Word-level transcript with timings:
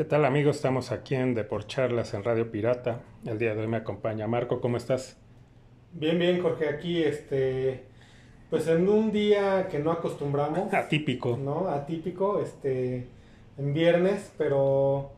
¿Qué 0.00 0.06
tal 0.06 0.24
amigos? 0.24 0.56
Estamos 0.56 0.92
aquí 0.92 1.14
en 1.14 1.34
Deporcharlas 1.34 2.14
en 2.14 2.24
Radio 2.24 2.50
Pirata. 2.50 3.02
El 3.26 3.38
día 3.38 3.54
de 3.54 3.60
hoy 3.60 3.66
me 3.66 3.76
acompaña 3.76 4.26
Marco, 4.26 4.62
¿cómo 4.62 4.78
estás? 4.78 5.18
Bien, 5.92 6.18
bien, 6.18 6.40
Jorge, 6.40 6.70
aquí 6.70 7.02
este 7.02 7.84
pues 8.48 8.66
en 8.68 8.88
un 8.88 9.12
día 9.12 9.68
que 9.68 9.78
no 9.78 9.92
acostumbramos. 9.92 10.72
Atípico. 10.72 11.36
¿No? 11.36 11.68
Atípico, 11.68 12.40
este 12.40 13.08
en 13.58 13.74
viernes, 13.74 14.32
pero 14.38 15.10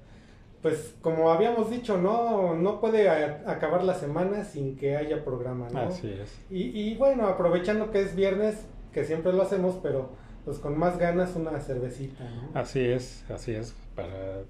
pues 0.62 0.96
como 1.00 1.30
habíamos 1.30 1.70
dicho, 1.70 1.96
no, 1.96 2.56
no 2.56 2.80
puede 2.80 3.08
acabar 3.08 3.84
la 3.84 3.94
semana 3.94 4.42
sin 4.42 4.74
que 4.74 4.96
haya 4.96 5.24
programa, 5.24 5.68
¿no? 5.70 5.78
Así 5.78 6.10
es. 6.10 6.44
Y, 6.50 6.76
y 6.76 6.96
bueno, 6.96 7.28
aprovechando 7.28 7.92
que 7.92 8.00
es 8.00 8.16
viernes, 8.16 8.66
que 8.92 9.04
siempre 9.04 9.32
lo 9.32 9.42
hacemos, 9.42 9.78
pero 9.80 10.10
pues 10.44 10.58
con 10.58 10.76
más 10.76 10.98
ganas 10.98 11.36
una 11.36 11.60
cervecita, 11.60 12.24
¿no? 12.24 12.50
Así 12.58 12.80
es, 12.80 13.24
así 13.30 13.52
es, 13.52 13.76
para 13.94 14.42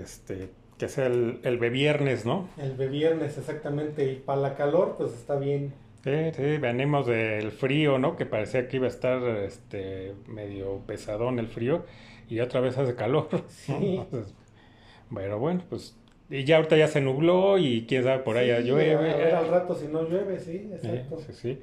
este 0.00 0.48
que 0.78 0.88
sea 0.88 1.06
el, 1.06 1.40
el 1.42 1.58
viernes, 1.58 2.26
¿no? 2.26 2.48
El 2.58 2.72
viernes, 2.88 3.38
exactamente, 3.38 4.12
y 4.12 4.16
para 4.16 4.40
la 4.40 4.56
calor, 4.56 4.94
pues 4.98 5.12
está 5.14 5.36
bien. 5.36 5.72
Sí, 6.04 6.12
sí, 6.34 6.58
venimos 6.58 7.06
del 7.06 7.50
frío, 7.50 7.98
¿no? 7.98 8.16
Que 8.16 8.26
parecía 8.26 8.68
que 8.68 8.76
iba 8.76 8.86
a 8.86 8.90
estar 8.90 9.22
este 9.38 10.14
medio 10.28 10.80
pesadón 10.86 11.38
el 11.38 11.48
frío 11.48 11.84
y 12.28 12.40
otra 12.40 12.60
vez 12.60 12.76
hace 12.78 12.94
calor. 12.94 13.28
Sí. 13.48 14.02
bueno, 15.10 15.38
bueno, 15.38 15.62
pues 15.68 15.96
y 16.28 16.44
ya 16.44 16.56
ahorita 16.56 16.76
ya 16.76 16.88
se 16.88 17.00
nubló 17.00 17.56
y 17.56 17.86
quién 17.86 18.02
sabe 18.02 18.22
por 18.22 18.36
allá 18.36 18.60
llueve. 18.60 18.94
A 18.94 19.16
ver 19.16 19.34
al 19.34 19.48
rato 19.48 19.74
si 19.74 19.86
no 19.86 20.02
llueve, 20.02 20.38
sí, 20.40 20.70
exacto. 20.72 21.18
sí, 21.20 21.32
sí. 21.32 21.58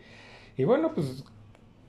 Y 0.57 0.63
bueno, 0.63 0.93
pues 0.93 1.23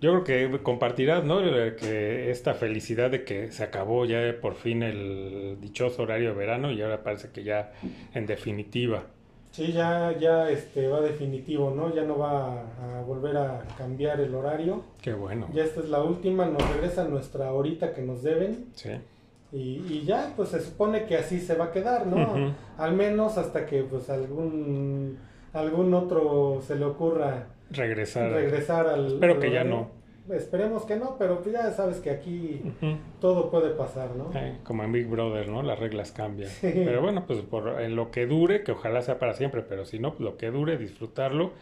yo 0.04 0.22
creo 0.22 0.50
que 0.50 0.62
compartirás, 0.62 1.24
¿no? 1.24 1.38
Que 1.38 2.30
esta 2.30 2.52
felicidad 2.52 3.10
de 3.10 3.24
que 3.24 3.50
se 3.50 3.64
acabó 3.64 4.04
ya 4.04 4.36
por 4.38 4.54
fin 4.54 4.82
el 4.82 5.56
dichoso 5.62 6.02
horario 6.02 6.28
de 6.28 6.34
verano 6.34 6.70
y 6.70 6.82
ahora 6.82 7.02
parece 7.02 7.30
que 7.30 7.42
ya 7.42 7.72
en 8.12 8.26
definitiva. 8.26 9.04
Sí, 9.50 9.72
ya, 9.72 10.14
ya 10.18 10.50
este, 10.50 10.88
va 10.88 11.00
definitivo, 11.00 11.70
¿no? 11.70 11.94
Ya 11.94 12.02
no 12.02 12.18
va 12.18 12.64
a, 12.82 13.00
volver 13.06 13.38
a 13.38 13.64
cambiar 13.78 14.20
el 14.20 14.34
horario. 14.34 14.82
Qué 15.00 15.14
bueno. 15.14 15.48
Ya 15.54 15.64
esta 15.64 15.80
es 15.80 15.88
la 15.88 16.02
última, 16.02 16.44
nos 16.44 16.68
regresa 16.74 17.04
nuestra 17.04 17.50
horita 17.52 17.94
que 17.94 18.02
nos 18.02 18.22
deben. 18.22 18.66
Sí. 18.74 18.90
Y, 19.52 19.86
y 19.88 20.04
ya, 20.04 20.34
pues 20.36 20.50
se 20.50 20.60
supone 20.60 21.06
que 21.06 21.16
así 21.16 21.40
se 21.40 21.54
va 21.54 21.66
a 21.66 21.72
quedar, 21.72 22.06
¿no? 22.06 22.54
Al 22.76 22.92
menos 22.92 23.38
hasta 23.38 23.64
que 23.64 23.84
pues 23.84 24.10
algún, 24.10 25.16
algún 25.54 25.94
otro 25.94 26.60
se 26.60 26.74
le 26.74 26.84
ocurra 26.84 27.53
regresar. 27.70 28.30
Regresar 28.30 28.86
al. 28.86 29.06
Espero 29.14 29.40
que 29.40 29.50
ya 29.50 29.64
no. 29.64 30.04
Esperemos 30.30 30.86
que 30.86 30.96
no, 30.96 31.16
pero 31.18 31.44
ya 31.44 31.70
sabes 31.72 31.98
que 31.98 32.08
aquí 32.08 32.62
todo 33.20 33.50
puede 33.50 33.70
pasar, 33.74 34.16
¿no? 34.16 34.32
como 34.62 34.82
en 34.82 34.90
Big 34.90 35.06
Brother, 35.06 35.48
¿no? 35.48 35.62
Las 35.62 35.78
reglas 35.78 36.12
cambian. 36.12 36.50
Pero 36.62 37.02
bueno, 37.02 37.26
pues 37.26 37.40
por, 37.40 37.82
en 37.82 37.94
lo 37.94 38.10
que 38.10 38.26
dure, 38.26 38.62
que 38.62 38.72
ojalá 38.72 39.02
sea 39.02 39.18
para 39.18 39.34
siempre, 39.34 39.60
pero 39.60 39.84
si 39.84 39.98
no, 39.98 40.14
pues 40.14 40.20
lo 40.20 40.38
que 40.38 40.50
dure, 40.50 40.78
disfrutarlo, 40.78 41.52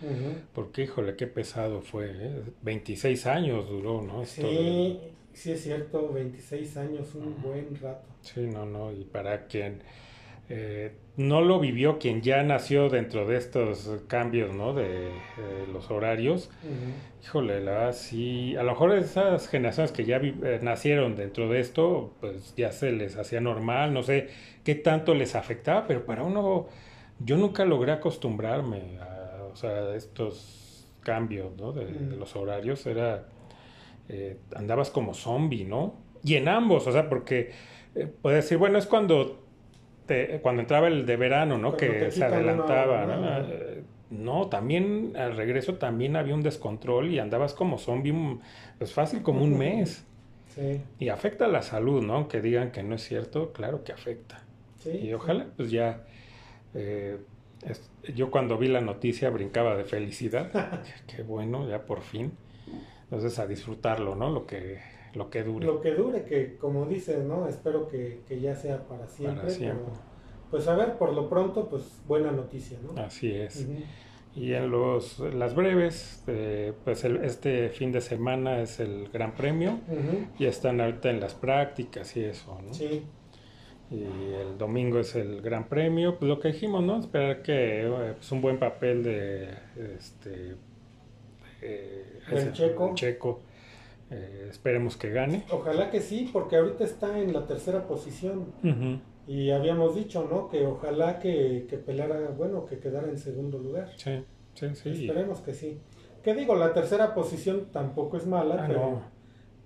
porque 0.54 0.84
híjole, 0.84 1.16
qué 1.16 1.26
pesado 1.26 1.80
fue, 1.80 2.12
¿eh? 2.12 2.42
26 2.62 3.26
años 3.26 3.68
duró, 3.68 4.00
¿no? 4.00 4.24
sí, 4.24 5.00
sí 5.32 5.52
es 5.52 5.62
cierto, 5.62 6.12
26 6.12 6.76
años, 6.76 7.14
un 7.16 7.42
buen 7.42 7.74
rato. 7.80 8.06
Sí, 8.20 8.42
no, 8.42 8.64
no, 8.64 8.92
y 8.92 9.02
para 9.04 9.46
quien 9.46 9.82
eh, 10.48 10.92
no 11.16 11.40
lo 11.40 11.60
vivió 11.60 11.98
quien 11.98 12.22
ya 12.22 12.42
nació 12.42 12.88
dentro 12.88 13.26
de 13.26 13.36
estos 13.36 13.90
cambios, 14.08 14.54
¿no? 14.54 14.74
De, 14.74 15.10
los 15.72 15.90
horarios. 15.90 16.50
Híjole, 17.22 17.60
la 17.60 17.92
sí. 17.92 18.56
A 18.56 18.62
lo 18.62 18.72
mejor 18.72 18.92
esas 18.96 19.48
generaciones 19.48 19.92
que 19.92 20.04
ya 20.04 20.16
eh, 20.16 20.60
nacieron 20.62 21.16
dentro 21.16 21.48
de 21.48 21.60
esto, 21.60 22.14
pues 22.20 22.54
ya 22.56 22.72
se 22.72 22.92
les 22.92 23.16
hacía 23.16 23.40
normal, 23.40 23.94
no 23.94 24.02
sé 24.02 24.28
qué 24.64 24.74
tanto 24.74 25.14
les 25.14 25.34
afectaba, 25.34 25.86
pero 25.86 26.04
para 26.04 26.22
uno, 26.22 26.66
yo 27.18 27.36
nunca 27.36 27.64
logré 27.64 27.92
acostumbrarme 27.92 28.98
a, 29.00 29.44
o 29.52 29.56
sea, 29.56 29.94
estos 29.94 30.88
cambios, 31.02 31.56
¿no? 31.56 31.72
De, 31.72 32.16
los 32.16 32.34
horarios. 32.36 32.86
Era, 32.86 33.26
eh, 34.08 34.38
andabas 34.56 34.90
como 34.90 35.14
zombie, 35.14 35.64
¿no? 35.64 35.94
Y 36.24 36.36
en 36.36 36.48
ambos, 36.48 36.86
o 36.86 36.92
sea, 36.92 37.08
porque 37.08 37.50
eh, 37.94 38.06
puedes 38.06 38.44
decir, 38.44 38.58
bueno, 38.58 38.78
es 38.78 38.86
cuando 38.86 39.41
cuando 40.42 40.62
entraba 40.62 40.88
el 40.88 41.06
de 41.06 41.16
verano, 41.16 41.58
¿no? 41.58 41.76
que 41.76 42.10
se 42.10 42.24
adelantaba, 42.24 43.06
¿no? 43.06 43.62
¿no? 44.10 44.48
también 44.48 45.14
al 45.16 45.36
regreso 45.36 45.74
también 45.74 46.16
había 46.16 46.34
un 46.34 46.42
descontrol 46.42 47.10
y 47.10 47.18
andabas 47.18 47.54
como 47.54 47.78
zombie, 47.78 48.12
mm, 48.12 48.40
pues 48.78 48.92
fácil 48.92 49.22
como 49.22 49.42
un 49.42 49.56
mes. 49.56 50.04
Sí. 50.54 50.82
Y 50.98 51.08
afecta 51.08 51.46
a 51.46 51.48
la 51.48 51.62
salud, 51.62 52.02
¿no? 52.02 52.14
Aunque 52.14 52.42
digan 52.42 52.72
que 52.72 52.82
no 52.82 52.94
es 52.94 53.02
cierto, 53.02 53.52
claro 53.52 53.84
que 53.84 53.92
afecta. 53.92 54.42
Sí, 54.80 54.90
y 54.90 55.14
ojalá, 55.14 55.46
pues 55.56 55.70
ya, 55.70 56.02
eh, 56.74 57.16
yo 58.14 58.30
cuando 58.30 58.58
vi 58.58 58.68
la 58.68 58.80
noticia 58.80 59.30
brincaba 59.30 59.76
de 59.76 59.84
felicidad. 59.84 60.82
Qué 61.06 61.22
bueno, 61.22 61.68
ya 61.68 61.86
por 61.86 62.02
fin. 62.02 62.32
Entonces 63.04 63.38
a 63.38 63.46
disfrutarlo, 63.46 64.14
¿no? 64.14 64.30
Lo 64.30 64.46
que 64.46 64.80
lo 65.14 65.30
que 65.30 65.42
dure. 65.42 65.66
Lo 65.66 65.80
que 65.80 65.92
dure, 65.92 66.24
que 66.24 66.56
como 66.56 66.86
dices, 66.86 67.24
¿no? 67.24 67.46
Espero 67.46 67.88
que, 67.88 68.22
ya 68.40 68.54
sea 68.54 68.86
para 68.86 69.06
siempre. 69.08 69.42
Para 69.42 69.50
siempre. 69.50 69.92
pues 70.50 70.66
a 70.68 70.74
ver, 70.74 70.96
por 70.96 71.12
lo 71.12 71.28
pronto, 71.28 71.68
pues 71.68 72.00
buena 72.06 72.32
noticia, 72.32 72.78
¿no? 72.82 73.00
Así 73.00 73.30
es. 73.30 73.66
Y 74.34 74.54
en 74.54 74.70
los, 74.70 75.18
las 75.18 75.54
breves, 75.54 76.24
eh, 76.26 76.72
pues 76.84 77.04
este 77.04 77.68
fin 77.68 77.92
de 77.92 78.00
semana 78.00 78.62
es 78.62 78.80
el 78.80 79.08
Gran 79.12 79.34
Premio. 79.34 79.80
Ya 80.38 80.48
están 80.48 80.80
ahorita 80.80 81.10
en 81.10 81.20
las 81.20 81.34
prácticas 81.34 82.16
y 82.16 82.24
eso, 82.24 82.58
¿no? 82.66 82.72
Sí. 82.72 83.04
Y 83.90 84.04
el 84.04 84.56
domingo 84.56 85.00
es 85.00 85.14
el 85.16 85.42
Gran 85.42 85.68
Premio. 85.68 86.18
Pues 86.18 86.26
lo 86.26 86.40
que 86.40 86.48
dijimos, 86.48 86.82
¿no? 86.82 86.98
Esperar 86.98 87.42
que 87.42 87.82
eh, 87.82 88.14
pues 88.16 88.32
un 88.32 88.40
buen 88.40 88.58
papel 88.58 89.02
de 89.02 89.50
este 89.98 90.56
eh, 91.60 92.20
checo. 92.54 92.94
checo 92.94 93.42
eh, 94.12 94.48
esperemos 94.50 94.96
que 94.96 95.10
gane. 95.10 95.44
Ojalá 95.50 95.90
que 95.90 96.00
sí, 96.00 96.28
porque 96.32 96.56
ahorita 96.56 96.84
está 96.84 97.18
en 97.18 97.32
la 97.32 97.46
tercera 97.46 97.86
posición. 97.86 98.52
Y 99.26 99.50
habíamos 99.50 99.94
dicho, 99.94 100.28
¿no? 100.30 100.48
Que 100.48 100.66
ojalá 100.66 101.18
que, 101.18 101.66
que 101.68 101.78
pelara, 101.78 102.30
bueno, 102.36 102.66
que 102.66 102.78
quedara 102.78 103.08
en 103.08 103.18
segundo 103.18 103.58
lugar. 103.58 103.88
Sí, 103.96 104.24
sí, 104.54 104.74
sí. 104.74 105.06
Esperemos 105.06 105.40
que 105.40 105.54
sí. 105.54 105.80
Que 106.22 106.34
digo, 106.34 106.54
la 106.56 106.72
tercera 106.72 107.14
posición 107.14 107.68
tampoco 107.72 108.16
es 108.16 108.26
mala, 108.26 108.56
ah, 108.60 108.64
pero, 108.66 109.02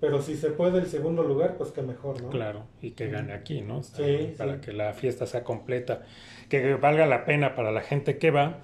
pero 0.01 0.23
si 0.23 0.37
se 0.37 0.51
puede 0.51 0.79
el 0.79 0.87
segundo 0.87 1.23
lugar, 1.23 1.57
pues 1.57 1.71
que 1.71 1.83
mejor, 1.83 2.23
¿no? 2.23 2.31
Claro, 2.31 2.65
y 2.81 2.93
que 2.93 3.09
gane 3.09 3.33
aquí, 3.33 3.63
¿no? 3.63 3.83
Sí, 3.83 4.35
para 4.39 4.61
que 4.61 4.73
la 4.73 4.93
fiesta 4.93 5.27
sea 5.27 5.43
completa, 5.43 6.03
que 6.49 6.75
valga 6.75 7.07
la 7.07 7.25
pena 7.25 7.55
para 7.55 7.73
la 7.73 7.81
gente 7.81 8.19
que 8.19 8.31
va 8.31 8.61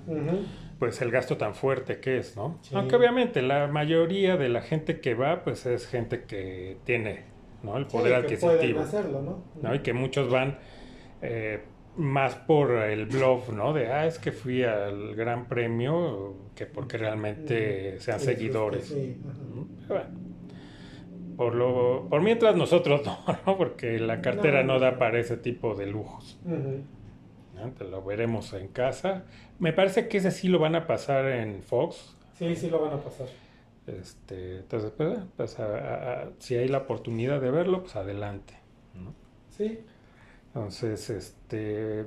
pues 0.83 1.01
el 1.01 1.13
gasto 1.13 1.37
tan 1.37 1.55
fuerte 1.55 2.01
que 2.01 2.19
es, 2.19 2.37
¿no? 2.37 2.59
Aunque 2.75 2.97
obviamente 2.97 3.41
la 3.41 3.69
mayoría 3.69 4.37
de 4.37 4.49
la 4.49 4.63
gente 4.63 4.99
que 4.99 5.15
va, 5.15 5.45
pues 5.45 5.65
es 5.65 5.87
gente 5.87 6.25
que 6.25 6.77
tiene, 6.83 7.23
¿no? 7.63 7.79
El 7.79 7.87
poder 7.87 8.15
adquisitivo. 8.15 8.81
hacerlo, 8.81 9.45
¿no? 9.63 9.75
Y 9.77 9.79
que 9.79 9.93
muchos 9.93 10.29
van 10.29 10.59
eh, 11.21 11.61
más 11.97 12.35
por 12.35 12.73
el 12.73 13.07
bluff, 13.07 13.51
¿no? 13.51 13.73
De, 13.73 13.93
ah, 13.93 14.09
es 14.09 14.19
que 14.19 14.33
fui 14.33 14.65
al 14.65 15.15
Gran 15.15 15.47
Premio, 15.47 16.35
que 16.57 16.67
porque 16.67 16.99
realmente 16.99 18.01
sean 18.01 18.19
seguidores. 18.19 18.87
Sí. 18.87 19.17
Bueno, 19.87 20.07
por, 21.37 21.55
lo, 21.55 22.09
por 22.11 22.23
mientras 22.23 22.57
nosotros 22.57 23.03
no, 23.47 23.57
Porque 23.57 24.01
la 24.01 24.21
cartera 24.21 24.65
no, 24.65 24.81
da 24.81 24.99
para 24.99 25.21
ese 25.21 25.37
tipo 25.37 25.77
de 25.77 25.87
lujos. 25.87 26.41
Lo 27.91 28.03
veremos 28.03 28.53
en 28.53 28.69
casa. 28.69 29.25
Me 29.59 29.73
parece 29.73 30.09
que 30.09 30.19
ese 30.19 30.31
sí 30.31 30.49
lo 30.49 30.59
van 30.59 30.75
a 30.75 30.87
pasar 30.87 31.27
en 31.27 31.63
Fox. 31.63 32.15
Sí, 32.39 32.55
sí 32.57 32.71
lo 32.71 32.81
van 32.81 32.95
a 32.95 33.03
pasar. 33.03 33.27
Este, 33.87 34.59
entonces, 34.59 34.93
pues, 34.97 35.19
pues 35.37 35.57
si 36.39 36.57
hay 36.57 36.69
la 36.69 36.79
oportunidad 36.79 37.41
de 37.41 37.51
verlo, 37.51 37.83
pues 37.83 37.97
adelante. 37.97 38.55
Sí. 39.51 39.81
Entonces, 40.49 41.11
este, 41.11 42.07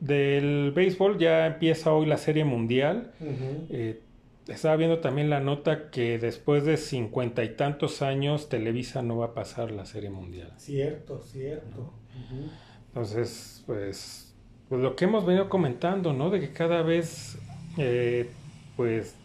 del 0.00 0.72
béisbol 0.74 1.18
ya 1.18 1.46
empieza 1.46 1.92
hoy 1.92 2.06
la 2.06 2.16
Serie 2.16 2.44
Mundial. 2.44 3.12
Eh, 3.70 4.00
estaba 4.48 4.76
viendo 4.76 5.00
también 5.00 5.30
la 5.30 5.40
nota 5.40 5.90
que 5.90 6.18
después 6.18 6.64
de 6.64 6.76
cincuenta 6.76 7.42
y 7.44 7.56
tantos 7.56 8.02
años 8.02 8.48
Televisa 8.48 9.02
no 9.02 9.16
va 9.18 9.26
a 9.26 9.34
pasar 9.34 9.70
la 9.70 9.86
Serie 9.86 10.10
Mundial. 10.10 10.52
Cierto, 10.56 11.20
cierto. 11.20 11.92
Entonces, 12.88 13.62
pues 13.66 14.25
pues 14.68 14.80
lo 14.80 14.96
que 14.96 15.04
hemos 15.04 15.24
venido 15.26 15.48
comentando, 15.48 16.12
¿no? 16.12 16.30
De 16.30 16.40
que 16.40 16.52
cada 16.52 16.82
vez, 16.82 17.38
eh, 17.78 18.30
pues, 18.76 19.16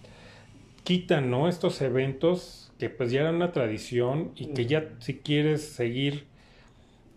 quitan, 0.84 1.30
¿no? 1.32 1.48
Estos 1.48 1.82
eventos 1.82 2.72
que 2.80 2.90
pues 2.90 3.12
ya 3.12 3.22
eran 3.22 3.36
una 3.36 3.52
tradición 3.52 4.32
y 4.36 4.54
que 4.54 4.66
ya 4.66 4.90
si 5.00 5.20
quieres 5.20 5.62
seguir, 5.64 6.26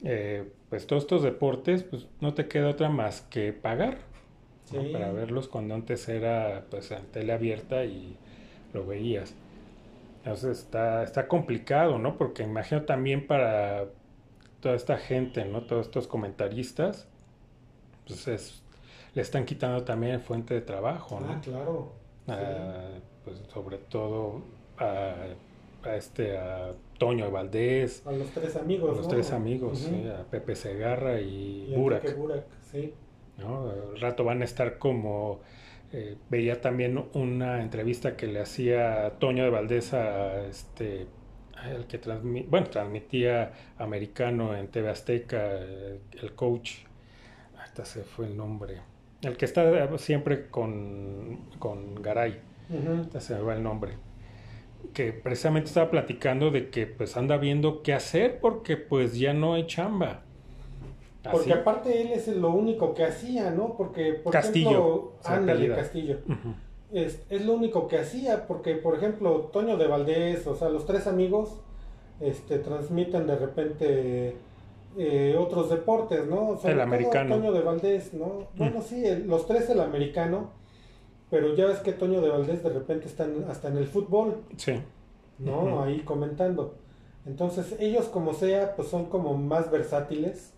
eh, 0.04 0.44
pues, 0.70 0.86
todos 0.86 1.04
estos 1.04 1.22
deportes, 1.22 1.84
pues, 1.84 2.06
no 2.20 2.34
te 2.34 2.48
queda 2.48 2.68
otra 2.70 2.90
más 2.90 3.22
que 3.22 3.52
pagar 3.52 3.98
para 4.92 5.12
verlos 5.12 5.48
cuando 5.48 5.74
antes 5.74 6.08
era, 6.08 6.66
pues, 6.70 6.90
en 6.90 7.06
tele 7.06 7.32
abierta 7.32 7.84
y 7.84 8.16
lo 8.72 8.86
veías. 8.86 9.34
Entonces 10.24 10.58
está, 10.58 11.02
está 11.02 11.28
complicado, 11.28 11.98
¿no? 11.98 12.16
Porque 12.16 12.42
imagino 12.42 12.82
también 12.82 13.26
para 13.26 13.86
toda 14.60 14.74
esta 14.74 14.96
gente, 14.98 15.44
¿no? 15.44 15.62
Todos 15.64 15.86
estos 15.86 16.08
comentaristas, 16.08 17.08
pues 18.06 18.28
es, 18.28 18.62
le 19.14 19.22
están 19.22 19.44
quitando 19.44 19.84
también 19.84 20.20
fuente 20.20 20.54
de 20.54 20.60
trabajo, 20.60 21.20
¿no? 21.20 21.32
Ah, 21.32 21.40
claro. 21.42 21.92
Ah, 22.28 22.88
pues 23.24 23.38
sobre 23.52 23.78
todo 23.78 24.42
a, 24.78 25.14
a 25.84 25.96
este 25.96 26.36
a 26.38 26.72
Toño 26.98 27.30
Valdés, 27.30 28.02
A 28.06 28.12
los 28.12 28.28
tres 28.30 28.56
amigos, 28.56 28.90
a 28.90 28.94
los 28.94 29.02
¿no? 29.02 29.08
tres 29.08 29.32
amigos, 29.32 29.78
sí, 29.78 30.06
a 30.08 30.24
Pepe 30.30 30.56
Segarra 30.56 31.20
y, 31.20 31.66
Y 31.70 31.74
Burak. 31.74 32.16
Burak, 32.16 32.44
sí. 32.70 32.94
¿no? 33.38 33.68
Al 33.70 34.00
rato 34.00 34.24
van 34.24 34.42
a 34.42 34.44
estar 34.44 34.78
como 34.78 35.40
eh, 35.92 36.16
veía 36.30 36.60
también 36.60 37.04
una 37.14 37.60
entrevista 37.62 38.16
que 38.16 38.26
le 38.26 38.40
hacía 38.40 39.12
Toño 39.18 39.44
de 39.44 39.50
Valdés 39.50 39.92
a 39.94 40.44
este 40.46 41.06
el 41.72 41.86
que 41.86 42.00
transmi- 42.00 42.46
bueno, 42.48 42.66
transmitía 42.68 43.52
americano 43.78 44.54
en 44.56 44.68
TV 44.68 44.90
Azteca, 44.90 45.40
eh, 45.62 45.98
el 46.20 46.34
coach, 46.34 46.72
hasta 47.74 47.84
se 47.84 48.04
fue 48.04 48.26
el 48.26 48.36
nombre, 48.36 48.82
el 49.22 49.36
que 49.36 49.44
está 49.46 49.98
siempre 49.98 50.48
con, 50.48 51.40
con 51.58 51.96
Garay, 51.96 52.40
Ujú. 52.70 53.10
ya 53.12 53.20
se 53.20 53.34
me 53.34 53.40
va 53.40 53.56
el 53.56 53.64
nombre, 53.64 53.94
que 54.92 55.12
precisamente 55.12 55.66
estaba 55.66 55.90
platicando 55.90 56.52
de 56.52 56.70
que 56.70 56.86
pues 56.86 57.16
anda 57.16 57.36
viendo 57.36 57.82
qué 57.82 57.92
hacer 57.92 58.38
porque 58.40 58.76
pues 58.76 59.18
ya 59.18 59.34
no 59.34 59.54
hay 59.54 59.66
chamba. 59.66 60.22
Porque 61.32 61.52
aparte 61.52 62.00
él 62.00 62.12
es 62.12 62.28
lo 62.28 62.50
único 62.50 62.94
que 62.94 63.02
hacía, 63.02 63.50
¿no? 63.50 63.76
Porque, 63.78 64.12
por 64.12 64.32
Castillo, 64.32 64.70
ejemplo, 64.70 65.12
ándale. 65.24 65.74
Castillo. 65.74 66.18
Es, 66.92 67.24
es 67.30 67.44
lo 67.46 67.54
único 67.54 67.88
que 67.88 67.98
hacía, 67.98 68.46
porque, 68.46 68.74
por 68.74 68.94
ejemplo, 68.94 69.48
Toño 69.52 69.78
de 69.78 69.86
Valdés, 69.86 70.46
o 70.46 70.54
sea, 70.54 70.68
los 70.68 70.84
tres 70.84 71.06
amigos, 71.06 71.62
este, 72.20 72.58
transmiten 72.58 73.26
de 73.26 73.36
repente 73.36 74.36
eh, 74.96 75.36
otros 75.38 75.70
deportes, 75.70 76.26
¿no? 76.26 76.56
Sobre 76.56 76.72
El 76.74 76.80
americano. 76.80 77.36
Toño 77.36 77.52
de 77.52 77.60
Valdés, 77.60 78.14
¿no? 78.14 78.48
Bueno, 78.56 78.80
sí, 78.82 79.04
el- 79.04 79.26
los 79.26 79.46
tres 79.46 79.68
el 79.70 79.80
americano, 79.80 80.50
pero 81.30 81.54
ya 81.54 81.66
ves 81.66 81.78
que 81.80 81.92
Toño 81.92 82.20
de 82.20 82.28
Valdés 82.30 82.62
de 82.62 82.70
repente 82.70 83.06
están 83.06 83.44
hasta 83.48 83.68
en 83.68 83.76
el 83.78 83.86
fútbol, 83.86 84.36
Sí. 84.56 84.74
¿no? 85.38 85.82
Ahí 85.82 86.00
comentando. 86.00 86.76
Entonces, 87.26 87.74
ellos 87.80 88.06
como 88.06 88.34
sea, 88.34 88.76
pues 88.76 88.88
son 88.88 89.06
como 89.06 89.34
más 89.36 89.70
versátiles. 89.70 90.52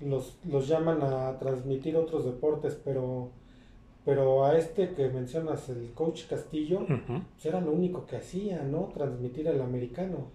Los, 0.00 0.38
los 0.44 0.68
llaman 0.68 1.02
a 1.02 1.38
transmitir 1.38 1.96
otros 1.96 2.24
deportes, 2.24 2.78
pero, 2.84 3.30
pero 4.04 4.44
a 4.46 4.56
este 4.56 4.94
que 4.94 5.08
mencionas, 5.08 5.68
el 5.68 5.92
coach 5.92 6.26
Castillo, 6.26 6.86
pues 6.86 7.44
era 7.44 7.60
lo 7.60 7.72
único 7.72 8.06
que 8.06 8.16
hacía, 8.16 8.62
¿no? 8.62 8.90
Transmitir 8.94 9.46
el 9.46 9.60
americano. 9.60 10.30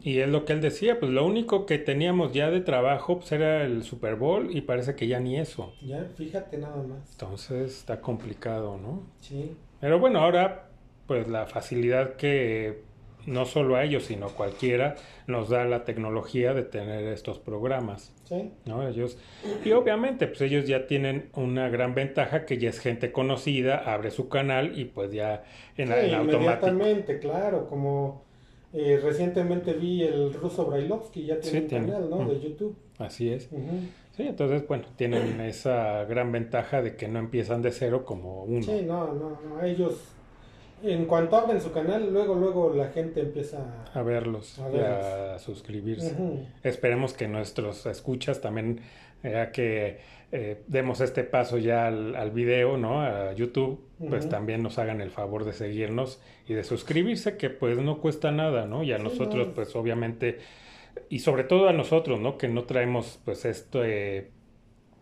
Y 0.00 0.18
es 0.18 0.28
lo 0.28 0.44
que 0.44 0.54
él 0.54 0.60
decía, 0.60 0.98
pues 0.98 1.12
lo 1.12 1.24
único 1.26 1.66
que 1.66 1.78
teníamos 1.78 2.32
ya 2.32 2.50
de 2.50 2.60
trabajo 2.60 3.18
pues 3.18 3.30
era 3.32 3.64
el 3.64 3.82
Super 3.84 4.16
Bowl 4.16 4.54
y 4.56 4.62
parece 4.62 4.96
que 4.96 5.06
ya 5.06 5.20
ni 5.20 5.38
eso. 5.38 5.72
Ya, 5.82 6.04
fíjate 6.16 6.58
nada 6.58 6.82
más. 6.82 7.12
Entonces 7.12 7.78
está 7.78 8.00
complicado, 8.00 8.78
¿no? 8.78 9.02
Sí, 9.20 9.56
Pero 9.80 9.98
bueno, 9.98 10.20
ahora 10.20 10.68
pues 11.06 11.28
la 11.28 11.46
facilidad 11.46 12.16
que 12.16 12.82
no 13.26 13.44
solo 13.46 13.76
a 13.76 13.84
ellos, 13.84 14.04
sino 14.04 14.28
cualquiera 14.28 14.94
nos 15.26 15.48
da 15.48 15.64
la 15.64 15.84
tecnología 15.84 16.54
de 16.54 16.62
tener 16.62 17.04
estos 17.12 17.38
programas, 17.38 18.12
sí, 18.24 18.50
¿no? 18.64 18.86
Ellos 18.86 19.18
y 19.64 19.72
obviamente 19.72 20.26
pues 20.26 20.40
ellos 20.42 20.66
ya 20.66 20.86
tienen 20.86 21.30
una 21.34 21.68
gran 21.68 21.94
ventaja 21.94 22.44
que 22.46 22.58
ya 22.58 22.70
es 22.70 22.80
gente 22.80 23.12
conocida, 23.12 23.76
abre 23.78 24.10
su 24.10 24.28
canal 24.28 24.78
y 24.78 24.86
pues 24.86 25.12
ya 25.12 25.44
en, 25.76 25.88
Sí, 25.88 25.94
en 26.12 26.22
inmediatamente, 26.22 27.18
claro, 27.18 27.66
como 27.68 28.24
eh, 28.72 28.98
recientemente 29.02 29.74
vi 29.74 30.02
el 30.02 30.32
ruso 30.32 30.64
Brailovsky, 30.66 31.26
ya 31.26 31.38
tiene 31.40 31.58
Sí, 31.58 31.62
un 31.64 31.68
tiene. 31.68 31.86
canal, 31.88 32.10
¿no? 32.10 32.18
Mm. 32.20 32.28
De 32.28 32.40
YouTube. 32.40 32.76
Así 32.98 33.30
es. 33.32 33.48
Ujú. 33.52 33.80
Sí, 34.16 34.24
entonces, 34.24 34.66
bueno, 34.66 34.84
tienen 34.96 35.40
esa 35.40 36.04
gran 36.04 36.32
ventaja 36.32 36.82
de 36.82 36.96
que 36.96 37.08
no 37.08 37.18
empiezan 37.18 37.62
de 37.62 37.70
cero 37.72 38.04
como 38.04 38.44
uno. 38.44 38.62
Sí, 38.62 38.82
no, 38.86 39.12
no, 39.14 39.38
no, 39.48 39.62
ellos, 39.62 40.00
en 40.82 41.06
cuanto 41.06 41.36
abren 41.36 41.60
su 41.60 41.72
canal, 41.72 42.12
luego, 42.12 42.34
luego 42.34 42.72
la 42.74 42.88
gente 42.88 43.20
empieza 43.20 43.84
A 43.94 44.02
verlos 44.02 44.58
A 44.58 44.70
y 44.70 44.78
a 44.80 45.38
suscribirse. 45.38 46.14
Esperemos 46.62 47.12
que 47.12 47.28
nuestros 47.28 47.86
escuchas 47.86 48.40
también, 48.40 48.80
ya 49.22 49.52
que 49.52 49.98
eh, 50.32 50.62
demos 50.66 51.00
este 51.00 51.24
paso 51.24 51.58
ya 51.58 51.86
al, 51.86 52.16
al 52.16 52.30
video, 52.30 52.76
¿no? 52.78 53.02
A 53.02 53.32
YouTube, 53.34 53.80
pues 54.08 54.28
también 54.28 54.62
nos 54.62 54.78
hagan 54.78 55.00
el 55.00 55.10
favor 55.10 55.44
de 55.44 55.52
seguirnos 55.52 56.20
y 56.48 56.54
de 56.54 56.64
suscribirse, 56.64 57.36
que 57.36 57.50
pues 57.50 57.78
no 57.78 57.98
cuesta 58.00 58.30
nada, 58.32 58.66
¿no? 58.66 58.82
Y 58.82 58.92
a 58.92 58.98
Sí, 58.98 59.04
nosotros, 59.04 59.48
no. 59.48 59.54
pues 59.54 59.76
obviamente, 59.76 60.38
y 61.08 61.18
sobre 61.20 61.44
todo 61.44 61.68
a 61.68 61.72
nosotros, 61.72 62.18
¿no? 62.20 62.38
Que 62.38 62.48
no 62.48 62.64
traemos 62.64 63.20
pues 63.24 63.44
esto, 63.44 63.84
eh, 63.84 64.30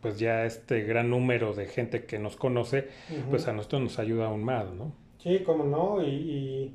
pues 0.00 0.18
ya 0.18 0.44
este 0.46 0.82
gran 0.82 1.10
número 1.10 1.52
de 1.54 1.66
gente 1.66 2.04
que 2.04 2.18
nos 2.18 2.36
conoce, 2.36 2.88
pues 3.30 3.46
a 3.48 3.52
nosotros 3.52 3.82
nos 3.82 3.98
ayuda 3.98 4.26
aún 4.26 4.42
más, 4.42 4.70
¿no? 4.72 4.92
Sí, 5.22 5.40
como 5.40 5.64
no, 5.64 6.02
y, 6.02 6.06
y, 6.08 6.74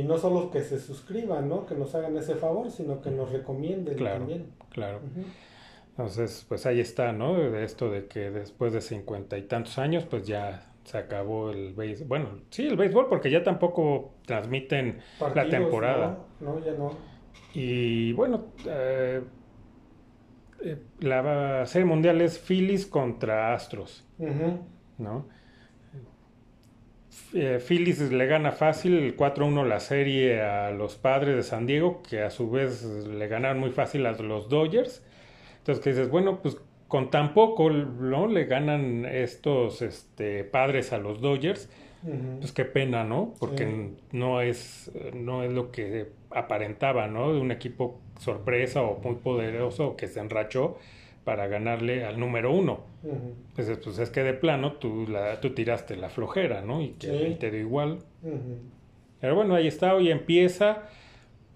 y 0.00 0.02
no 0.04 0.16
solo 0.18 0.50
que 0.50 0.62
se 0.62 0.78
suscriban, 0.78 1.48
¿no? 1.48 1.66
Que 1.66 1.74
nos 1.74 1.94
hagan 1.94 2.16
ese 2.16 2.36
favor, 2.36 2.70
sino 2.70 3.00
que 3.00 3.10
nos 3.10 3.30
recomienden 3.32 3.96
Claro. 3.96 4.18
también. 4.18 4.46
Claro. 4.70 4.98
Ujú. 4.98 5.24
Entonces, 5.90 6.46
pues 6.48 6.64
ahí 6.66 6.80
está, 6.80 7.12
¿no? 7.12 7.34
De 7.38 7.64
esto 7.64 7.90
de 7.90 8.06
que 8.06 8.30
después 8.30 8.72
de 8.72 8.80
cincuenta 8.80 9.36
y 9.36 9.42
tantos 9.42 9.76
años, 9.78 10.04
pues 10.08 10.26
ya 10.26 10.72
se 10.84 10.96
acabó 10.98 11.50
el 11.50 11.74
béisbol. 11.74 12.08
Bueno, 12.08 12.28
sí, 12.50 12.66
el 12.66 12.76
béisbol, 12.76 13.08
porque 13.08 13.30
ya 13.30 13.42
tampoco 13.42 14.14
transmiten 14.24 15.00
la 15.34 15.48
temporada. 15.48 16.18
No, 16.40 16.54
no, 16.54 16.64
ya 16.64 16.72
no. 16.72 16.92
Y 17.52 18.12
bueno, 18.12 18.46
eh, 18.66 19.20
eh, 20.62 20.78
la 21.00 21.66
serie 21.66 21.84
mundial 21.86 22.20
es 22.20 22.38
Phillies 22.38 22.86
contra 22.86 23.52
Astros. 23.52 24.06
¿no? 24.98 25.26
Eh, 27.32 27.58
Phillies 27.66 28.00
le 28.12 28.26
gana 28.26 28.52
fácil 28.52 28.94
el 28.98 29.16
4-1 29.16 29.64
la 29.66 29.80
serie 29.80 30.40
a 30.42 30.70
los 30.70 30.96
padres 30.96 31.36
de 31.36 31.42
San 31.42 31.66
Diego, 31.66 32.02
que 32.08 32.22
a 32.22 32.30
su 32.30 32.50
vez 32.50 32.84
le 32.84 33.26
ganaron 33.28 33.58
muy 33.58 33.70
fácil 33.70 34.06
a 34.06 34.12
los 34.12 34.48
Dodgers. 34.48 35.04
Entonces, 35.58 35.82
que 35.82 35.90
dices, 35.90 36.08
bueno, 36.10 36.40
pues 36.42 36.56
con 36.88 37.10
tan 37.10 37.34
poco, 37.34 37.70
¿no? 37.70 38.26
Le 38.26 38.46
ganan 38.46 39.04
estos 39.04 39.82
este, 39.82 40.42
padres 40.44 40.92
a 40.92 40.98
los 40.98 41.20
Dodgers. 41.20 41.68
Pues 42.40 42.52
qué 42.52 42.64
pena, 42.64 43.04
¿no? 43.04 43.34
Porque 43.38 43.66
Sí. 43.66 43.96
no 44.12 44.40
es 44.40 44.90
no 45.12 45.44
es 45.44 45.52
lo 45.52 45.70
que 45.70 46.08
aparentaba, 46.30 47.08
¿no? 47.08 47.32
De 47.34 47.38
un 47.38 47.50
equipo 47.50 48.00
sorpresa 48.18 48.80
o 48.80 48.98
muy 49.02 49.16
poderoso 49.16 49.96
que 49.96 50.08
se 50.08 50.18
enrachó 50.20 50.78
para 51.24 51.46
ganarle 51.48 52.04
al 52.04 52.18
número 52.18 52.52
uno. 52.52 52.80
Ujú. 53.02 53.34
Pues, 53.54 53.70
pues 53.82 53.98
es 53.98 54.10
que 54.10 54.22
de 54.22 54.32
plano 54.34 54.72
tú, 54.74 55.06
la, 55.08 55.40
tú 55.40 55.50
tiraste 55.50 55.96
la 55.96 56.08
flojera, 56.10 56.62
¿no? 56.62 56.80
Y 56.82 56.90
que 56.92 57.06
Sí. 57.06 57.36
te 57.38 57.50
dio 57.50 57.60
igual. 57.60 57.98
Ujú. 58.22 58.58
Pero 59.20 59.34
bueno, 59.34 59.54
ahí 59.54 59.66
está, 59.66 59.94
hoy 59.94 60.10
empieza. 60.10 60.84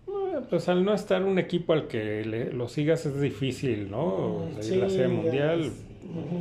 Eh, 0.06 0.10
Pues 0.50 0.68
al 0.68 0.84
no 0.84 0.92
estar 0.92 1.22
un 1.24 1.38
equipo 1.38 1.72
al 1.72 1.86
que 1.86 2.24
le- 2.24 2.52
lo 2.52 2.68
sigas 2.68 3.06
es 3.06 3.20
difícil, 3.20 3.90
¿no? 3.90 4.48
Seguir 4.60 4.80
la 4.82 4.90
serie 4.90 5.08
mundial. 5.08 5.60
es- 5.62 5.84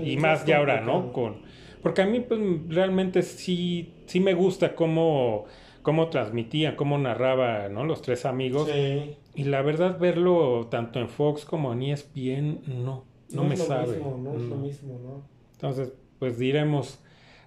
Y 0.03 0.17
más 0.17 0.45
ya 0.45 0.57
ahora, 0.57 0.81
¿no? 0.81 1.13
Con, 1.13 1.37
porque 1.81 2.01
a 2.01 2.05
mí 2.05 2.19
pues 2.19 2.39
realmente 2.67 3.21
sí, 3.21 3.93
sí 4.07 4.19
me 4.19 4.33
gusta 4.33 4.75
cómo, 4.75 5.45
cómo 5.81 6.09
transmitía, 6.09 6.75
cómo 6.75 6.97
narraba, 6.97 7.69
¿no? 7.69 7.85
Los 7.85 8.01
tres 8.01 8.25
amigos. 8.25 8.69
Sí. 8.69 9.15
Y 9.35 9.43
la 9.45 9.61
verdad 9.61 9.97
verlo 9.99 10.67
tanto 10.69 10.99
en 10.99 11.07
Fox 11.07 11.45
como 11.45 11.71
en 11.71 11.83
ESPN, 11.83 12.59
no, 12.67 13.05
no, 13.31 13.43
me 13.43 13.53
es 13.53 13.59
lo 13.59 13.65
sabe. 13.65 13.97
Mismo, 13.97 14.17
no, 14.17 14.35
es 14.35 14.41
lo 14.41 14.55
mismo, 14.55 14.99
¿no? 14.99 15.23
Entonces, 15.53 15.93
pues 16.19 16.37
diremos 16.37 16.99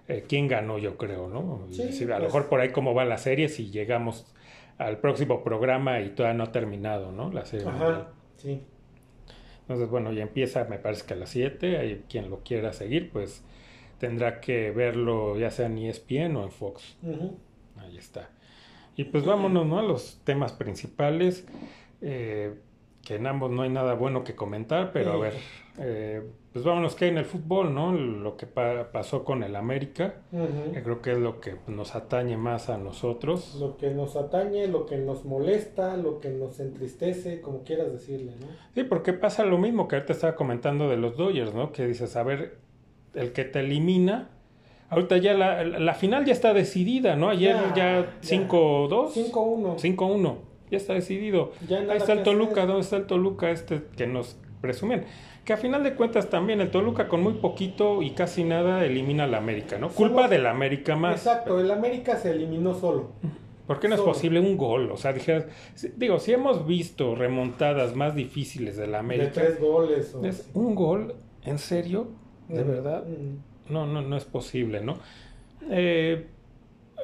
eh, 0.07 0.25
quién 0.27 0.47
ganó, 0.47 0.77
yo 0.77 0.97
creo, 0.97 1.27
¿no? 1.29 1.67
Sí, 1.71 1.81
a 1.81 2.05
lo 2.05 2.17
pues. 2.17 2.21
mejor 2.23 2.49
por 2.49 2.61
ahí 2.61 2.71
cómo 2.71 2.93
va 2.93 3.05
la 3.05 3.17
serie, 3.17 3.49
si 3.49 3.69
llegamos 3.71 4.33
al 4.77 4.99
próximo 4.99 5.43
programa 5.43 6.01
y 6.01 6.09
todavía 6.09 6.37
no 6.37 6.43
ha 6.45 6.51
terminado, 6.51 7.11
¿no? 7.11 7.31
La 7.31 7.45
serie. 7.45 7.65
mundial. 7.65 7.91
Ajá, 7.91 8.07
sí. 8.37 8.61
Entonces, 9.61 9.89
bueno, 9.89 10.13
ya 10.13 10.23
empieza, 10.23 10.63
me 10.63 10.79
parece 10.79 11.05
que 11.05 11.13
a 11.13 11.17
las 11.17 11.29
7, 11.29 11.77
hay 11.77 12.05
quien 12.09 12.29
lo 12.29 12.39
quiera 12.39 12.71
seguir, 12.71 13.11
pues 13.11 13.43
tendrá 13.99 14.39
que 14.39 14.71
verlo 14.71 15.37
ya 15.37 15.51
sea 15.51 15.65
en 15.65 15.77
ESPN 15.77 16.37
o 16.37 16.43
en 16.43 16.51
Fox. 16.51 16.97
Ahí 17.77 17.97
está. 17.97 18.29
Y 18.95 19.03
pues 19.03 19.25
vámonos, 19.25 19.65
¿no? 19.65 19.79
A 19.79 19.83
los 19.83 20.21
temas 20.23 20.53
principales, 20.53 21.45
eh, 22.01 22.55
que 23.07 23.15
en 23.15 23.25
ambos 23.25 23.49
no 23.51 23.61
hay 23.61 23.69
nada 23.69 23.93
bueno 23.93 24.25
que 24.25 24.35
comentar, 24.35 24.91
pero 24.91 25.13
a 25.13 25.17
ver, 25.17 25.33
eh, 25.79 26.21
pues 26.51 26.65
vámonos 26.65 26.93
que 26.95 27.07
en 27.07 27.17
el 27.17 27.23
fútbol, 27.23 27.73
¿no? 27.73 27.93
Lo 27.93 28.35
que 28.35 28.47
pa- 28.47 28.91
pasó 28.91 29.23
con 29.23 29.43
el 29.43 29.55
América, 29.55 30.15
que 30.73 30.83
creo 30.83 31.01
que 31.01 31.13
es 31.13 31.17
lo 31.17 31.39
que 31.39 31.55
nos 31.67 31.95
atañe 31.95 32.35
más 32.35 32.67
a 32.69 32.77
nosotros. 32.77 33.55
Lo 33.61 33.77
que 33.77 33.91
nos 33.91 34.17
atañe, 34.17 34.67
lo 34.67 34.85
que 34.85 34.97
nos 34.97 35.23
molesta, 35.23 35.95
lo 35.95 36.19
que 36.19 36.29
nos 36.31 36.59
entristece, 36.59 37.39
como 37.39 37.63
quieras 37.63 37.93
decirle, 37.93 38.33
¿no? 38.41 38.47
Sí, 38.75 38.83
porque 38.83 39.13
pasa 39.13 39.45
lo 39.45 39.57
mismo 39.57 39.87
que 39.87 39.95
ahorita 39.95 40.11
estaba 40.11 40.35
comentando 40.35 40.89
de 40.89 40.97
los 40.97 41.15
Dodgers, 41.15 41.53
¿no? 41.53 41.71
Que 41.71 41.87
dices, 41.87 42.13
a 42.17 42.23
ver, 42.23 42.57
el 43.13 43.31
que 43.31 43.45
te 43.45 43.61
elimina, 43.61 44.31
ahorita 44.89 45.15
ya 45.15 45.33
la, 45.33 45.63
la 45.63 45.93
final 45.93 46.25
ya 46.25 46.33
está 46.33 46.53
decidida, 46.53 47.15
¿no? 47.15 47.29
Ayer 47.29 47.55
Ya, 47.55 47.73
ya 47.75 48.01
ya. 48.21 48.37
5-2. 48.49 49.13
5-1. 49.31 49.77
5-1. 49.77 50.35
Ya 50.69 50.77
está 50.77 50.93
decidido. 50.93 51.51
Ya 51.67 51.79
Ahí 51.79 51.97
está 51.97 52.13
el 52.13 52.23
Toluca. 52.23 52.65
¿Dónde 52.65 52.81
está 52.81 52.97
el 52.97 53.05
Toluca 53.05 53.49
este 53.51 53.83
que 53.95 54.07
nos 54.07 54.37
presumían. 54.61 55.05
Que 55.45 55.53
a 55.53 55.57
final 55.57 55.83
de 55.83 55.93
cuentas 55.93 56.29
también 56.29 56.59
el 56.59 56.71
Toluca 56.71 57.07
con 57.07 57.21
muy 57.21 57.33
poquito 57.35 58.01
y 58.01 58.11
casi 58.11 58.43
nada 58.43 58.83
elimina 58.83 59.23
al 59.23 59.33
América, 59.35 59.77
¿no? 59.77 59.89
Solo- 59.89 60.09
Culpa 60.09 60.27
del 60.27 60.45
América 60.45 60.95
más. 60.97 61.15
Exacto, 61.25 61.59
el 61.59 61.71
América 61.71 62.17
se 62.17 62.31
eliminó 62.31 62.73
solo. 62.73 63.11
¿Por 63.65 63.79
qué 63.79 63.87
no 63.87 63.95
es 63.95 64.01
posible 64.01 64.39
un 64.39 64.57
gol? 64.57 64.91
O 64.91 64.97
sea, 64.97 65.13
dijeras, 65.13 65.45
digo, 65.97 66.19
si 66.19 66.33
hemos 66.33 66.65
visto 66.67 67.15
remontadas 67.15 67.95
más 67.95 68.15
difíciles 68.15 68.75
de 68.77 68.87
la 68.87 68.93
De 68.93 68.97
América, 68.99 69.31
tres 69.33 69.59
goles. 69.59 70.13
o 70.15 70.25
es 70.25 70.39
así. 70.41 70.51
un 70.53 70.75
gol, 70.75 71.15
¿en 71.43 71.59
serio? 71.59 72.07
¿De 72.49 72.63
Mm, 72.63 72.67
verdad? 72.67 73.03
mm. 73.05 73.71
No, 73.73 73.85
no, 73.85 74.01
no 74.01 74.15
es 74.17 74.23
posible, 74.25 74.81
¿no? 74.81 74.97
Eh, 75.69 76.27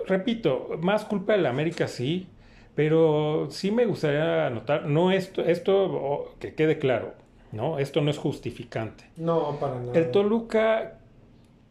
repito, 0.07 0.69
más 0.81 1.05
culpa 1.05 1.33
del 1.33 1.45
América 1.45 1.87
sí, 1.87 2.27
pero 2.75 3.47
sí 3.51 3.71
me 3.71 3.85
gustaría 3.85 4.47
anotar, 4.47 4.85
no 4.87 5.11
esto, 5.11 5.41
esto 5.43 5.85
oh, 5.85 6.35
que 6.39 6.55
quede 6.55 6.79
claro, 6.79 7.13
¿no? 7.51 7.79
Esto 7.79 8.01
no 8.01 8.11
es 8.11 8.17
justificante. 8.17 9.05
No, 9.15 9.59
para 9.59 9.79
nada. 9.79 9.93
El 9.93 10.11
Toluca, 10.11 10.99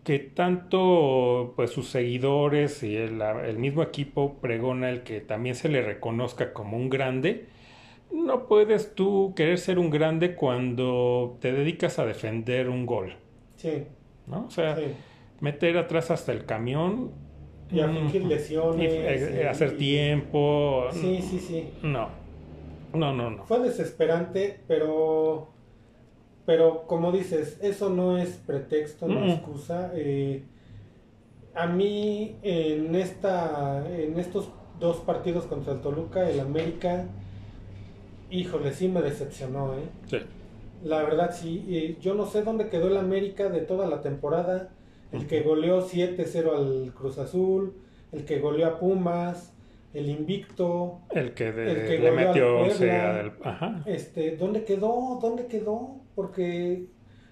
que 0.05 0.19
tanto 0.21 1.55
pues 1.57 1.71
sus 1.73 1.89
seguidores 1.91 2.83
y 2.83 2.97
el, 2.97 3.21
el 3.23 3.59
mismo 3.59 3.83
equipo 3.83 4.35
pregona 4.41 4.91
el 4.91 5.03
que 5.05 5.21
también 5.21 5.55
se 5.57 5.69
le 5.69 5.83
reconozca 5.83 6.53
como 6.53 6.77
un 6.77 6.91
grande, 6.91 7.49
no 8.13 8.47
puedes 8.49 8.95
tú 8.95 9.35
querer 9.37 9.59
ser 9.59 9.79
un 9.79 9.91
grande 9.91 10.35
cuando 10.37 11.39
te 11.41 11.53
dedicas 11.53 11.99
a 11.99 12.07
defender 12.07 12.69
un 12.71 12.87
gol, 12.87 13.17
Sí, 13.57 13.87
¿no? 14.27 14.47
O 14.47 14.51
sea, 14.51 14.77
sí. 14.77 14.97
meter 15.41 15.77
atrás 15.79 16.11
hasta 16.11 16.33
el 16.33 16.45
camión 16.47 17.13
Y 17.73 17.81
a 17.81 17.87
mm, 17.87 17.95
fingir 17.97 18.25
lesiones. 18.25 18.93
y, 18.93 18.97
eh, 18.97 19.41
y- 19.43 19.47
hacer 19.47 19.77
tiempo. 19.79 20.85
Sí, 20.93 21.21
sí, 21.23 21.39
sí. 21.39 21.71
No, 21.83 22.09
no, 22.95 23.13
no, 23.15 23.31
no. 23.31 23.45
Fue 23.45 23.61
desesperante, 23.61 24.61
pero. 24.69 25.49
Pero 26.45 26.87
como 26.89 27.13
dices, 27.13 27.59
eso 27.63 27.89
no 27.89 28.19
es 28.19 28.31
pretexto, 28.31 29.07
no 29.07 29.21
Mm. 29.21 29.31
excusa. 29.31 29.93
Eh, 29.95 30.43
a 31.55 31.67
mí, 31.67 32.37
en, 32.43 32.95
esta, 32.97 33.85
en 33.89 34.19
estos 34.19 34.49
dos 34.81 34.97
partidos 34.99 35.45
contra 35.45 35.75
el 35.75 35.81
Toluca, 35.81 36.29
el 36.29 36.41
América, 36.41 37.07
híjole, 38.31 38.73
sí 38.73 38.89
me 38.89 39.03
decepcionó, 39.03 39.75
¿eh? 39.75 39.83
Sí. 40.07 40.19
La 40.85 41.03
verdad, 41.05 41.31
sí. 41.33 41.65
eh, 41.69 41.97
yo 42.01 42.15
no 42.15 42.27
sé 42.27 42.43
dónde 42.43 42.69
quedó 42.69 42.89
el 42.89 42.97
América 42.97 43.49
de 43.49 43.61
toda 43.61 43.87
la 43.87 44.01
temporada. 44.01 44.71
El 45.13 45.27
que 45.27 45.43
goleó 45.43 45.83
7-0 45.83 46.57
al 46.57 46.93
Cruz 46.95 47.19
Azul, 47.19 47.75
el 48.13 48.25
que 48.25 48.39
goleó 48.41 48.67
a 48.67 48.79
Pumas, 48.79 49.53
el 49.95 50.09
invicto. 50.09 51.01
El 51.11 51.35
que, 51.35 51.53
de- 51.53 51.71
El 51.73 51.87
que 51.87 51.99
le 51.99 52.11
metió 52.13 52.59
al 52.59 52.65
11 52.65 52.77
Puebla. 52.79 53.11
a 53.11 53.13
del- 53.15 53.33
Ajá. 53.45 53.83
Este, 53.87 54.37
¿dónde 54.37 54.65
quedó? 54.65 55.19
¿Dónde 55.21 55.47
quedó? 55.47 55.97
Porque 56.15 56.87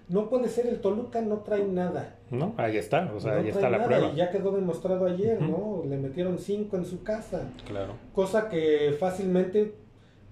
no 0.09 0.29
puede 0.29 0.47
ser 0.49 0.67
el 0.67 0.79
Toluca, 0.79 1.21
no 1.21 1.39
trae 1.39 1.63
nada. 1.65 2.17
¿No? 2.29 2.53
Ahí 2.57 2.77
está, 2.77 3.11
o 3.15 3.19
sea, 3.19 3.33
no 3.33 3.39
ahí 3.41 3.49
está 3.49 3.69
la 3.69 3.77
nada, 3.77 3.85
prueba. 3.89 4.11
Y 4.13 4.17
ya 4.17 4.29
quedó 4.29 4.51
demostrado 4.51 5.05
ayer, 5.05 5.37
Ujú. 5.41 5.81
¿no? 5.83 5.89
Le 5.89 5.97
metieron 5.97 6.37
5 6.37 6.77
en 6.77 6.85
su 6.85 7.01
casa. 7.03 7.49
Claro, 7.67 7.93
Cosa 8.13 8.47
que 8.49 8.95
fácilmente 8.99 9.73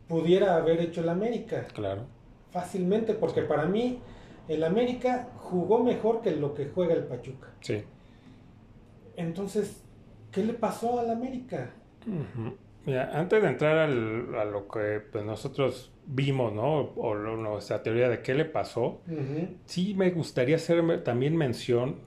pudiera 0.08 0.56
haber 0.56 0.79
hecho 0.82 1.01
el 1.01 1.10
América. 1.10 1.65
claro. 1.74 2.03
Fácilmente, 2.51 3.13
porque 3.13 3.44
para 3.44 3.65
mí 3.65 4.00
el 4.50 4.63
América 4.63 5.29
jugó 5.38 5.82
mejor 5.84 6.22
que 6.22 6.32
lo 6.32 6.53
que 6.53 6.65
juega 6.68 6.94
el 6.96 7.06
Pachuca. 7.06 7.48
Sí. 7.62 7.84
Entonces, 9.15 9.84
¿qué 10.32 10.44
le 10.44 10.53
pasó 10.53 11.00
al 11.00 11.10
América? 11.12 11.72
Mira, 12.86 13.12
antes 13.13 13.41
de 13.41 13.48
entrar 13.50 13.77
al- 13.77 14.34
a 14.36 14.46
lo 14.46 14.68
que 14.68 15.01
pues, 15.12 15.24
nosotros 15.25 15.91
vimos, 16.06 16.53
¿no? 16.53 16.79
O 16.96 17.13
nuestra 17.15 17.84
teoría 17.84 18.10
de 18.10 18.22
qué 18.22 18.34
le 18.34 18.46
pasó, 18.46 19.01
sí 19.65 19.94
me 19.96 20.10
gustaría 20.12 20.56
hacer 20.56 21.03
también 21.03 21.36
mención, 21.38 21.98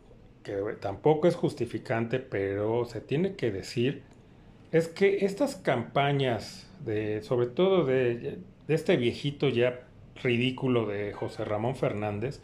que 0.42 0.56
tampoco 0.80 1.28
es 1.28 1.36
justificante, 1.36 2.18
pero 2.18 2.84
se 2.84 3.00
tiene 3.00 3.36
que 3.36 3.52
decir, 3.52 4.02
es 4.72 4.88
que 4.88 5.24
estas 5.24 5.54
campañas, 5.54 6.68
de, 6.84 7.22
sobre 7.22 7.46
todo 7.46 7.84
de, 7.84 8.38
de 8.66 8.74
este 8.74 8.96
viejito 8.96 9.48
ya 9.50 9.86
ridículo 10.22 10.86
de 10.86 11.12
José 11.12 11.44
Ramón 11.44 11.76
Fernández, 11.76 12.40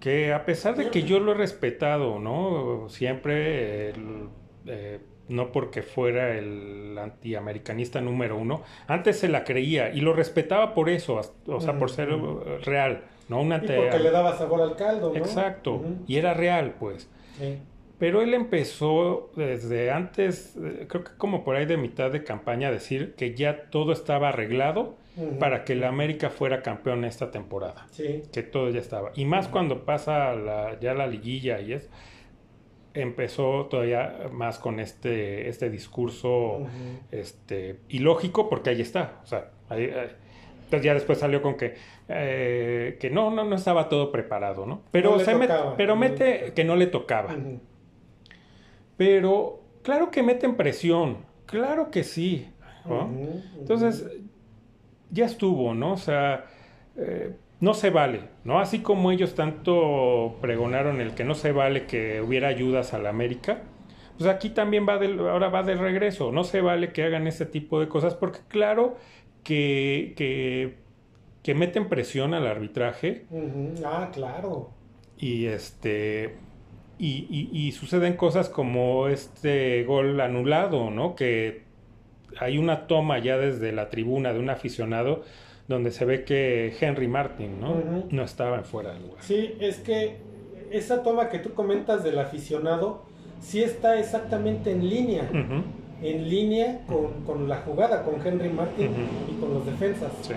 que 0.00 0.32
a 0.32 0.44
pesar 0.44 0.76
de 0.76 0.90
que 0.90 1.02
yo 1.04 1.20
lo 1.20 1.32
he 1.32 1.34
respetado, 1.34 2.18
¿no? 2.18 2.88
Siempre, 2.88 3.90
el- 3.90 4.28
eh, 4.66 4.98
no 5.28 5.52
porque 5.52 5.82
fuera 5.82 6.36
el 6.36 6.96
antiamericanista 6.98 8.00
número 8.00 8.36
uno, 8.36 8.62
antes 8.86 9.18
se 9.18 9.28
la 9.28 9.44
creía 9.44 9.90
y 9.92 10.00
lo 10.00 10.12
respetaba 10.12 10.74
por 10.74 10.90
eso, 10.90 11.20
o 11.46 11.60
sea, 11.60 11.78
por 11.78 11.90
ser 11.90 12.10
real, 12.64 13.02
¿no? 13.28 13.40
Un 13.40 13.52
Y 13.52 13.58
porque 13.58 13.98
le 14.00 14.10
daba 14.10 14.36
sabor 14.36 14.60
al 14.60 14.76
caldo, 14.76 15.10
¿no? 15.10 15.16
Exacto, 15.16 15.82
y 16.06 16.16
era 16.16 16.34
real, 16.34 16.74
pues. 16.78 17.08
Sí. 17.38 17.58
Pero 17.98 18.20
él 18.20 18.34
empezó 18.34 19.30
desde 19.36 19.92
antes, 19.92 20.56
eh, 20.56 20.86
creo 20.88 21.04
que 21.04 21.12
como 21.16 21.44
por 21.44 21.54
ahí 21.54 21.66
de 21.66 21.76
mitad 21.76 22.10
de 22.10 22.24
campaña, 22.24 22.68
a 22.68 22.72
decir 22.72 23.14
que 23.14 23.34
ya 23.34 23.70
todo 23.70 23.92
estaba 23.92 24.30
arreglado 24.30 24.96
Para 25.38 25.64
que 25.64 25.74
el 25.74 25.84
América 25.84 26.30
fuera 26.30 26.62
campeón 26.62 27.04
esta 27.04 27.30
temporada 27.30 27.86
Sí. 27.90 28.22
que 28.32 28.42
todo 28.42 28.70
ya 28.70 28.80
estaba. 28.80 29.10
Y 29.14 29.24
más 29.26 29.48
cuando 29.48 29.84
pasa 29.84 30.34
la, 30.34 30.78
ya 30.80 30.94
la 30.94 31.06
liguilla 31.06 31.60
y 31.60 31.74
es, 31.74 31.90
empezó 32.94 33.66
todavía 33.66 34.28
más 34.32 34.58
con 34.58 34.80
este, 34.80 35.48
este 35.48 35.68
discurso 35.70 36.66
este, 37.10 37.80
ilógico, 37.88 38.48
porque 38.48 38.70
ahí 38.70 38.80
está. 38.80 39.20
O 39.22 39.26
sea, 39.26 39.50
ahí, 39.68 39.84
ahí- 39.84 40.10
entonces 40.64 40.82
ya 40.86 40.94
después 40.94 41.18
salió 41.18 41.42
con 41.42 41.56
que, 41.58 41.74
eh, 42.08 42.96
que 42.98 43.10
no, 43.10 43.30
no, 43.30 43.44
no 43.44 43.56
estaba 43.56 43.90
todo 43.90 44.10
preparado, 44.10 44.64
¿no? 44.64 44.80
Pero, 44.90 45.10
No 45.12 45.18
se 45.20 45.34
met- 45.36 45.74
pero 45.76 45.94
mete 45.96 46.52
que 46.54 46.64
no 46.64 46.76
le 46.76 46.86
tocaba. 46.86 47.34
Pero 48.96 49.60
claro 49.82 50.10
que 50.10 50.22
meten 50.22 50.56
presión, 50.56 51.18
claro 51.46 51.90
que 51.90 52.04
sí. 52.04 52.48
Entonces, 53.58 54.06
ya 55.12 55.26
estuvo, 55.26 55.74
¿no? 55.74 55.94
O 55.94 55.98
sea, 55.98 56.46
eh, 56.96 57.36
no 57.60 57.74
se 57.74 57.90
vale, 57.90 58.22
¿no? 58.44 58.60
Así 58.60 58.80
como 58.82 59.12
ellos 59.12 59.34
tanto 59.36 60.38
pregonaron 60.42 61.00
el 61.00 61.14
que 61.14 61.24
no 61.24 61.34
se 61.36 61.52
vale 61.52 61.86
que 61.86 62.20
hubiera 62.22 62.48
ayudas 62.48 62.94
a 62.94 62.98
la 62.98 63.10
América, 63.10 63.62
pues 64.18 64.28
aquí 64.30 64.50
también 64.50 64.86
va 64.88 64.98
del, 64.98 65.18
ahora 65.20 65.48
va 65.50 65.62
de 65.62 65.76
regreso, 65.76 66.32
no 66.32 66.44
se 66.44 66.60
vale 66.62 66.92
que 66.92 67.04
hagan 67.04 67.26
ese 67.28 67.46
tipo 67.46 67.80
de 67.80 67.88
cosas, 67.88 68.14
porque 68.16 68.40
claro 68.48 68.96
que, 69.44 70.14
que, 70.16 70.78
que 71.42 71.54
meten 71.54 71.88
presión 71.88 72.34
al 72.34 72.46
arbitraje. 72.48 73.28
Ah, 73.84 74.10
claro. 74.12 74.74
y 75.16 75.46
este 75.46 76.38
y, 76.98 77.26
y- 77.30 77.50
y 77.68 77.72
suceden 77.72 78.16
cosas 78.16 78.48
como 78.48 79.08
este 79.08 79.84
gol 79.84 80.20
anulado, 80.20 80.90
¿no? 80.90 81.14
Que 81.16 81.64
hay 82.38 82.58
una 82.58 82.86
toma 82.86 83.18
ya 83.18 83.36
desde 83.38 83.72
la 83.72 83.90
tribuna 83.90 84.32
de 84.32 84.38
un 84.38 84.50
aficionado 84.50 85.22
donde 85.68 85.90
se 85.90 86.04
ve 86.04 86.24
que 86.24 86.74
Henry 86.80 87.08
Martin, 87.08 87.60
¿no? 87.60 87.70
Ujú. 87.72 88.08
No 88.10 88.22
estaba 88.24 88.62
fuera 88.62 88.92
del 88.92 89.02
lugar. 89.02 89.22
Sí, 89.22 89.54
es 89.60 89.76
que 89.78 90.16
esa 90.70 91.02
toma 91.02 91.28
que 91.28 91.38
tú 91.38 91.54
comentas 91.54 92.02
del 92.04 92.18
aficionado 92.18 93.02
sí 93.40 93.62
está 93.62 93.98
exactamente 93.98 94.72
en 94.72 94.88
línea. 94.88 95.28
En 96.02 96.28
línea 96.28 96.80
con, 96.88 97.22
con 97.24 97.48
la 97.48 97.58
jugada, 97.58 98.02
con 98.02 98.14
Henry 98.26 98.48
Martin 98.48 98.90
y 99.30 99.40
con 99.40 99.54
los 99.54 99.64
defensas. 99.66 100.10
sí. 100.22 100.34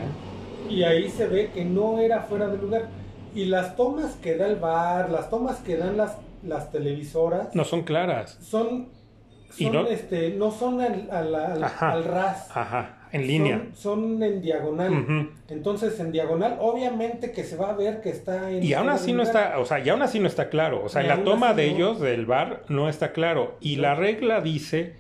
Y 0.70 0.82
ahí 0.84 1.10
se 1.10 1.28
ve 1.28 1.52
que 1.54 1.64
no 1.64 2.00
era 2.00 2.22
fuera 2.22 2.48
de 2.48 2.58
lugar. 2.58 2.88
Y 3.36 3.46
las 3.46 3.76
tomas 3.76 4.16
que 4.16 4.36
da 4.36 4.48
el 4.48 4.56
bar, 4.56 5.10
las 5.12 5.30
tomas 5.30 5.58
que 5.58 5.78
dan 5.78 5.96
las, 5.98 6.18
las 6.44 6.72
televisoras, 6.72 7.54
No 7.54 7.64
son 7.66 7.84
claras. 7.84 8.38
son, 8.42 8.88
son, 9.52 9.74
no- 9.74 9.88
este, 9.88 10.32
no 10.32 10.52
son 10.52 10.82
al, 10.82 11.08
al- 11.12 11.36
al- 11.36 11.64
Ajá. 11.64 11.92
al 11.92 12.04
ras. 12.04 12.50
Ajá, 12.56 12.98
en 13.12 13.28
línea. 13.28 13.58
Son, 13.74 14.02
son 14.14 14.24
en 14.24 14.42
diagonal. 14.42 15.30
Entonces, 15.50 16.00
en 16.00 16.12
diagonal, 16.12 16.58
obviamente 16.60 17.32
que 17.32 17.44
se 17.44 17.56
va 17.56 17.70
a 17.70 17.74
ver 17.74 18.02
que 18.02 18.10
está 18.10 18.52
en. 18.52 18.64
Y 18.64 18.74
aún 18.74 18.90
así 18.90 19.14
no 19.14 19.24
está, 19.24 19.60
o 19.60 19.66
sea, 19.66 19.80
y 19.80 19.90
aún 19.90 20.02
así 20.02 20.20
no 20.20 20.28
está 20.28 20.50
claro. 20.50 20.84
O 20.84 20.90
sea, 20.90 21.02
Y 21.02 21.06
en 21.06 21.10
la 21.10 21.24
toma 21.24 21.54
de 21.54 21.68
no. 21.70 21.76
ellos 21.76 22.00
del 22.02 22.26
bar 22.26 22.64
no 22.70 22.90
está 22.90 23.12
claro. 23.14 23.58
Y 23.62 23.78
la 23.78 23.96
regla 23.96 24.42
dice 24.42 24.94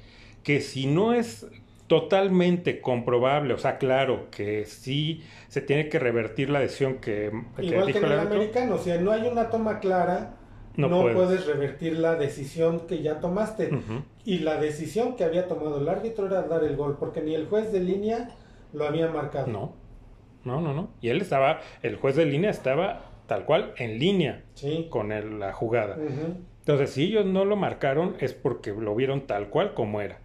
que 0.44 0.62
si 0.62 0.86
no 0.88 1.14
es 1.14 1.48
totalmente 1.88 2.82
comprobable, 2.82 3.54
o 3.54 3.58
sea, 3.58 3.78
claro, 3.78 4.28
que 4.32 4.66
sí 4.66 5.24
se 5.50 5.62
tiene 5.62 5.88
que 5.90 6.00
revertir 6.00 6.50
la 6.50 6.60
decisión 6.60 6.96
que, 6.96 7.32
que 7.56 7.66
Igual 7.66 7.86
que 7.88 7.94
dijo 7.94 8.06
en 8.06 8.12
el 8.12 8.20
el 8.20 8.20
americano, 8.28 8.78
si 8.80 8.90
no 9.00 9.12
hay 9.12 9.28
una 9.28 9.50
toma 9.50 9.80
clara, 9.80 10.34
No 10.78 10.88
no, 10.90 11.02
puedes. 11.02 11.16
puedes. 11.18 11.46
revertir 11.48 11.98
la 12.00 12.16
decisión 12.16 12.82
que 12.88 13.02
ya 13.02 13.20
tomaste. 13.20 13.70
Y 14.26 14.40
la 14.40 14.58
decisión 14.60 15.16
que 15.16 15.24
había 15.24 15.48
tomado 15.48 15.80
el 15.80 15.88
árbitro 15.90 16.26
era 16.28 16.42
dar 16.44 16.64
el 16.64 16.76
gol, 16.76 16.98
porque 17.00 17.22
ni 17.22 17.34
el 17.36 17.48
juez 17.48 17.72
de 17.72 17.80
línea 17.80 18.30
lo 18.74 18.86
había 18.86 19.08
marcado. 19.10 19.48
No, 19.48 19.74
no, 20.44 20.62
no, 20.62 20.74
no. 20.74 20.90
Y 21.02 21.10
él 21.10 21.22
estaba, 21.22 21.60
el 21.84 21.96
juez 21.96 22.16
de 22.16 22.26
línea 22.26 22.50
estaba 22.50 23.02
tal 23.28 23.46
cual 23.46 23.74
en 23.78 23.98
línea 24.00 24.44
Sí. 24.54 24.88
con 24.90 25.12
el- 25.12 25.40
la 25.40 25.54
jugada. 25.54 25.98
Entonces, 26.60 26.90
si 26.92 27.04
ellos 27.06 27.26
no 27.26 27.46
lo 27.46 27.56
marcaron 27.56 28.16
es 28.20 28.34
porque 28.34 28.72
lo 28.72 28.96
vieron 28.96 29.22
tal 29.28 29.50
cual 29.50 29.74
como 29.74 30.02
era. 30.02 30.20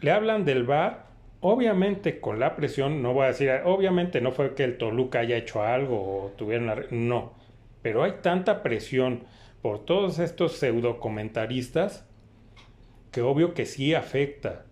Le 0.00 0.10
hablan 0.12 0.44
del 0.44 0.64
VAR 0.64 1.10
obviamente 1.42 2.20
con 2.20 2.38
la 2.38 2.54
presión, 2.54 3.00
no 3.02 3.14
voy 3.14 3.24
a 3.24 3.28
decir, 3.28 3.50
obviamente 3.64 4.20
no 4.20 4.30
fue 4.30 4.54
que 4.54 4.62
el 4.64 4.76
Toluca 4.76 5.20
haya 5.20 5.36
hecho 5.38 5.62
algo 5.62 5.96
o 5.96 6.32
tuvieran, 6.36 6.84
no, 6.90 7.32
pero 7.82 8.02
hay 8.02 8.12
tanta 8.22 8.62
presión 8.62 9.24
por 9.62 9.84
todos 9.84 10.18
estos 10.18 10.52
pseudo 10.52 10.98
comentaristas 11.00 12.06
que 13.10 13.22
obvio 13.22 13.54
que 13.54 13.66
sí 13.66 13.94
afecta. 13.94 14.64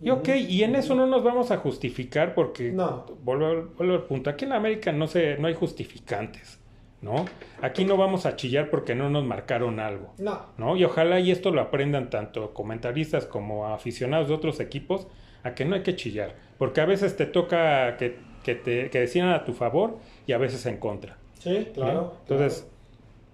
Y 0.00 0.10
ok, 0.10 0.28
y 0.48 0.62
en 0.62 0.76
eso 0.76 0.94
no 0.94 1.06
nos 1.06 1.22
vamos 1.22 1.50
a 1.50 1.58
justificar 1.58 2.34
porque, 2.34 2.72
No. 2.72 3.04
vuelvo, 3.22 3.72
vuelvo 3.76 3.94
al 3.94 4.04
punto, 4.04 4.30
aquí 4.30 4.46
en 4.46 4.52
América 4.52 4.92
no, 4.92 5.06
se, 5.06 5.36
no 5.36 5.46
hay 5.48 5.54
justificantes, 5.54 6.58
¿no? 7.02 7.26
Aquí 7.60 7.84
no 7.84 7.98
vamos 7.98 8.24
a 8.24 8.34
chillar 8.36 8.70
porque 8.70 8.94
no 8.94 9.10
nos 9.10 9.24
marcaron 9.26 9.78
algo. 9.78 10.14
No. 10.18 10.46
¿no? 10.56 10.76
Y 10.76 10.84
ojalá 10.84 11.20
y 11.20 11.30
esto 11.30 11.50
lo 11.50 11.60
aprendan 11.60 12.08
tanto 12.08 12.54
comentaristas 12.54 13.26
como 13.26 13.66
aficionados 13.66 14.28
de 14.28 14.34
otros 14.34 14.60
equipos, 14.60 15.06
a 15.42 15.54
que 15.54 15.66
no 15.66 15.74
hay 15.74 15.82
que 15.82 15.96
chillar, 15.96 16.36
porque 16.58 16.80
a 16.80 16.86
veces 16.86 17.16
te 17.16 17.26
toca 17.26 17.96
que, 17.98 18.18
que 18.42 18.54
te 18.54 18.88
que 18.90 19.00
decidan 19.00 19.30
a 19.30 19.44
tu 19.44 19.52
favor 19.52 19.98
y 20.26 20.32
a 20.32 20.38
veces 20.38 20.64
en 20.66 20.78
contra. 20.78 21.18
Sí, 21.40 21.50
¿bien? 21.50 21.70
claro. 21.74 22.12
Entonces, 22.20 22.66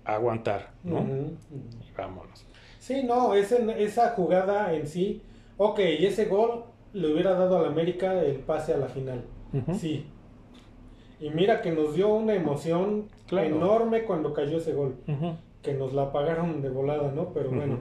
aguantar, 0.04 0.70
¿no? 0.84 1.00
Y 1.00 1.92
vámonos. 1.96 2.46
Sí, 2.78 3.02
no, 3.02 3.34
ese- 3.34 3.82
esa 3.82 4.10
jugada 4.10 4.72
en 4.72 4.86
sí, 4.86 5.22
ok, 5.58 5.80
y 5.98 6.06
ese 6.06 6.24
gol 6.26 6.64
le 6.92 7.12
hubiera 7.12 7.32
dado 7.34 7.58
al 7.58 7.66
América 7.66 8.22
el 8.22 8.36
pase 8.38 8.72
a 8.72 8.78
la 8.78 8.86
final. 8.88 9.22
Sí. 9.74 10.06
Y 11.20 11.30
mira 11.30 11.62
que 11.62 11.72
nos 11.72 11.94
dio 11.94 12.08
una 12.14 12.34
emoción 12.34 13.08
Claro. 13.26 13.46
enorme 13.56 14.04
cuando 14.04 14.32
cayó 14.32 14.58
ese 14.58 14.72
gol. 14.72 14.96
Que 15.62 15.74
nos 15.74 15.92
la 15.92 16.12
pagaron 16.12 16.62
de 16.62 16.68
volada, 16.70 17.10
¿no? 17.12 17.32
Pero 17.34 17.50
bueno. 17.50 17.80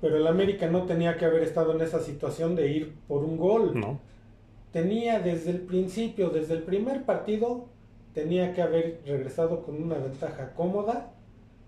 Pero 0.00 0.16
el 0.16 0.26
América 0.26 0.68
no 0.68 0.84
tenía 0.84 1.16
que 1.16 1.24
haber 1.24 1.42
estado 1.42 1.74
en 1.74 1.80
esa 1.80 2.00
situación 2.00 2.54
de 2.54 2.68
ir 2.70 2.94
por 3.08 3.24
un 3.24 3.36
gol. 3.36 3.78
¿No? 3.78 3.98
Tenía 4.72 5.18
desde 5.20 5.50
el 5.50 5.60
principio, 5.62 6.30
desde 6.30 6.54
el 6.54 6.62
primer 6.62 7.04
partido, 7.04 7.66
tenía 8.14 8.54
que 8.54 8.62
haber 8.62 9.00
regresado 9.06 9.62
con 9.62 9.82
una 9.82 9.96
ventaja 9.96 10.52
cómoda, 10.54 11.12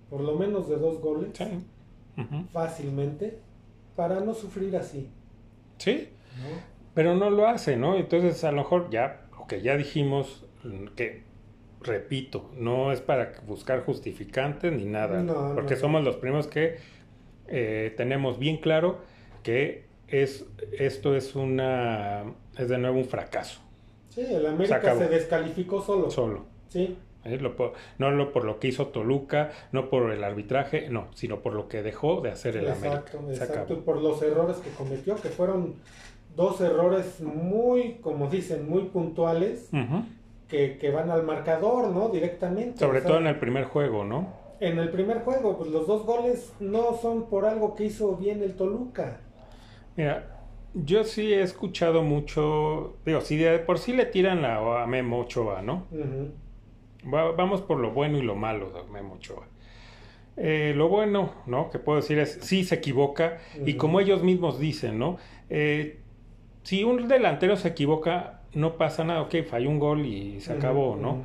por 0.09 0.21
lo 0.21 0.35
menos 0.37 0.69
de 0.69 0.77
dos 0.77 1.01
goles, 1.01 1.31
Sí. 1.35 1.45
Fácilmente, 2.53 3.39
para 3.97 4.21
no 4.21 4.35
sufrir 4.35 4.77
así. 4.77 5.09
Sí, 5.79 6.09
¿no? 6.39 6.61
pero 6.95 7.15
no 7.15 7.31
lo 7.31 7.47
hace, 7.47 7.77
¿no? 7.77 7.97
Entonces, 7.97 8.45
a 8.45 8.51
lo 8.53 8.59
mejor 8.59 8.91
ya, 8.91 9.23
lo 9.39 9.47
que 9.47 9.63
ya 9.63 9.77
dijimos, 9.77 10.45
que 10.97 11.23
repito, 11.81 12.51
no 12.59 12.93
es 12.93 13.01
para 13.01 13.33
buscar 13.47 13.85
justificantes 13.85 14.71
ni 14.73 14.85
nada, 14.85 15.23
No, 15.23 15.53
porque 15.55 15.75
no. 15.77 15.81
somos 15.81 16.05
los 16.05 16.17
primeros 16.17 16.47
que 16.47 16.77
eh, 17.49 17.95
tenemos 17.97 18.39
bien 18.39 18.59
claro 18.59 18.99
que 19.43 19.87
es 20.09 20.45
esto 20.79 21.17
es 21.17 21.35
una 21.35 22.25
es 22.59 22.69
de 22.69 22.77
nuevo 22.79 22.99
un 22.99 23.07
fracaso 23.07 23.61
Sí, 24.11 24.21
el 24.29 24.47
América 24.47 24.95
se, 24.97 25.09
descalificó 25.09 25.81
solo. 25.81 26.11
solo. 26.11 26.45
Sí, 26.69 26.99
¿eh? 27.25 27.39
Lo 27.39 27.55
no 27.99 28.11
lo 28.11 28.33
por 28.33 28.45
lo 28.45 28.59
que 28.61 28.69
hizo 28.69 28.89
Toluca, 28.89 29.51
no 29.73 29.89
por 29.89 30.13
el 30.13 30.23
arbitraje, 30.23 30.91
no, 30.91 31.09
sino 31.15 31.41
por 31.41 31.55
lo 31.55 31.69
que 31.69 31.83
dejó 31.83 32.21
de 32.21 32.31
hacer 32.31 32.57
el 32.57 32.67
exacto, 32.67 33.19
América. 33.19 33.35
Se 33.35 33.45
exacto. 33.45 33.75
Y 33.75 33.77
acabó. 33.77 33.85
por 33.85 34.03
los 34.03 34.23
errores 34.23 34.57
que 34.59 34.71
cometió, 34.71 35.17
que 35.17 35.31
fueron 35.31 35.77
dos 36.37 36.61
errores 36.61 37.21
muy, 37.21 37.95
como 38.03 38.29
dicen, 38.29 38.69
muy 38.69 38.83
puntuales, 38.85 39.71
que, 40.49 40.77
que 40.79 40.91
van 40.91 41.11
al 41.11 41.23
marcador, 41.23 41.89
¿no? 41.89 42.09
Directamente. 42.11 42.79
Sobre 42.79 42.99
O 42.99 43.01
sea, 43.01 43.09
todo 43.09 43.19
en 43.19 43.27
el 43.27 43.39
primer 43.39 43.65
juego, 43.65 44.05
¿no? 44.05 44.41
en 44.61 44.79
el 44.79 44.91
primer 44.91 45.21
juego, 45.21 45.57
pues 45.57 45.71
los 45.71 45.87
dos 45.87 46.05
goles 46.05 46.53
no 46.61 46.99
son 47.01 47.29
por 47.29 47.47
algo 47.47 47.75
que 47.75 47.85
hizo 47.85 48.17
bien 48.17 48.43
el 48.43 48.55
Toluca. 48.55 49.21
Mira, 49.97 50.40
yo 50.75 51.05
sí 51.05 51.33
he 51.33 51.43
escuchado 51.43 52.03
mucho, 52.03 52.97
digo, 53.05 53.21
si 53.21 53.37
de 53.37 53.59
por 53.59 53.79
sí 53.79 53.93
le 53.93 54.07
tiran 54.07 54.43
la 54.43 54.83
a 54.83 54.87
Memo 54.87 55.21
Ochoa, 55.21 55.63
¿no? 55.63 55.87
Va- 57.13 57.33
vamos 57.33 57.63
por 57.63 57.79
lo 57.79 57.93
bueno 57.93 58.19
y 58.19 58.23
lo 58.23 58.37
malo 58.37 58.71
de 58.71 58.83
Memo 58.93 59.15
Ochoa. 59.15 59.47
Eh, 60.37 60.73
lo 60.77 60.89
bueno, 60.89 61.33
¿no? 61.47 61.71
Que 61.71 61.79
puedo 61.79 61.97
decir 62.01 62.19
es, 62.19 62.39
sí 62.43 62.65
se 62.65 62.77
equivoca, 62.77 63.39
y 63.67 63.75
como 63.75 64.01
ellos 64.01 64.23
mismos 64.23 64.59
dicen, 64.59 64.99
¿no? 64.99 65.19
Eh, 65.49 65.99
si 66.63 66.85
un 66.85 67.09
delantero 67.09 67.57
se 67.57 67.69
equivoca, 67.69 68.43
no 68.55 68.77
pasa 68.77 69.05
nada, 69.05 69.23
ok, 69.23 69.37
falló 69.49 69.69
un 69.71 69.79
gol 69.79 70.07
y 70.07 70.41
se 70.41 70.53
acabó, 70.53 70.97
¿no? 70.97 71.25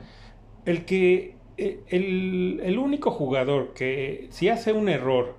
El 0.65 0.86
que, 0.86 1.36
eh, 1.58 1.79
el, 1.88 2.60
el 2.63 2.77
único 2.79 3.12
jugador 3.12 3.73
que 3.73 4.27
si 4.31 4.49
hace 4.49 4.73
un 4.73 4.89
error 4.89 5.36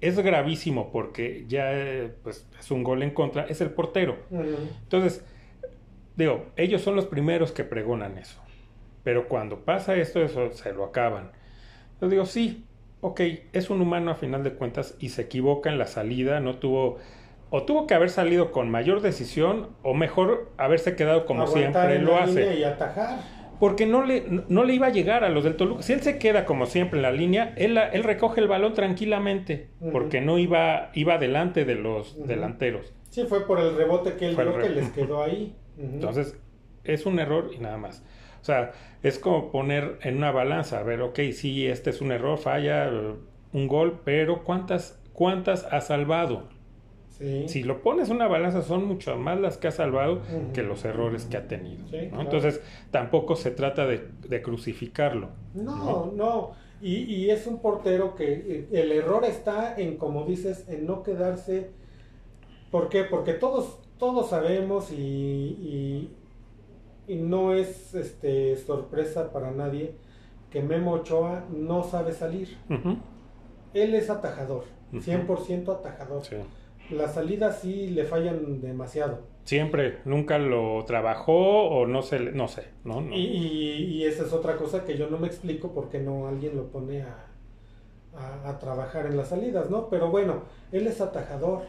es 0.00 0.18
gravísimo 0.18 0.90
porque 0.92 1.44
ya 1.48 1.72
eh, 1.72 2.12
pues, 2.22 2.46
es 2.58 2.70
un 2.70 2.82
gol 2.82 3.02
en 3.02 3.10
contra, 3.10 3.44
es 3.44 3.60
el 3.60 3.70
portero. 3.70 4.16
Entonces, 4.30 5.24
digo, 6.16 6.46
ellos 6.56 6.82
son 6.82 6.96
los 6.96 7.06
primeros 7.06 7.52
que 7.52 7.64
pregonan 7.64 8.18
eso. 8.18 8.40
Pero 9.04 9.28
cuando 9.28 9.60
pasa 9.60 9.94
esto, 9.96 10.20
eso 10.20 10.52
se 10.52 10.72
lo 10.72 10.84
acaban. 10.84 11.30
Yo 12.00 12.08
digo, 12.08 12.26
sí, 12.26 12.66
ok, 13.00 13.20
es 13.52 13.70
un 13.70 13.80
humano 13.80 14.10
a 14.10 14.14
final 14.14 14.42
de 14.42 14.52
cuentas 14.54 14.96
y 14.98 15.10
se 15.10 15.22
equivoca 15.22 15.70
en 15.70 15.78
la 15.78 15.86
salida, 15.86 16.40
no 16.40 16.56
tuvo, 16.56 16.98
o 17.50 17.62
tuvo 17.62 17.86
que 17.86 17.94
haber 17.94 18.10
salido 18.10 18.52
con 18.52 18.68
mayor 18.68 19.00
decisión, 19.00 19.68
o 19.82 19.94
mejor 19.94 20.50
haberse 20.56 20.96
quedado 20.96 21.24
como 21.24 21.44
Aguantar 21.44 21.88
siempre 21.88 21.98
lo 22.00 22.18
hace. 22.18 22.58
Y 22.58 22.64
atajar. 22.64 23.20
Porque 23.60 23.86
no 23.86 24.04
le, 24.04 24.24
no 24.48 24.64
le 24.64 24.74
iba 24.74 24.88
a 24.88 24.90
llegar 24.90 25.24
a 25.24 25.28
los 25.28 25.44
del 25.44 25.56
Toluca. 25.56 25.82
Si 25.82 25.92
él 25.92 26.02
se 26.02 26.18
queda 26.18 26.44
como 26.44 26.66
siempre 26.66 26.98
en 26.98 27.02
la 27.02 27.12
línea, 27.12 27.54
él, 27.56 27.74
la- 27.74 27.88
él 27.88 28.04
recoge 28.04 28.40
el 28.40 28.48
balón 28.48 28.74
tranquilamente. 28.74 29.68
Porque 29.92 30.20
no 30.20 30.38
iba, 30.38 30.90
iba 30.94 31.14
adelante 31.14 31.64
de 31.64 31.74
los 31.76 32.26
delanteros. 32.26 32.94
Sí, 33.10 33.24
fue 33.28 33.46
por 33.46 33.60
el 33.60 33.76
rebote 33.76 34.14
que 34.16 34.28
él 34.28 34.34
dio 34.36 34.52
que 34.58 34.68
les 34.68 34.90
quedó 34.90 35.22
ahí. 35.22 35.54
Entonces, 35.78 36.38
es 36.84 37.06
un 37.06 37.18
error 37.18 37.50
y 37.54 37.58
nada 37.58 37.78
más. 37.78 38.02
O 38.40 38.44
sea, 38.44 38.72
es 39.02 39.18
como 39.18 39.50
poner 39.50 39.98
en 40.02 40.18
una 40.18 40.30
balanza, 40.30 40.78
a 40.78 40.82
ver, 40.82 41.00
ok, 41.02 41.18
sí, 41.32 41.66
este 41.66 41.90
es 41.90 42.00
un 42.00 42.12
error, 42.12 42.38
falla, 42.38 42.90
un 43.52 43.66
gol, 43.68 44.00
pero 44.04 44.44
¿cuántas, 44.44 45.00
cuántas 45.12 45.64
ha 45.72 45.80
salvado? 45.80 46.48
Sí. 47.18 47.48
Si 47.48 47.62
lo 47.62 47.82
pones 47.82 48.08
una 48.08 48.26
balanza, 48.28 48.62
son 48.62 48.86
mucho 48.86 49.16
más 49.16 49.40
las 49.40 49.56
que 49.58 49.68
ha 49.68 49.72
salvado 49.72 50.20
que 50.52 50.62
los 50.62 50.84
errores 50.84 51.24
que 51.24 51.36
ha 51.36 51.46
tenido. 51.48 51.86
Sí, 51.88 51.96
¿no? 51.96 52.08
claro. 52.08 52.22
Entonces, 52.22 52.60
tampoco 52.90 53.36
se 53.36 53.50
trata 53.50 53.86
de, 53.86 54.08
de 54.28 54.42
crucificarlo. 54.42 55.30
No, 55.54 56.12
no. 56.14 56.52
Y, 56.82 56.96
y 57.04 57.30
es 57.30 57.46
un 57.46 57.60
portero 57.60 58.14
que 58.14 58.32
eh, 58.34 58.68
el 58.72 58.92
error 58.92 59.24
está 59.24 59.74
en, 59.78 59.96
como 59.96 60.24
dices, 60.26 60.68
en 60.68 60.86
no 60.86 61.02
quedarse. 61.02 61.70
¿Por 62.70 62.88
qué? 62.90 63.04
Porque 63.04 63.32
todos, 63.32 63.78
todos 63.98 64.28
sabemos 64.30 64.90
y, 64.92 64.96
y, 64.96 66.10
y 67.08 67.16
no 67.16 67.54
es 67.54 67.94
este, 67.94 68.56
sorpresa 68.56 69.32
para 69.32 69.50
nadie 69.52 69.94
que 70.50 70.62
Memo 70.62 70.92
Ochoa 70.92 71.44
no 71.50 71.82
sabe 71.82 72.12
salir. 72.12 72.56
Él 73.74 73.94
es 73.94 74.10
atajador, 74.10 74.64
Ujú. 74.92 75.00
100% 75.00 75.68
atajador. 75.72 76.24
Sí. 76.24 76.36
Las 76.90 77.14
salidas 77.14 77.60
sí 77.60 77.88
le 77.88 78.04
fallan 78.04 78.60
demasiado. 78.60 79.20
Siempre, 79.44 79.98
nunca 80.04 80.38
lo 80.38 80.84
trabajó 80.86 81.68
o 81.68 81.86
no 81.86 82.02
sé, 82.02 82.18
no 82.18 82.48
sé, 82.48 82.64
¿no? 82.84 83.00
No. 83.00 83.14
Y, 83.14 83.20
y- 83.20 83.84
y 83.94 84.04
esa 84.04 84.24
es 84.24 84.32
otra 84.32 84.56
cosa 84.56 84.84
que 84.84 84.96
yo 84.98 85.08
no 85.08 85.18
me 85.18 85.26
explico 85.28 85.72
por 85.72 85.88
qué 85.88 86.00
no 86.00 86.26
alguien 86.28 86.56
lo 86.56 86.64
pone 86.70 87.02
a, 87.02 87.26
a- 88.16 88.48
a 88.50 88.58
trabajar 88.58 89.06
en 89.06 89.16
las 89.16 89.28
salidas, 89.28 89.70
¿no? 89.70 89.88
Pero 89.88 90.10
bueno, 90.10 90.42
él 90.72 90.86
es 90.86 91.00
atajador. 91.00 91.62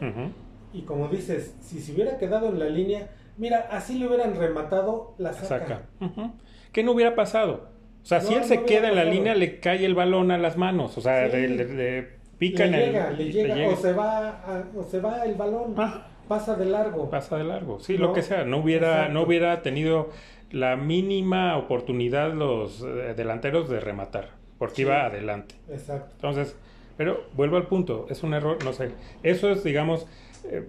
Y 0.72 0.82
como 0.82 1.08
dices, 1.08 1.54
si 1.60 1.80
se 1.80 1.92
hubiera 1.92 2.18
quedado 2.18 2.48
en 2.48 2.58
la 2.58 2.68
línea, 2.68 3.08
mira, 3.36 3.68
así 3.70 3.98
le 3.98 4.06
hubieran 4.08 4.36
rematado, 4.36 5.14
la 5.18 5.32
saca. 5.32 5.82
saca. 6.00 6.32
¿Qué 6.72 6.82
no 6.82 6.92
hubiera 6.92 7.14
pasado? 7.14 7.68
O 8.02 8.06
sea, 8.08 8.20
si 8.20 8.34
él 8.34 8.44
se 8.44 8.56
no 8.58 8.64
queda 8.66 8.88
en 8.88 8.96
la 8.96 9.04
línea, 9.04 9.34
le 9.34 9.60
cae 9.60 9.84
el 9.84 9.94
balón 9.94 10.30
a 10.30 10.38
las 10.38 10.56
manos. 10.56 10.96
O 10.98 11.00
sea, 11.00 11.28
Sí. 11.30 11.36
le, 11.36 11.48
le- 11.48 11.74
le 11.74 12.17
pica 12.38 12.64
Le 12.64 12.68
en 12.68 12.74
el. 12.74 12.86
llega, 12.86 13.10
le 13.10 13.32
llega, 13.32 13.68
o 13.68 13.76
se 13.76 13.92
va, 13.92 14.28
a- 14.28 14.64
o 14.76 14.82
se 14.84 15.00
va 15.00 15.24
el 15.24 15.34
balón, 15.34 15.74
Ah, 15.76 16.06
pasa 16.28 16.54
de 16.54 16.64
largo. 16.66 17.10
pasa 17.10 17.36
de 17.36 17.44
largo. 17.44 17.80
Sí, 17.80 17.98
No, 17.98 18.06
lo 18.08 18.12
que 18.12 18.22
sea. 18.22 18.44
No 18.44 18.58
hubiera, 18.58 18.92
exacto. 18.92 19.12
no 19.14 19.22
hubiera 19.22 19.62
tenido 19.62 20.10
la 20.50 20.76
mínima 20.76 21.56
oportunidad 21.58 22.32
los 22.32 22.82
eh, 22.82 23.14
delanteros 23.16 23.68
de 23.68 23.80
rematar. 23.80 24.30
Porque 24.58 24.76
Sí. 24.76 24.82
iba 24.82 25.04
adelante. 25.04 25.54
Exacto. 25.68 26.10
Entonces, 26.14 26.56
pero 26.96 27.24
vuelvo 27.34 27.56
al 27.58 27.66
punto, 27.66 28.06
es 28.10 28.22
un 28.22 28.34
error, 28.34 28.58
no 28.64 28.72
sé. 28.72 28.90
Eso 29.22 29.50
es, 29.50 29.62
digamos, 29.62 30.06
eh, 30.50 30.66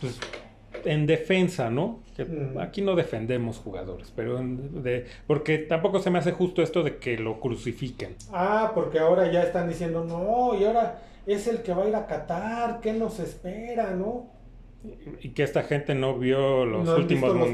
pues, 0.00 0.20
en 0.86 1.06
defensa, 1.06 1.70
¿no? 1.70 2.00
Que 2.16 2.24
Mm. 2.24 2.58
Aquí 2.58 2.80
no 2.82 2.94
defendemos 2.96 3.58
jugadores, 3.58 4.12
pero 4.16 4.38
en- 4.38 4.82
de, 4.82 5.04
porque 5.26 5.58
tampoco 5.58 5.98
se 5.98 6.10
me 6.10 6.18
hace 6.18 6.32
justo 6.32 6.62
esto 6.62 6.82
de 6.82 6.96
que 6.96 7.18
lo 7.18 7.40
crucifiquen. 7.40 8.16
Ah, 8.32 8.72
porque 8.74 8.98
ahora 8.98 9.30
ya 9.30 9.42
están 9.42 9.68
diciendo, 9.68 10.04
no, 10.04 10.58
y 10.58 10.64
ahora 10.64 11.02
es 11.26 11.46
el 11.48 11.62
que 11.62 11.74
va 11.74 11.84
a 11.84 11.88
ir 11.88 11.94
a 11.96 12.06
Qatar, 12.06 12.80
¿qué 12.80 12.92
nos 12.92 13.18
espera, 13.20 13.90
no? 13.90 14.30
Y 15.20 15.30
que 15.30 15.42
esta 15.42 15.64
gente 15.64 15.94
no 15.96 16.16
vio 16.16 16.64
los 16.64 16.84
¿No 16.84 16.92
han 16.92 17.00
últimos 17.00 17.34
los 17.34 17.48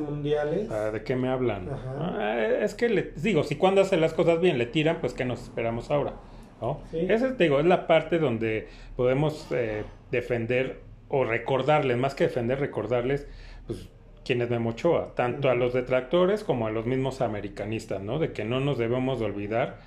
mundiales. 0.00 0.68
Ah, 0.70 0.90
¿De 0.90 1.02
qué 1.04 1.14
me 1.14 1.28
hablan? 1.28 1.68
Ajá. 1.70 1.94
Ah, 2.18 2.46
es 2.60 2.74
que, 2.74 2.88
le, 2.88 3.12
digo, 3.16 3.44
si 3.44 3.54
cuando 3.56 3.80
hace 3.82 3.96
las 3.96 4.12
cosas 4.14 4.40
bien 4.40 4.58
le 4.58 4.66
tiran, 4.66 4.96
pues 5.00 5.12
¿qué 5.14 5.24
nos 5.24 5.42
esperamos 5.42 5.90
ahora? 5.92 6.14
¿no? 6.60 6.80
Sí. 6.90 7.06
Esa, 7.08 7.36
te 7.36 7.44
digo, 7.44 7.60
es 7.60 7.66
la 7.66 7.86
parte 7.86 8.18
donde 8.18 8.66
podemos 8.96 9.46
eh, 9.52 9.84
defender 10.10 10.80
o 11.12 11.24
recordarles, 11.24 11.98
más 11.98 12.14
que 12.14 12.24
defender, 12.24 12.58
recordarles, 12.58 13.28
pues, 13.66 13.90
quién 14.24 14.40
es 14.40 14.48
Memo 14.48 14.70
Ochoa, 14.70 15.14
tanto 15.14 15.50
a 15.50 15.54
los 15.54 15.74
detractores 15.74 16.42
como 16.42 16.66
a 16.66 16.70
los 16.70 16.86
mismos 16.86 17.20
americanistas, 17.20 18.02
¿no? 18.02 18.18
De 18.18 18.32
que 18.32 18.44
no 18.44 18.60
nos 18.60 18.78
debemos 18.78 19.20
de 19.20 19.26
olvidar 19.26 19.80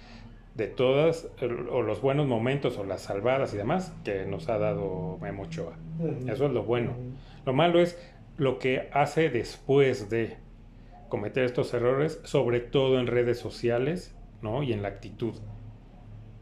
de 0.54 0.68
todas, 0.68 1.28
o 1.72 1.82
los 1.82 2.02
buenos 2.02 2.28
momentos, 2.28 2.78
o 2.78 2.84
las 2.84 3.02
salvadas 3.02 3.56
y 3.56 3.58
demás 3.58 3.92
que 4.04 4.26
nos 4.26 4.48
ha 4.50 4.60
dado 4.60 5.18
Memo 5.20 5.44
Ochoa. 5.44 5.74
Eso 6.28 6.46
es 6.46 6.52
lo 6.52 6.64
bueno. 6.64 6.94
Lo 7.44 7.54
malo 7.54 7.82
es 7.82 7.98
lo 8.38 8.60
que 8.60 8.88
hace 8.94 9.30
después 9.32 10.12
de 10.12 10.38
cometer 11.10 11.44
estos 11.44 11.74
errores, 11.74 12.22
sobre 12.24 12.60
todo 12.60 13.00
en 13.00 13.08
redes 13.08 13.40
sociales, 13.40 14.16
¿no? 14.44 14.62
Y 14.62 14.74
en 14.74 14.84
la 14.84 14.90
actitud, 14.90 15.34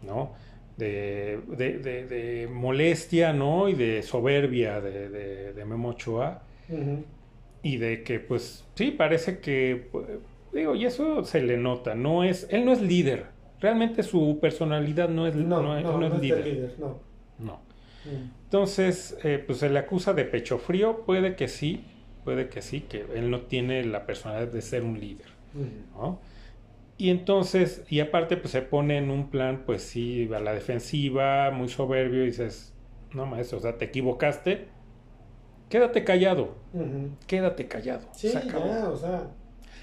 ¿no? 0.02 0.34
De, 0.78 1.40
de, 1.48 2.50
molestia, 2.52 3.32
¿no? 3.32 3.70
Y 3.70 3.74
de 3.74 4.02
soberbia 4.02 4.82
de, 4.82 5.54
de 5.54 5.66
Memo 5.66 5.90
Ochoa. 5.90 6.44
Y 7.62 7.78
de 7.78 8.04
que, 8.04 8.20
pues, 8.20 8.66
sí, 8.76 8.92
parece 8.92 9.40
que, 9.40 9.88
digo, 10.52 10.76
y 10.76 10.86
eso 10.86 11.24
se 11.24 11.42
le 11.42 11.58
nota, 11.58 11.96
no 11.96 12.24
es, 12.24 12.48
él 12.50 12.66
no 12.66 12.74
es 12.74 12.82
líder, 12.82 13.28
realmente 13.62 14.04
su 14.04 14.40
personalidad 14.42 15.08
no 15.10 15.28
es, 15.28 15.36
no, 15.36 15.62
no, 15.62 15.78
es, 16.06 16.20
líder. 16.20 16.74
no. 16.78 17.00
no. 17.40 17.54
Mm. 18.06 18.44
Entonces, 18.44 19.18
eh, 19.24 19.42
pues 19.46 19.60
se 19.60 19.70
le 19.70 19.80
acusa 19.80 20.14
de 20.14 20.26
pecho 20.26 20.58
frío, 20.58 21.04
puede 21.06 21.36
que 21.36 21.48
sí, 21.48 21.86
puede 22.26 22.50
que 22.50 22.62
sí, 22.62 22.82
que 22.82 23.06
él 23.16 23.32
no 23.32 23.42
tiene 23.42 23.84
la 23.86 24.06
personalidad 24.06 24.52
de 24.52 24.62
ser 24.62 24.84
un 24.84 25.00
líder, 25.00 25.28
¿no? 25.94 26.20
Y 27.04 27.10
entonces, 27.10 27.84
y 27.90 28.00
aparte, 28.00 28.38
pues 28.38 28.52
se 28.52 28.62
pone 28.62 28.98
en 28.98 29.12
un 29.12 29.30
plan, 29.30 29.64
pues 29.66 29.84
sí, 29.84 30.30
a 30.34 30.40
la 30.40 30.54
defensiva, 30.54 31.52
muy 31.52 31.68
soberbio, 31.68 32.24
y 32.24 32.28
dices, 32.28 32.74
no, 33.12 33.26
maestro, 33.26 33.58
o 33.58 33.62
sea, 33.62 33.78
te 33.78 33.84
equivocaste, 33.84 34.68
quédate 35.68 36.06
callado, 36.06 36.56
quédate 37.28 37.68
callado. 37.68 38.08
Sí, 38.14 38.32
ya, 38.32 38.88
o 38.90 38.96
sea. 38.96 39.28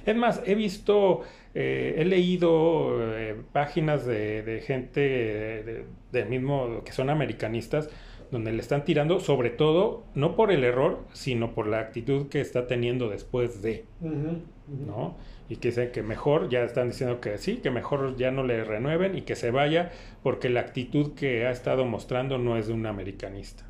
Es 0.06 0.16
más, 0.16 0.40
he 0.46 0.54
visto, 0.54 1.20
eh, 1.52 1.96
he 1.98 2.06
leído 2.06 2.96
eh, 3.14 3.36
páginas 3.52 4.06
de, 4.06 4.62
gente 4.66 5.84
de, 6.12 6.24
mismo, 6.24 6.82
que 6.86 6.92
son 6.92 7.10
americanistas, 7.10 7.90
donde 8.30 8.50
le 8.50 8.62
están 8.62 8.86
tirando, 8.86 9.20
sobre 9.20 9.50
todo, 9.50 10.04
no 10.14 10.36
por 10.36 10.52
el 10.52 10.64
error, 10.64 11.04
sino 11.12 11.52
por 11.52 11.66
la 11.66 11.80
actitud 11.80 12.28
que 12.28 12.40
está 12.40 12.66
teniendo 12.66 13.10
después 13.10 13.60
de, 13.60 13.84
¿no? 14.00 15.18
Y 15.50 15.56
que 15.56 15.68
dicen 15.68 15.90
que 15.90 16.02
mejor, 16.02 16.48
ya 16.48 16.62
están 16.62 16.88
diciendo 16.88 17.20
que 17.20 17.36
sí, 17.36 17.56
que 17.56 17.70
mejor 17.70 18.16
ya 18.16 18.30
no 18.30 18.44
le 18.44 18.64
renueven 18.64 19.18
y 19.18 19.22
que 19.22 19.34
se 19.34 19.50
vaya, 19.50 19.90
porque 20.22 20.48
la 20.48 20.60
actitud 20.60 21.12
que 21.14 21.44
ha 21.46 21.50
estado 21.50 21.84
mostrando 21.84 22.38
no 22.38 22.56
es 22.56 22.68
de 22.68 22.72
un 22.72 22.86
americanista. 22.86 23.64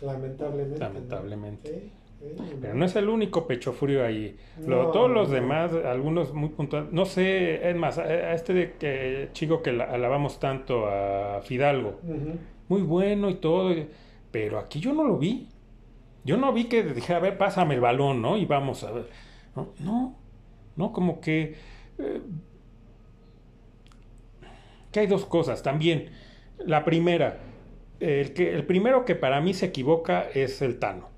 Lamentablemente. 0.00 0.78
Lamentablemente. 0.78 1.90
Pero 2.60 2.74
no 2.74 2.84
es 2.84 2.96
el 2.96 3.08
único 3.08 3.46
pecho 3.46 3.72
frío 3.72 4.04
ahí. 4.04 4.36
todos 4.64 5.10
los 5.10 5.28
demás, 5.28 5.72
algunos 5.72 6.32
muy 6.32 6.50
puntuales. 6.50 6.92
No 6.92 7.04
sé, 7.04 7.68
es 7.68 7.76
más, 7.76 7.98
a 7.98 8.32
este 8.32 8.54
de 8.54 8.72
que, 8.74 9.28
chico 9.32 9.62
que 9.62 9.70
alabamos 9.70 10.38
tanto, 10.38 10.86
a 10.86 11.40
Fidalgo, 11.42 12.00
muy 12.68 12.82
bueno 12.82 13.28
y 13.28 13.34
todo, 13.34 13.74
pero 14.30 14.58
aquí 14.58 14.80
yo 14.80 14.92
no 14.92 15.04
lo 15.04 15.18
vi. 15.18 15.48
Yo 16.24 16.36
no 16.36 16.52
vi 16.52 16.64
que 16.64 16.82
dije, 16.82 17.12
a 17.12 17.18
ver, 17.18 17.38
pásame 17.38 17.74
el 17.74 17.80
balón, 17.80 18.22
¿no? 18.22 18.36
Y 18.36 18.46
vamos 18.46 18.82
a 18.82 18.92
ver. 18.92 19.08
No, 19.54 19.72
no, 19.80 20.16
no 20.76 20.92
como 20.92 21.20
que... 21.20 21.56
Eh, 21.98 22.20
que 24.92 25.00
hay 25.00 25.06
dos 25.06 25.26
cosas 25.26 25.62
también. 25.62 26.10
La 26.58 26.84
primera, 26.84 27.38
el, 28.00 28.32
que, 28.32 28.54
el 28.54 28.64
primero 28.64 29.04
que 29.04 29.14
para 29.14 29.40
mí 29.40 29.52
se 29.52 29.66
equivoca 29.66 30.22
es 30.34 30.62
el 30.62 30.78
Tano. 30.78 31.08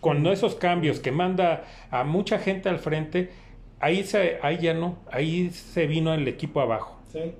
Cuando 0.00 0.32
esos 0.32 0.54
cambios 0.54 1.00
que 1.00 1.12
manda 1.12 1.64
a 1.90 2.04
mucha 2.04 2.38
gente 2.38 2.68
al 2.68 2.78
frente, 2.78 3.30
ahí, 3.80 4.02
se, 4.04 4.38
ahí 4.42 4.58
ya 4.58 4.74
no, 4.74 4.98
ahí 5.10 5.50
se 5.50 5.86
vino 5.86 6.14
el 6.14 6.26
equipo 6.28 6.60
abajo. 6.60 6.98
Sí. 7.08 7.34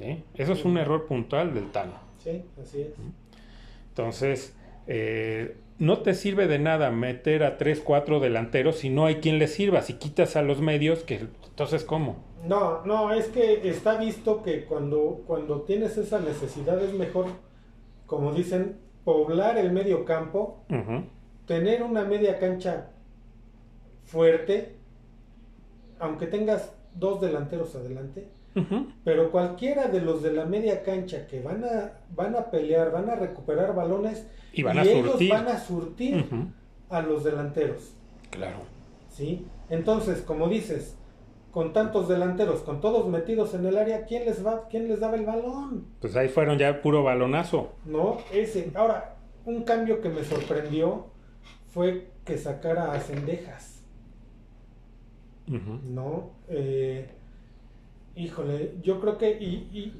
¿Eh? 0.00 0.22
Eso 0.34 0.52
es 0.52 0.64
un 0.64 0.78
error 0.78 1.06
puntual 1.06 1.54
del 1.54 1.70
Tano. 1.70 1.94
Sí, 2.18 2.42
así 2.60 2.82
es. 2.82 2.92
Entonces, 3.88 4.56
eh, 4.86 5.56
no 5.78 5.98
te 5.98 6.14
sirve 6.14 6.46
de 6.46 6.58
nada 6.58 6.90
meter 6.90 7.42
a 7.44 7.56
tres, 7.56 7.80
cuatro 7.80 8.20
delanteros 8.20 8.78
si 8.78 8.90
no 8.90 9.06
hay 9.06 9.16
quien 9.16 9.38
le 9.38 9.48
sirva. 9.48 9.82
Si 9.82 9.94
quitas 9.94 10.36
a 10.36 10.42
los 10.42 10.60
medios, 10.60 11.04
que 11.04 11.26
entonces 11.48 11.84
¿cómo? 11.84 12.24
No, 12.46 12.84
no, 12.84 13.12
es 13.12 13.26
que 13.26 13.68
está 13.68 13.98
visto 13.98 14.42
que 14.42 14.64
cuando, 14.64 15.22
cuando 15.26 15.62
tienes 15.62 15.96
esa 15.96 16.20
necesidad 16.20 16.82
es 16.82 16.92
mejor 16.92 17.26
como 18.08 18.32
dicen, 18.32 18.78
poblar 19.04 19.58
el 19.58 19.70
medio 19.70 20.06
campo, 20.06 20.64
tener 21.46 21.82
una 21.82 22.04
media 22.04 22.38
cancha 22.38 22.90
fuerte, 24.06 24.76
aunque 26.00 26.26
tengas 26.26 26.72
dos 26.94 27.20
delanteros 27.20 27.76
adelante, 27.76 28.28
pero 29.04 29.30
cualquiera 29.30 29.88
de 29.88 30.00
los 30.00 30.22
de 30.22 30.32
la 30.32 30.44
media 30.44 30.82
cancha 30.82 31.26
que 31.26 31.40
van 31.40 31.64
a, 31.64 31.92
van 32.14 32.34
a 32.36 32.50
pelear, 32.50 32.92
van 32.92 33.10
a 33.10 33.14
recuperar 33.14 33.74
balones 33.74 34.26
y, 34.52 34.62
van 34.62 34.78
a 34.78 34.82
ellos 34.82 35.18
van 35.28 35.48
a 35.48 35.58
surtir 35.58 36.26
a 36.88 37.02
los 37.02 37.24
delanteros. 37.24 37.94
Claro. 38.30 38.58
¿Sí? 39.10 39.46
Entonces, 39.70 40.22
como 40.22 40.48
dices, 40.48 40.96
con 41.50 41.72
tantos 41.72 42.08
delanteros, 42.08 42.60
con 42.60 42.80
todos 42.80 43.08
metidos 43.08 43.54
en 43.54 43.66
el 43.66 43.76
área, 43.78 44.04
¿quién 44.04 44.24
les 44.24 44.44
va, 44.44 44.68
quién 44.68 44.88
les 44.88 45.00
daba 45.00 45.16
el 45.16 45.26
balón? 45.26 45.86
Pues 46.00 46.14
ahí 46.16 46.28
fueron 46.28 46.58
ya 46.58 46.80
puro 46.82 47.02
balonazo. 47.02 47.72
No, 47.84 48.18
ese. 48.32 48.70
Ahora, 48.74 49.16
un 49.44 49.62
cambio 49.62 50.00
que 50.00 50.08
me 50.08 50.24
sorprendió 50.24 51.06
fue 51.68 52.08
que 52.24 52.38
sacara 52.38 52.92
a 52.92 53.00
Cendejas. 53.00 53.82
No, 55.46 56.32
eh, 56.48 57.08
híjole, 58.18 58.74
yo 58.82 59.00
creo 59.00 59.16
que 59.18 59.30
y, 59.30 59.94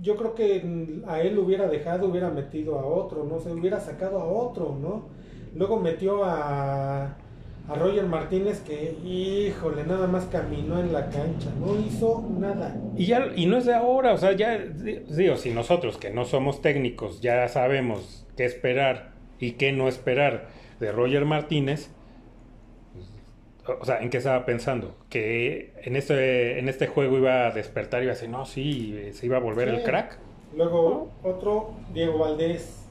yo 0.00 0.16
creo 0.16 0.34
que 0.34 1.02
a 1.06 1.20
él 1.20 1.38
hubiera 1.38 1.68
dejado, 1.68 2.08
hubiera 2.08 2.30
metido 2.30 2.78
a 2.78 2.86
otro, 2.86 3.24
no 3.24 3.38
se 3.40 3.52
hubiera 3.52 3.80
sacado 3.80 4.18
a 4.20 4.24
otro, 4.24 4.76
¿no? 4.80 5.08
Luego 5.54 5.78
metió 5.78 6.24
a 6.24 7.16
a 7.70 7.74
Roger 7.76 8.04
Martínez 8.04 8.60
que, 8.60 8.96
híjole, 9.04 9.84
nada 9.84 10.08
más 10.08 10.24
caminó 10.26 10.80
en 10.80 10.92
la 10.92 11.08
cancha, 11.08 11.50
no 11.60 11.78
hizo 11.78 12.28
nada. 12.38 12.76
Y 12.96 13.06
ya 13.06 13.30
y 13.36 13.46
no 13.46 13.58
es 13.58 13.64
de 13.64 13.74
ahora, 13.74 14.12
o 14.12 14.18
sea, 14.18 14.32
ya 14.32 14.58
digo, 14.58 15.36
si 15.36 15.50
nosotros 15.50 15.96
que 15.96 16.10
no 16.10 16.24
somos 16.24 16.62
técnicos 16.62 17.20
ya 17.20 17.46
sabemos 17.48 18.26
qué 18.36 18.44
esperar 18.44 19.12
y 19.38 19.52
qué 19.52 19.70
no 19.72 19.86
esperar 19.86 20.48
de 20.80 20.90
Roger 20.90 21.24
Martínez, 21.26 21.90
o 23.66 23.84
sea, 23.84 24.00
¿en 24.00 24.10
qué 24.10 24.18
estaba 24.18 24.44
pensando? 24.44 24.96
Que 25.08 25.72
en 25.82 25.96
este, 25.96 26.58
en 26.58 26.68
este 26.68 26.86
juego 26.86 27.18
iba 27.18 27.46
a 27.46 27.50
despertar 27.50 28.00
y 28.00 28.04
iba 28.04 28.12
a 28.12 28.14
decir, 28.14 28.28
no, 28.28 28.44
sí, 28.46 29.10
se 29.12 29.26
iba 29.26 29.36
a 29.36 29.40
volver 29.40 29.68
el 29.68 29.82
crack. 29.82 30.18
Luego 30.56 31.10
otro, 31.22 31.74
Diego 31.92 32.18
Valdés, 32.18 32.86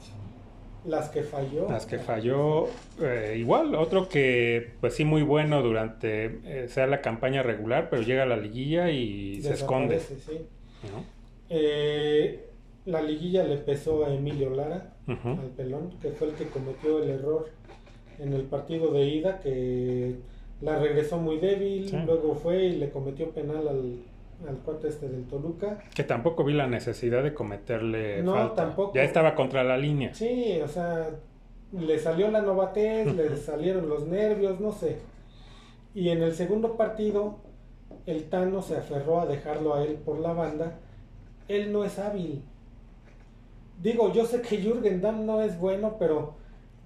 las 0.86 1.10
que 1.10 1.22
falló. 1.22 1.68
Las 1.68 1.86
que 1.86 1.98
falló. 1.98 2.68
Eh, 3.00 3.36
igual, 3.38 3.74
otro 3.74 4.08
que, 4.08 4.72
pues 4.80 4.94
sí, 4.94 5.04
muy 5.04 5.22
bueno 5.22 5.62
durante, 5.62 6.40
eh, 6.44 6.68
sea 6.68 6.86
la 6.86 7.00
campaña 7.00 7.42
regular, 7.42 7.88
pero 7.90 8.02
llega 8.02 8.22
a 8.22 8.26
la 8.26 8.36
liguilla 8.36 8.90
y 8.90 9.42
se 9.42 9.54
esconde. 9.54 10.00
Sí. 10.00 10.46
Eh, 11.50 12.46
la 12.86 13.02
liguilla 13.02 13.44
le 13.44 13.58
pesó 13.58 14.06
a 14.06 14.14
Emilio 14.14 14.50
Lara, 14.50 14.94
al 15.06 15.50
pelón, 15.56 15.98
que 16.00 16.10
fue 16.12 16.28
el 16.28 16.34
que 16.34 16.46
cometió 16.46 17.02
el 17.02 17.10
error 17.10 17.50
en 18.18 18.32
el 18.32 18.42
partido 18.42 18.92
de 18.92 19.04
ida, 19.04 19.40
que 19.40 20.14
la 20.60 20.78
regresó 20.78 21.18
muy 21.18 21.38
débil, 21.38 21.90
luego 22.04 22.34
fue 22.34 22.64
y 22.64 22.76
le 22.76 22.90
cometió 22.90 23.30
penal 23.30 23.66
al, 23.66 23.98
al 24.48 24.56
cuate 24.58 24.88
este 24.88 25.08
del 25.08 25.24
Toluca. 25.24 25.78
Que 25.94 26.04
tampoco 26.04 26.44
vi 26.44 26.52
la 26.52 26.66
necesidad 26.66 27.22
de 27.22 27.34
cometerle 27.34 28.22
no, 28.22 28.52
tampoco. 28.52 28.92
Ya 28.94 29.02
estaba 29.02 29.34
contra 29.34 29.64
la 29.64 29.78
línea. 29.78 30.14
Sí, 30.14 30.60
o 30.62 30.68
sea, 30.68 31.10
le 31.72 31.98
salió 31.98 32.30
la 32.30 32.42
novatez, 32.42 33.14
le 33.14 33.36
salieron 33.36 33.88
los 33.88 34.06
nervios, 34.06 34.60
no 34.60 34.72
sé. 34.72 34.98
Y 35.94 36.10
en 36.10 36.22
el 36.22 36.34
segundo 36.34 36.76
partido, 36.76 37.38
el 38.06 38.24
Tano 38.28 38.62
se 38.62 38.76
aferró 38.76 39.20
a 39.20 39.26
dejarlo 39.26 39.74
a 39.74 39.82
él 39.82 39.94
por 39.94 40.18
la 40.20 40.32
banda. 40.32 40.78
Él 41.48 41.72
no 41.72 41.84
es 41.84 41.98
hábil. 41.98 42.42
Digo, 43.82 44.12
yo 44.12 44.26
sé 44.26 44.42
que 44.42 44.58
Jürgen 44.58 45.00
Damm 45.00 45.24
no 45.24 45.40
es 45.40 45.58
bueno, 45.58 45.96
pero 45.98 46.34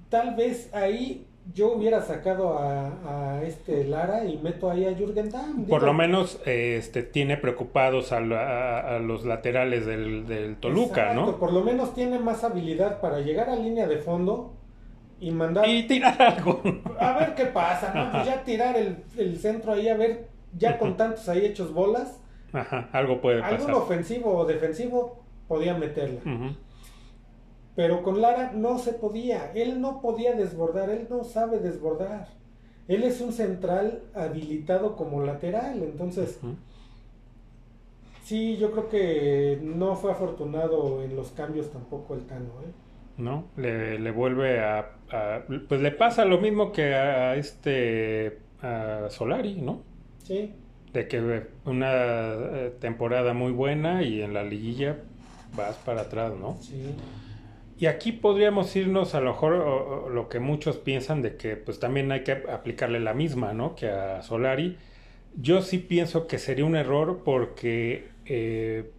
tal 0.09 0.37
vez 0.37 0.73
ahí 0.73 1.27
yo 1.53 1.73
hubiera 1.73 2.01
sacado 2.03 2.59
a, 2.59 3.43
este 3.45 3.85
Lara 3.85 4.25
y 4.25 4.39
meto 4.39 4.71
ahí 4.71 4.87
a 4.87 4.95
Jürgen 4.95 5.31
Damm. 5.31 5.67
Por 5.67 5.83
lo 5.83 5.93
menos 5.93 6.41
este 6.47 7.03
tiene 7.03 7.37
preocupados 7.37 8.13
a, 8.13 8.21
los 8.21 9.25
laterales 9.25 9.85
del, 9.87 10.57
Toluca, 10.61 11.13
¿no? 11.13 11.39
Por 11.39 11.53
lo 11.53 11.63
menos 11.63 11.95
tiene 11.95 12.19
más 12.19 12.45
habilidad 12.45 13.01
para 13.01 13.21
llegar 13.21 13.51
a 13.51 13.57
línea 13.57 13.87
de 13.87 13.99
fondo 13.99 14.55
y 15.21 15.31
mandar... 15.31 15.69
Y 15.69 15.87
tirar 15.87 16.21
algo. 16.21 16.63
A 16.99 17.19
ver 17.19 17.35
qué 17.35 17.47
pasa, 17.47 17.93
¿no? 17.95 18.11
Pues 18.13 18.27
ya 18.27 18.43
tirar 18.43 18.77
el, 18.77 19.39
centro 19.39 19.73
ahí, 19.73 19.89
a 19.89 19.97
ver, 19.97 20.29
ya 20.57 20.79
con 20.79 20.97
tantos 20.97 21.29
ahí 21.29 21.45
hechos 21.45 21.73
bolas. 21.73 22.21
Ajá, 22.53 22.89
algo 22.93 23.21
puede 23.21 23.41
pasar. 23.41 23.61
Algún 23.61 23.75
ofensivo 23.75 24.37
o 24.37 24.45
defensivo 24.47 25.25
podía 25.49 25.75
meterla. 25.75 26.21
Pero 27.77 28.03
con 28.03 28.21
Lara 28.21 28.53
no 28.55 28.79
se 28.79 28.93
podía, 28.93 29.51
él 29.53 29.81
no 29.81 30.01
podía 30.01 30.35
desbordar, 30.35 30.91
él 30.91 31.07
no 31.11 31.25
sabe 31.25 31.59
desbordar. 31.59 32.29
Él 32.87 33.03
es 33.03 33.21
un 33.21 33.33
central 33.33 34.03
habilitado 34.15 34.97
como 34.97 35.23
lateral, 35.23 35.83
entonces... 35.83 36.39
Sí, 38.25 38.57
yo 38.57 38.71
creo 38.71 38.89
que 38.89 39.61
no 39.63 39.97
fue 39.97 40.13
afortunado 40.13 41.03
en 41.03 41.15
los 41.15 41.33
cambios 41.33 41.71
tampoco 41.71 42.15
el 42.15 42.23
Tano, 42.23 42.47
¿eh? 42.65 42.73
¿No? 43.19 43.45
Le, 43.57 43.99
le 43.99 44.11
vuelve 44.11 44.61
a, 44.61 44.93
Pues 45.69 45.81
le 45.81 45.91
pasa 45.91 46.25
lo 46.25 46.41
mismo 46.41 46.73
que 46.73 46.95
a 46.95 47.37
este... 47.37 48.39
a 48.63 49.09
Solari, 49.11 49.57
¿no? 49.57 49.83
Sí. 50.23 50.53
De 50.93 51.07
que 51.07 51.49
una 51.67 51.93
eh, 51.93 52.73
temporada 52.81 53.35
muy 53.35 53.53
buena 53.53 54.03
y 54.03 54.23
en 54.23 54.33
la 54.33 54.43
liguilla 54.43 54.97
vas 55.55 55.77
para 55.77 56.03
atrás, 56.03 56.33
¿no? 56.35 56.57
Sí. 56.61 56.95
Y 57.77 57.87
aquí 57.87 58.13
podríamos 58.13 58.75
irnos 58.77 59.15
a 59.15 59.21
lo 59.21 59.33
mejor 59.33 60.13
lo 60.13 60.29
que 60.29 60.39
muchos 60.39 60.77
piensan 60.79 61.23
de 61.23 61.37
que 61.37 61.57
pues 61.57 61.81
también 61.81 62.13
hay 62.13 62.23
que 62.23 62.33
aplicarle 62.33 63.01
la 63.01 63.15
misma, 63.15 63.53
¿no? 63.53 63.75
Que 63.75 63.89
a 63.89 64.23
Solari. 64.23 64.77
Yo 65.37 65.63
sí 65.63 65.79
pienso 65.79 66.29
que 66.29 66.39
sería 66.39 66.65
un 66.65 66.77
error 66.77 67.23
porque 67.25 68.09
eh, 68.27 68.91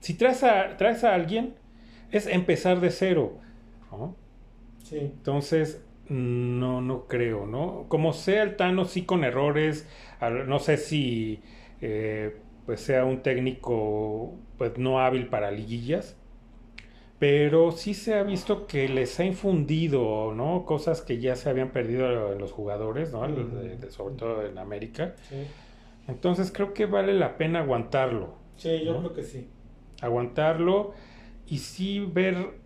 si 0.00 0.14
traes 0.14 0.42
a, 0.42 0.76
traes 0.76 1.04
a 1.04 1.14
alguien 1.14 1.54
es 2.10 2.26
empezar 2.26 2.80
de 2.80 2.90
cero, 2.90 3.38
¿no? 3.92 4.16
Sí. 4.82 4.98
Entonces, 4.98 5.82
no, 6.08 6.80
no 6.80 7.06
creo, 7.06 7.46
¿no? 7.46 7.86
Como 7.88 8.12
sea 8.12 8.42
el 8.42 8.56
Tano, 8.56 8.84
sí 8.84 9.02
con 9.02 9.24
errores, 9.24 9.88
no 10.46 10.58
sé 10.58 10.76
si 10.76 11.42
eh, 11.80 12.36
pues 12.64 12.80
sea 12.80 13.04
un 13.04 13.22
técnico 13.22 14.34
pues 14.58 14.78
no 14.78 15.00
hábil 15.00 15.26
para 15.26 15.50
liguillas, 15.50 16.16
pero 17.18 17.72
sí 17.72 17.94
se 17.94 18.14
ha 18.14 18.22
visto 18.22 18.66
que 18.66 18.88
les 18.88 19.18
ha 19.20 19.24
infundido, 19.24 20.34
¿no? 20.34 20.64
Cosas 20.66 21.00
que 21.00 21.18
ya 21.18 21.34
se 21.34 21.48
habían 21.48 21.70
perdido 21.70 22.32
en 22.32 22.38
los 22.38 22.52
jugadores, 22.52 23.12
¿no? 23.12 23.26
sobre 23.90 24.14
todo 24.16 24.46
en 24.46 24.58
América. 24.58 25.14
Entonces 26.08 26.52
creo 26.52 26.74
que 26.74 26.86
vale 26.86 27.14
la 27.14 27.36
pena 27.38 27.60
aguantarlo. 27.60 28.34
Sí, 28.56 28.84
yo 28.84 28.98
creo 28.98 29.14
que 29.14 29.22
sí. 29.22 29.48
Aguantarlo 30.02 30.92
y 31.46 31.58
sí 31.58 32.00
ver 32.00 32.58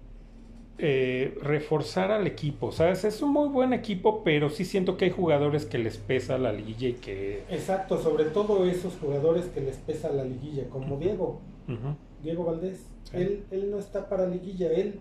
eh, 0.78 1.38
reforzar 1.42 2.10
al 2.10 2.26
equipo, 2.26 2.72
¿sabes? 2.72 3.04
Es 3.04 3.22
un 3.22 3.32
muy 3.32 3.48
buen 3.48 3.72
equipo, 3.72 4.24
pero 4.24 4.50
sí 4.50 4.64
siento 4.64 4.96
que 4.96 5.04
hay 5.04 5.10
jugadores 5.10 5.64
que 5.64 5.78
les 5.78 5.98
pesa 5.98 6.38
la 6.38 6.52
liguilla 6.52 6.88
y 6.88 6.94
que... 6.94 7.44
Exacto, 7.50 8.02
sobre 8.02 8.24
todo 8.24 8.66
esos 8.66 8.94
jugadores 8.96 9.44
que 9.46 9.60
les 9.60 9.76
pesa 9.76 10.10
la 10.10 10.24
liguilla, 10.24 10.68
como 10.70 10.96
Diego. 10.96 11.40
Diego 12.22 12.44
Valdés. 12.44 12.89
Él, 13.12 13.44
él 13.50 13.70
no 13.70 13.78
está 13.78 14.08
para 14.08 14.26
liguilla, 14.26 14.70
él... 14.70 15.00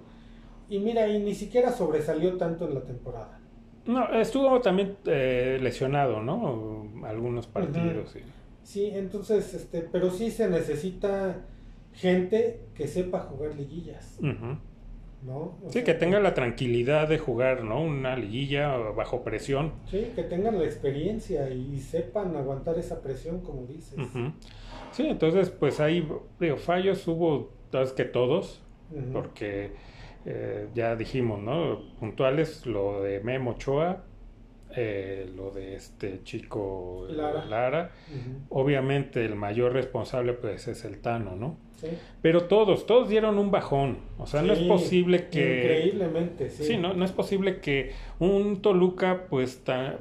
Y 0.69 0.77
mira, 0.79 1.07
y 1.07 1.19
ni 1.19 1.33
siquiera 1.33 1.71
sobresalió 1.71 2.37
tanto 2.37 2.67
en 2.67 2.75
la 2.75 2.81
temporada. 2.81 3.39
No, 3.87 4.07
estuvo 4.13 4.61
también 4.61 4.97
eh, 5.05 5.57
lesionado, 5.59 6.21
¿no? 6.21 6.87
Algunos 7.07 7.47
partidos. 7.47 8.11
sí. 8.11 8.19
sí, 8.61 8.91
entonces, 8.93 9.51
este, 9.55 9.81
pero 9.81 10.11
sí 10.11 10.29
se 10.29 10.47
necesita 10.47 11.37
gente 11.93 12.67
que 12.75 12.87
sepa 12.87 13.21
jugar 13.21 13.55
liguillas. 13.55 14.19
¿no? 15.21 15.57
sí, 15.69 15.83
que 15.83 15.93
tenga 15.93 16.19
la 16.19 16.33
tranquilidad 16.33 17.09
de 17.09 17.17
jugar, 17.17 17.63
¿no? 17.63 17.81
Una 17.81 18.15
liguilla 18.15 18.77
bajo 18.77 19.23
presión. 19.23 19.73
Sí, 19.89 20.11
que 20.15 20.23
tengan 20.23 20.57
la 20.57 20.65
experiencia 20.65 21.49
y 21.49 21.79
sepan 21.79 22.35
aguantar 22.35 22.77
esa 22.77 23.01
presión, 23.01 23.41
como 23.41 23.65
dices. 23.65 23.99
Sí, 24.91 25.07
entonces, 25.07 25.49
pues 25.49 25.79
ahí, 25.79 26.07
digo, 26.39 26.57
fallos 26.57 27.07
hubo, 27.07 27.51
sabes 27.71 27.93
que 27.93 28.05
todos, 28.05 28.61
porque 29.13 29.71
eh, 30.25 30.67
ya 30.73 30.95
dijimos, 30.95 31.41
¿no? 31.41 31.81
Puntuales, 31.99 32.65
lo 32.65 33.01
de 33.01 33.19
Memo 33.21 33.51
Ochoa, 33.51 34.03
eh, 34.75 35.29
lo 35.35 35.51
de 35.51 35.75
este 35.75 36.21
chico 36.23 37.07
Lara. 37.09 37.91
Obviamente 38.49 39.25
el 39.25 39.35
mayor 39.35 39.73
responsable 39.73 40.33
pues 40.33 40.67
es 40.67 40.85
el 40.85 40.99
Tano, 40.99 41.35
¿no? 41.35 41.57
Pero 42.21 42.43
todos, 42.43 42.85
todos 42.85 43.09
dieron 43.09 43.39
un 43.39 43.51
bajón. 43.51 43.99
O 44.17 44.27
sea, 44.27 44.41
no 44.41 44.53
es 44.53 44.59
posible 44.59 45.29
que... 45.29 45.59
Increíblemente, 45.59 46.49
sí. 46.49 46.63
Sí, 46.65 46.77
no, 46.77 46.93
no 46.93 47.05
es 47.05 47.11
posible 47.11 47.61
que 47.61 47.93
un 48.19 48.61
Toluca 48.61 49.27
pues 49.29 49.51
está 49.51 49.99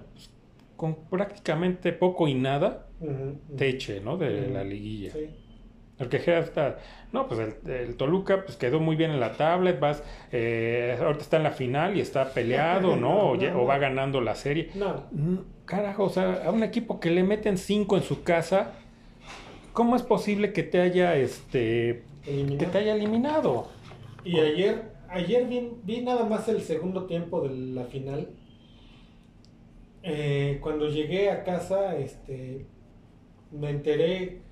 con 0.76 0.96
prácticamente 1.08 1.92
poco 1.92 2.28
y 2.28 2.34
nada 2.34 2.88
teche, 3.56 4.00
¿no? 4.00 4.16
De 4.16 4.48
la 4.48 4.64
liguilla. 4.64 5.12
Sí. 5.12 5.28
El 5.98 6.08
que 6.08 6.16
está, 6.16 6.78
no, 7.12 7.26
pues 7.26 7.56
el, 7.66 7.96
Toluca 7.96 8.44
pues 8.44 8.56
quedó 8.56 8.78
muy 8.78 8.94
bien 8.94 9.10
en 9.10 9.18
la 9.18 9.32
tablet, 9.32 9.80
vas, 9.80 10.04
eh, 10.30 10.96
ahorita 11.00 11.22
está 11.22 11.36
en 11.38 11.42
la 11.42 11.50
final 11.50 11.96
y 11.96 12.00
está 12.00 12.32
peleado, 12.32 12.94
¿no? 12.94 13.32
o, 13.32 13.66
va 13.66 13.78
ganando 13.78 14.20
la 14.20 14.36
serie. 14.36 14.70
No. 14.74 15.06
Mm, 15.10 15.38
carajo, 15.64 16.04
o 16.04 16.08
sea, 16.08 16.44
a 16.46 16.52
un 16.52 16.62
equipo 16.62 17.00
que 17.00 17.10
le 17.10 17.24
meten 17.24 17.58
cinco 17.58 17.96
en 17.96 18.04
su 18.04 18.22
casa, 18.22 18.74
¿cómo 19.72 19.96
es 19.96 20.02
posible 20.02 20.52
que 20.52 20.62
te 20.62 20.80
haya, 20.80 21.16
este, 21.16 22.04
que 22.24 22.66
te 22.70 22.78
haya 22.78 22.94
eliminado? 22.94 23.68
Y 24.24 24.38
ayer, 24.38 24.92
ayer 25.08 25.46
vi, 25.46 25.72
vi, 25.82 26.02
nada 26.02 26.24
más 26.26 26.48
el 26.48 26.60
segundo 26.60 27.06
tiempo 27.06 27.40
de 27.40 27.56
la 27.74 27.84
final. 27.84 28.28
Eh, 30.04 30.58
cuando 30.60 30.88
llegué 30.88 31.30
a 31.30 31.42
casa, 31.42 31.96
este, 31.96 32.66
me 33.50 33.70
enteré 33.70 34.42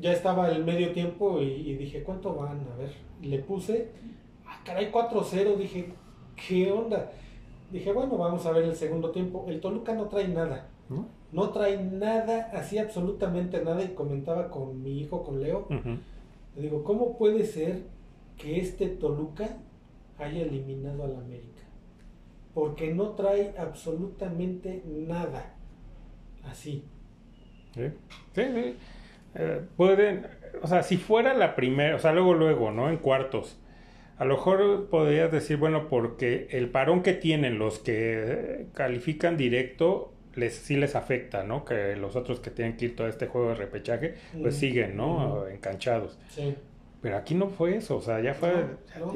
ya 0.00 0.12
estaba 0.12 0.50
el 0.50 0.64
medio 0.64 0.92
tiempo 0.92 1.40
y, 1.40 1.74
dije, 1.76 2.02
¿cuánto 2.02 2.34
van? 2.34 2.66
A 2.72 2.76
ver, 2.76 2.92
le 3.22 3.38
puse, 3.40 3.90
ah, 4.46 4.60
caray, 4.64 4.90
4-0, 4.90 5.56
dije, 5.56 5.92
¿qué 6.36 6.70
onda? 6.72 7.12
Dije, 7.70 7.92
bueno, 7.92 8.16
vamos 8.16 8.44
a 8.46 8.52
ver 8.52 8.64
el 8.64 8.76
segundo 8.76 9.10
tiempo. 9.10 9.46
El 9.48 9.60
Toluca 9.60 9.94
no 9.94 10.08
trae 10.08 10.28
nada. 10.28 10.68
¿No? 11.32 11.48
trae 11.50 11.82
nada, 11.82 12.50
así 12.52 12.76
absolutamente 12.78 13.64
nada. 13.64 13.82
Y 13.82 13.94
comentaba 13.94 14.50
con 14.50 14.82
mi 14.82 15.00
hijo, 15.00 15.22
con 15.24 15.40
Leo. 15.40 15.66
Le 16.54 16.62
digo, 16.62 16.84
¿cómo 16.84 17.16
puede 17.16 17.46
ser 17.46 17.84
que 18.36 18.58
este 18.58 18.88
Toluca 18.88 19.56
haya 20.18 20.42
eliminado 20.42 21.04
al 21.04 21.16
América? 21.16 21.62
Porque 22.52 22.92
no 22.92 23.12
trae 23.12 23.54
absolutamente 23.56 24.82
nada. 24.86 25.54
Así. 26.44 26.84
Sí, 27.74 27.84
sí. 28.34 28.42
sí. 28.54 28.74
Eh, 29.34 29.60
pueden, 29.76 30.26
o 30.62 30.66
sea, 30.66 30.82
si 30.82 30.96
fuera 30.96 31.34
la 31.34 31.54
primera, 31.54 31.96
o 31.96 31.98
sea, 31.98 32.12
luego, 32.12 32.34
luego, 32.34 32.70
¿no? 32.70 32.88
En 32.88 32.98
cuartos. 32.98 33.58
A 34.18 34.24
lo 34.24 34.34
mejor 34.34 34.88
podrías 34.88 35.32
decir, 35.32 35.56
bueno, 35.56 35.88
porque 35.88 36.46
el 36.50 36.68
parón 36.68 37.02
que 37.02 37.12
tienen 37.14 37.58
los 37.58 37.78
que 37.78 38.66
califican 38.74 39.36
directo, 39.36 40.12
les, 40.34 40.54
sí 40.54 40.76
les 40.76 40.94
afecta, 40.94 41.44
¿no? 41.44 41.64
Que 41.64 41.96
los 41.96 42.14
otros 42.14 42.40
que 42.40 42.50
tienen 42.50 42.76
que 42.76 42.86
ir 42.86 42.96
todo 42.96 43.08
este 43.08 43.26
juego 43.26 43.48
de 43.48 43.54
repechaje, 43.56 44.14
pues 44.40 44.56
siguen, 44.56 44.96
¿no? 44.96 45.48
Enganchados. 45.48 46.18
Sí. 46.28 46.54
Pero 47.00 47.16
aquí 47.16 47.34
no 47.34 47.48
fue 47.48 47.76
eso, 47.76 47.96
o 47.96 48.00
sea, 48.00 48.20
ya 48.20 48.32
fue, 48.32 48.52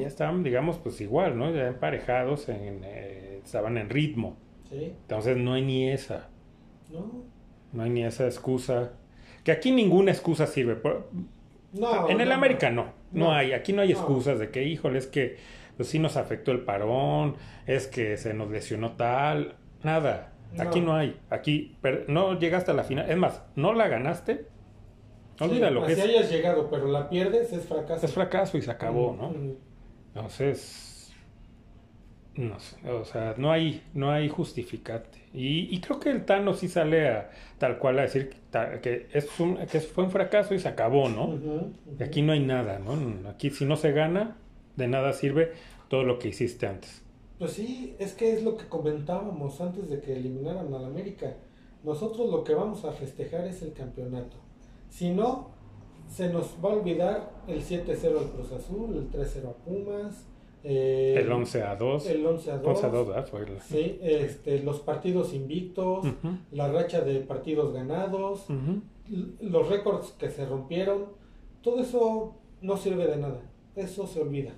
ya, 0.01 0.09
estaban, 0.09 0.43
digamos, 0.43 0.79
pues 0.79 1.01
igual, 1.01 1.39
¿no? 1.39 1.53
Ya 1.55 1.69
emparejados, 1.69 2.49
en, 2.49 2.81
eh, 2.83 3.41
estaban 3.45 3.79
en 3.79 3.89
ritmo. 3.89 4.37
Sí. 4.69 4.93
Entonces 5.03 5.37
no 5.37 5.53
hay 5.53 5.63
ni 5.63 5.89
esa. 5.89 6.29
No. 6.91 7.23
No 7.73 7.83
hay 7.85 7.91
ni 7.91 8.05
esa 8.05 8.27
excusa 8.27 8.95
que 9.47 9.53
aquí 9.53 9.71
ninguna 9.71 10.11
excusa 10.11 10.45
sirve. 10.49 10.77
No, 11.73 12.09
en 12.09 12.21
el 12.21 12.33
América 12.33 12.69
no, 12.69 12.87
no, 13.13 13.33
hay, 13.33 13.53
aquí 13.53 13.73
no 13.73 13.81
hay 13.81 13.93
excusas 13.93 14.41
de 14.41 14.51
que, 14.51 14.65
híjole, 14.65 14.99
es 14.99 15.07
que 15.07 15.37
pues 15.77 15.89
sí 15.89 16.01
nos 16.01 16.17
afectó 16.17 16.51
el 16.51 16.65
parón, 16.65 17.37
es 17.65 17.87
que 17.87 18.17
se 18.17 18.35
nos 18.35 18.51
lesionó 18.51 18.97
tal, 18.97 19.55
nada. 19.85 20.33
Aquí 20.59 20.81
no 20.81 20.97
hay, 20.97 21.21
aquí 21.31 21.77
no 22.09 22.37
llegaste 22.41 22.73
a 22.73 22.75
la 22.75 22.83
final, 22.83 23.09
es 23.09 23.17
más, 23.17 23.45
no 23.55 23.73
la 23.73 23.87
ganaste, 23.87 24.47
olvídalo. 25.39 25.87
Sí, 25.87 25.95
si 25.95 26.01
hayas 26.01 26.29
llegado, 26.29 26.69
pero 26.69 26.89
la 26.89 27.09
pierdes, 27.09 27.53
es 27.53 27.67
fracaso. 27.67 28.05
Es 28.05 28.13
fracaso 28.13 28.59
y 28.59 28.63
se 28.63 28.73
acabó, 28.73 29.17
¿no? 29.17 29.33
Entonces, 30.09 30.96
no 32.37 32.61
sé, 32.61 32.91
o 32.91 33.05
sea, 33.05 33.35
no 33.39 33.51
hay, 33.51 33.83
no 33.95 34.11
hay 34.11 34.29
justificante. 34.29 35.19
Y, 35.33 35.81
creo 35.81 36.01
que 36.01 36.11
el 36.11 36.25
Tano 36.25 36.55
sí 36.55 36.69
sale 36.69 37.09
a, 37.09 37.31
tal 37.59 37.79
cual 37.79 37.99
a 37.99 38.03
decir 38.03 38.35
que, 38.83 39.07
es 39.13 39.29
un, 39.39 39.57
que 39.67 39.81
fue 39.81 40.05
un 40.05 40.11
fracaso 40.11 40.55
y 40.55 40.59
se 40.59 40.69
acabó, 40.69 41.09
¿no? 41.09 41.39
Y 41.99 42.03
aquí 42.03 42.23
no 42.23 42.33
hay 42.33 42.41
nada, 42.41 42.79
¿no? 42.79 43.29
Aquí 43.29 43.51
si 43.51 43.65
no 43.67 43.77
se 43.77 43.93
gana, 43.93 44.37
de 44.77 44.89
nada 44.89 45.13
sirve 45.13 45.53
todo 45.89 46.05
lo 46.05 46.19
que 46.19 46.29
hiciste 46.29 46.67
antes. 46.67 47.03
Pues 47.39 47.53
sí, 47.53 47.95
es 47.99 48.15
que 48.15 48.33
es 48.33 48.43
lo 48.43 48.57
que 48.57 48.67
comentábamos 48.67 49.61
antes 49.61 49.91
de 49.91 50.01
que 50.01 50.15
eliminaran 50.15 50.73
al 50.73 50.85
América. 50.87 51.35
Nosotros 51.85 52.31
lo 52.31 52.45
que 52.45 52.55
vamos 52.55 52.85
a 52.85 52.93
festejar 52.93 53.47
es 53.47 53.61
el 53.63 53.75
campeonato. 53.75 54.37
Si 54.89 55.11
no, 55.11 55.51
se 56.09 56.31
nos 56.31 56.55
va 56.65 56.71
a 56.71 56.75
olvidar 56.75 57.31
el 57.47 57.63
7-0 57.63 58.19
al 58.19 58.31
Cruz 58.31 58.53
Azul, 58.53 58.97
el 58.97 59.11
3-0 59.11 59.49
a 59.49 59.53
Pumas, 59.53 60.25
eh, 60.69 61.15
el 61.17 61.31
11 61.31 61.63
a 61.63 61.77
2. 61.77 62.07
El 62.07 62.27
11 62.27 62.51
a 62.51 62.59
2. 62.59 62.83
2 62.89 63.11
Sí, 63.63 64.01
este, 64.03 64.59
los 64.65 64.81
partidos 64.81 65.33
invictos, 65.33 66.05
la 66.51 66.73
racha 66.73 67.03
de 67.03 67.21
partidos 67.21 67.73
ganados, 67.73 68.47
los 69.41 69.69
récords 69.69 70.13
que 70.19 70.29
se 70.29 70.45
rompieron, 70.45 71.05
todo 71.63 71.81
eso 71.81 72.35
no 72.63 72.77
sirve 72.77 73.07
de 73.07 73.17
nada. 73.17 73.43
Eso 73.77 74.09
se 74.09 74.21
olvida. 74.21 74.55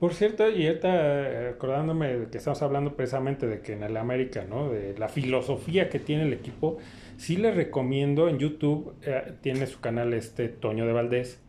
Por 0.00 0.14
cierto, 0.14 0.50
y 0.50 0.66
ahorita 0.66 1.50
acordándome 1.50 2.18
de 2.18 2.26
que 2.26 2.38
estamos 2.38 2.60
hablando 2.62 2.96
precisamente 2.96 3.46
de 3.46 3.60
que 3.60 3.74
en 3.74 3.84
el 3.84 3.96
América, 3.96 4.44
¿no? 4.48 4.68
De 4.68 4.98
la 4.98 5.08
filosofía 5.08 5.88
que 5.88 6.00
tiene 6.00 6.24
el 6.24 6.32
equipo, 6.32 6.78
sí 7.16 7.36
le 7.36 7.52
recomiendo 7.52 8.28
en 8.28 8.38
YouTube, 8.38 8.94
eh, 9.02 9.34
tiene 9.42 9.66
su 9.66 9.80
canal 9.80 10.12
este 10.12 10.48
Toño 10.48 10.86
de 10.86 10.92
Valdés. 10.92 11.40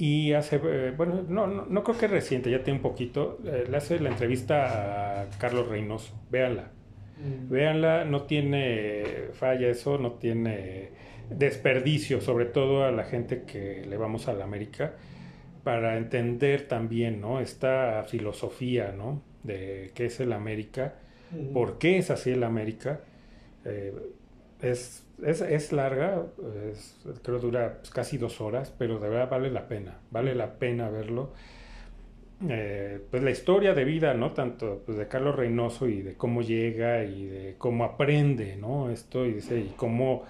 Y 0.00 0.32
hace, 0.32 0.60
eh, 0.62 0.94
bueno, 0.96 1.24
no, 1.28 1.48
no, 1.48 1.66
no, 1.66 1.82
creo 1.82 1.98
que 1.98 2.06
es 2.06 2.12
reciente, 2.12 2.52
ya 2.52 2.62
tiene 2.62 2.78
un 2.78 2.82
poquito, 2.82 3.40
eh, 3.44 3.64
le 3.68 3.76
hace 3.76 3.98
la 3.98 4.10
entrevista 4.10 5.22
a 5.22 5.30
Carlos 5.38 5.68
Reynoso, 5.68 6.14
véanla. 6.30 6.70
Mm. 7.18 7.50
Véanla, 7.50 8.04
no 8.04 8.22
tiene 8.22 9.02
falla 9.32 9.68
eso, 9.68 9.98
no 9.98 10.12
tiene 10.12 10.90
desperdicio, 11.30 12.20
sobre 12.20 12.46
todo 12.46 12.84
a 12.84 12.92
la 12.92 13.04
gente 13.04 13.42
que 13.42 13.84
le 13.84 13.96
vamos 13.96 14.28
a 14.28 14.34
la 14.34 14.44
América, 14.44 14.94
para 15.64 15.98
entender 15.98 16.68
también, 16.68 17.20
¿no? 17.20 17.40
Esta 17.40 18.04
filosofía, 18.04 18.94
¿no? 18.96 19.20
De 19.42 19.90
qué 19.94 20.06
es 20.06 20.20
el 20.20 20.32
América, 20.32 20.94
por 21.52 21.78
qué 21.78 21.98
es 21.98 22.10
así 22.10 22.30
el 22.30 22.44
América. 22.44 23.00
Eh, 23.64 23.92
es, 24.62 25.04
es, 25.24 25.40
es, 25.40 25.72
larga, 25.72 26.22
es, 26.70 26.96
creo 27.22 27.38
dura 27.38 27.78
pues, 27.78 27.90
casi 27.90 28.18
dos 28.18 28.40
horas, 28.40 28.72
pero 28.76 28.98
de 28.98 29.08
verdad 29.08 29.30
vale 29.30 29.50
la 29.50 29.68
pena, 29.68 29.98
vale 30.10 30.34
la 30.34 30.54
pena 30.54 30.88
verlo. 30.90 31.32
Eh, 32.48 33.00
pues 33.10 33.22
la 33.22 33.30
historia 33.30 33.74
de 33.74 33.84
vida, 33.84 34.14
¿no? 34.14 34.32
Tanto 34.32 34.82
pues, 34.86 34.96
de 34.96 35.08
Carlos 35.08 35.34
Reynoso 35.34 35.88
y 35.88 36.02
de 36.02 36.14
cómo 36.14 36.42
llega 36.42 37.02
y 37.04 37.26
de 37.26 37.54
cómo 37.58 37.84
aprende, 37.84 38.56
¿no? 38.56 38.90
Esto 38.90 39.26
y, 39.26 39.34
dice, 39.34 39.58
y 39.58 39.74
cómo 39.76 40.24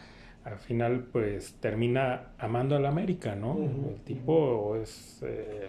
al 0.44 0.58
final 0.58 1.04
pues 1.12 1.56
termina 1.60 2.32
amando 2.38 2.76
a 2.76 2.80
la 2.80 2.88
América, 2.88 3.34
¿no? 3.34 3.58
El 3.58 4.00
tipo 4.04 4.76
es... 4.76 5.22
Eh, 5.22 5.68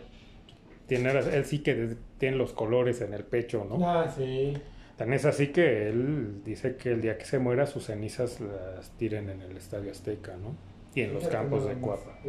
tiene, 0.87 1.11
él 1.11 1.45
sí 1.45 1.59
que 1.59 1.95
tiene 2.17 2.37
los 2.37 2.53
colores 2.53 3.01
en 3.01 3.13
el 3.13 3.23
pecho, 3.23 3.65
¿no? 3.69 3.77
Ah, 3.87 4.07
sí. 4.09 4.53
Tan 4.99 5.13
es 5.13 5.23
así 5.23 5.47
que 5.47 5.87
él 5.87 6.41
dice 6.43 6.75
que 6.75 6.91
el 6.91 6.99
día 7.01 7.17
que 7.17 7.23
se 7.23 7.39
muera 7.39 7.65
sus 7.65 7.85
cenizas 7.85 8.41
las 8.41 8.91
tiren 8.97 9.29
en 9.29 9.41
el 9.41 9.55
Estadio 9.55 9.91
Azteca, 9.91 10.35
¿no? 10.35 10.57
Y 10.93 11.03
en 11.03 11.13
los 11.13 11.25
campos 11.29 11.65
de 11.65 11.75
Cuapa. 11.75 12.19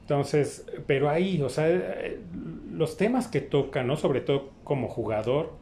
Entonces, 0.00 0.66
pero 0.88 1.08
ahí, 1.08 1.40
o 1.40 1.48
sea, 1.48 1.68
eh, 1.68 2.18
los 2.72 2.96
temas 2.96 3.28
que 3.28 3.40
toca, 3.40 3.84
¿no? 3.84 3.96
Sobre 3.96 4.22
todo 4.22 4.50
como 4.64 4.88
jugador, 4.88 5.52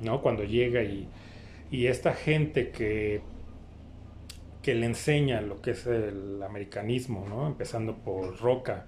¿no? 0.00 0.22
Cuando 0.22 0.42
llega 0.42 0.82
y, 0.82 1.08
y 1.70 1.86
esta 1.86 2.14
gente 2.14 2.70
que 2.70 3.22
que 4.60 4.74
le 4.74 4.86
enseña 4.86 5.40
lo 5.40 5.62
que 5.62 5.70
es 5.70 5.86
el 5.86 6.42
americanismo, 6.42 7.24
¿no? 7.28 7.46
Empezando 7.46 7.96
por 7.96 8.40
Roca, 8.40 8.86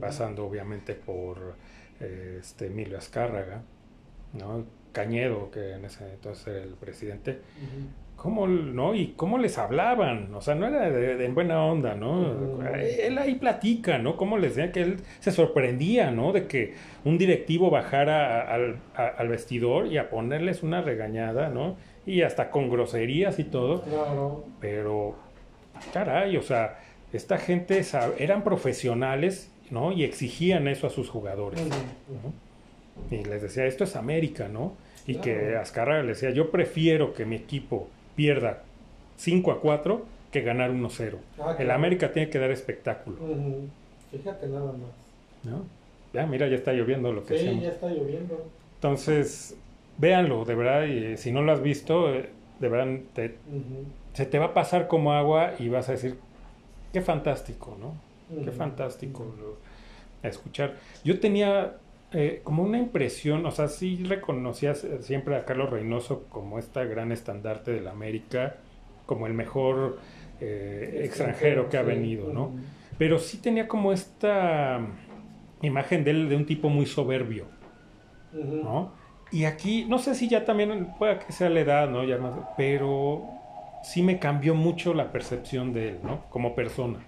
pasando 0.00 0.46
obviamente 0.46 0.94
por 0.94 1.56
eh, 1.98 2.38
este 2.40 2.68
Emilio 2.68 2.96
Azcárraga, 2.96 3.64
¿no? 4.32 4.64
Cañedo, 4.92 5.50
que 5.50 5.72
en 5.72 5.84
ese 5.84 6.10
entonces 6.12 6.46
era 6.48 6.62
el 6.62 6.74
presidente. 6.74 7.40
¿Cómo, 8.16 8.46
no? 8.46 8.94
Y 8.94 9.14
cómo 9.16 9.38
les 9.38 9.56
hablaban, 9.56 10.34
o 10.34 10.42
sea, 10.42 10.54
no 10.54 10.66
era 10.66 10.90
de, 10.90 11.28
buena 11.28 11.64
onda, 11.64 11.94
¿no? 11.94 12.62
Él 12.74 13.16
ahí 13.16 13.36
platica, 13.36 13.96
¿no? 13.96 14.18
Cómo 14.18 14.36
les 14.36 14.56
decía 14.56 14.72
que 14.72 14.82
él 14.82 14.96
se 15.20 15.32
sorprendía, 15.32 16.10
¿no? 16.10 16.32
De 16.32 16.46
que 16.46 16.74
un 17.06 17.16
directivo 17.16 17.70
bajara 17.70 18.42
al, 18.42 18.76
al 18.94 19.28
vestidor 19.28 19.86
y 19.86 19.96
a 19.96 20.10
ponerles 20.10 20.62
una 20.62 20.82
regañada, 20.82 21.48
¿no? 21.48 21.76
y 22.06 22.22
hasta 22.22 22.50
con 22.50 22.70
groserías 22.70 23.38
y 23.38 23.44
todo. 23.44 23.82
Claro. 23.82 24.44
Pero, 24.60 25.16
caray, 25.92 26.36
o 26.36 26.42
sea, 26.42 26.80
esta 27.12 27.38
gente 27.38 27.82
eran 28.18 28.42
profesionales, 28.42 29.50
¿no? 29.70 29.92
Y 29.92 30.04
exigían 30.04 30.68
eso 30.68 30.86
a 30.86 30.90
sus 30.90 31.08
jugadores. 31.08 31.60
Y 33.10 33.24
les 33.24 33.42
decía, 33.42 33.66
esto 33.66 33.84
es 33.84 33.96
América, 33.96 34.48
¿no? 34.48 34.74
Y 35.06 35.16
que 35.16 35.56
Azcarra 35.56 36.02
le 36.02 36.08
decía, 36.08 36.30
yo 36.30 36.50
prefiero 36.50 37.14
que 37.14 37.24
mi 37.24 37.36
equipo 37.36 37.88
pierda 38.14 38.62
5 39.16 39.52
a 39.52 39.60
4 39.60 40.04
que 40.30 40.42
ganar 40.42 40.70
1-0. 40.70 41.16
Ah, 41.40 41.56
El 41.58 41.70
América 41.70 42.12
tiene 42.12 42.30
que 42.30 42.38
dar 42.38 42.50
espectáculo. 42.50 43.16
Fíjate 44.10 44.46
nada 44.48 44.72
más. 44.72 44.90
¿No? 45.42 45.64
Ya, 46.12 46.26
mira, 46.26 46.48
ya 46.48 46.56
está 46.56 46.72
lloviendo 46.72 47.12
lo 47.12 47.24
que 47.24 47.38
Sí, 47.38 47.60
ya 47.60 47.70
está 47.70 47.88
lloviendo. 47.88 48.44
Entonces, 48.76 49.56
véanlo, 49.98 50.44
de 50.44 50.54
verdad, 50.54 50.84
y 50.84 51.16
si 51.16 51.32
no 51.32 51.42
lo 51.42 51.52
has 51.52 51.62
visto, 51.62 52.12
eh, 52.12 52.28
de 52.58 52.68
verdad, 52.68 53.00
se 54.12 54.26
te 54.26 54.38
va 54.38 54.46
a 54.46 54.54
pasar 54.54 54.88
como 54.88 55.12
agua 55.12 55.54
y 55.58 55.68
vas 55.68 55.88
a 55.88 55.92
decir, 55.92 56.16
qué 56.92 57.00
fantástico, 57.00 57.76
¿no? 57.80 57.94
Qué 58.44 58.52
fantástico 58.52 59.34
escuchar. 60.22 60.74
Yo 61.04 61.18
tenía 61.20 61.74
eh, 62.12 62.40
como 62.44 62.62
una 62.62 62.78
impresión, 62.78 63.46
o 63.46 63.50
sea, 63.50 63.68
sí 63.68 64.02
reconocías 64.04 64.86
siempre 65.00 65.36
a 65.36 65.44
Carlos 65.44 65.70
Reynoso 65.70 66.24
como 66.28 66.58
esta 66.58 66.84
gran 66.84 67.12
estandarte 67.12 67.72
de 67.72 67.80
la 67.80 67.92
América, 67.92 68.56
como 69.06 69.26
el 69.26 69.34
mejor 69.34 69.98
extranjero 70.40 71.68
que 71.68 71.76
ha 71.76 71.82
venido, 71.82 72.32
¿no? 72.32 72.52
Pero 72.96 73.18
sí 73.18 73.38
tenía 73.38 73.68
como 73.68 73.92
esta 73.92 74.80
imagen 75.60 76.02
de 76.04 76.10
él 76.12 76.28
de 76.30 76.36
un 76.36 76.46
tipo 76.46 76.70
muy 76.70 76.86
soberbio, 76.86 77.44
¿no? 78.32 78.92
Y 79.32 79.44
aquí, 79.44 79.84
no 79.88 79.98
sé 79.98 80.14
si 80.14 80.28
ya 80.28 80.44
también, 80.44 80.94
puede 80.98 81.18
que 81.20 81.32
sea 81.32 81.48
la 81.50 81.60
edad, 81.60 81.88
¿no? 81.88 82.04
Ya 82.04 82.18
más, 82.18 82.34
pero 82.56 83.39
sí 83.90 84.02
me 84.02 84.18
cambió 84.18 84.54
mucho 84.54 84.94
la 84.94 85.10
percepción 85.10 85.72
de 85.72 85.90
él, 85.90 85.98
¿no? 86.02 86.24
Como 86.30 86.54
persona, 86.54 87.00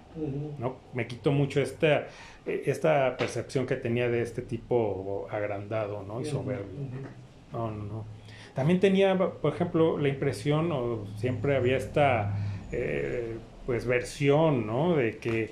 ¿no? 0.59 0.75
Me 0.93 1.07
quitó 1.07 1.31
mucho 1.31 1.61
esta, 1.61 2.07
esta 2.45 3.15
percepción 3.17 3.65
que 3.65 3.75
tenía 3.75 4.09
de 4.09 4.21
este 4.21 4.41
tipo 4.41 5.27
agrandado, 5.31 6.03
¿no? 6.03 6.19
Y 6.19 6.25
soberbio. 6.25 6.65
No, 7.51 7.71
no, 7.71 7.83
no. 7.85 8.05
También 8.53 8.79
tenía, 8.79 9.17
por 9.17 9.53
ejemplo, 9.53 9.97
la 9.97 10.09
impresión, 10.09 10.71
o 10.71 11.05
siempre 11.15 11.55
había 11.55 11.77
esta, 11.77 12.35
eh, 12.71 13.37
pues, 13.65 13.85
versión, 13.85 14.67
¿no? 14.67 14.95
De 14.95 15.17
que 15.17 15.51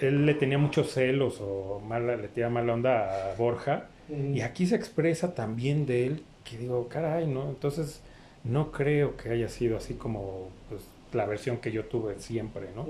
él 0.00 0.26
le 0.26 0.34
tenía 0.34 0.58
muchos 0.58 0.92
celos 0.92 1.40
o 1.40 1.80
mala, 1.86 2.16
le 2.16 2.28
tenía 2.28 2.50
mala 2.50 2.74
onda 2.74 3.30
a 3.30 3.34
Borja 3.34 3.88
y 4.34 4.40
aquí 4.40 4.66
se 4.66 4.74
expresa 4.74 5.34
también 5.34 5.86
de 5.86 6.06
él, 6.06 6.22
que 6.44 6.58
digo, 6.58 6.88
caray, 6.88 7.26
¿no? 7.26 7.48
Entonces, 7.48 8.02
no 8.44 8.72
creo 8.72 9.16
que 9.16 9.30
haya 9.30 9.48
sido 9.48 9.76
así 9.76 9.94
como 9.94 10.48
pues, 10.68 10.82
la 11.12 11.26
versión 11.26 11.58
que 11.58 11.72
yo 11.72 11.84
tuve 11.84 12.18
siempre, 12.18 12.68
¿no? 12.74 12.86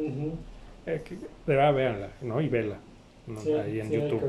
eh, 0.86 1.02
que, 1.04 1.14
de 1.14 1.26
verdad, 1.46 1.74
véanla, 1.74 2.08
¿no? 2.22 2.40
Y 2.40 2.48
vela, 2.48 2.76
ahí 3.62 3.80
en 3.80 3.90
YouTube. 3.90 4.22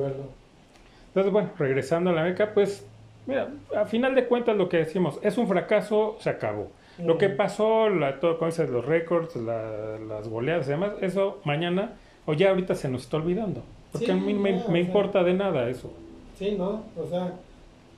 Entonces, 1.08 1.32
bueno, 1.32 1.50
regresando 1.58 2.12
a 2.12 2.14
la 2.14 2.24
beca, 2.24 2.54
pues, 2.54 2.86
mira, 3.28 3.50
a 3.76 3.86
final 3.86 4.16
de 4.16 4.26
cuentas 4.26 4.56
lo 4.56 4.70
que 4.70 4.78
decimos, 4.78 5.20
es 5.22 5.38
un 5.38 5.48
fracaso, 5.48 6.18
se 6.20 6.30
acabó. 6.30 6.70
Lo 6.98 7.18
que 7.18 7.30
pasó, 7.30 7.90
la, 7.90 8.20
todo, 8.20 8.38
con 8.38 8.50
los 8.50 8.86
récords, 8.86 9.36
las 9.36 10.28
goleadas 10.28 10.68
y 10.68 10.72
demás, 10.72 10.92
eso 11.02 11.40
mañana 11.46 11.94
o 12.26 12.34
ya 12.34 12.50
ahorita 12.50 12.76
se 12.76 12.90
nos 12.90 13.04
está 13.04 13.18
olvidando. 13.18 13.64
Porque 13.92 14.12
a 14.12 14.16
mí 14.16 14.34
me, 14.34 14.64
me 14.70 14.80
importa 14.80 15.24
de 15.24 15.34
nada 15.34 15.68
eso. 15.70 15.92
Sí, 16.38 16.56
¿no? 16.58 16.84
O 16.96 17.08
sea, 17.10 17.34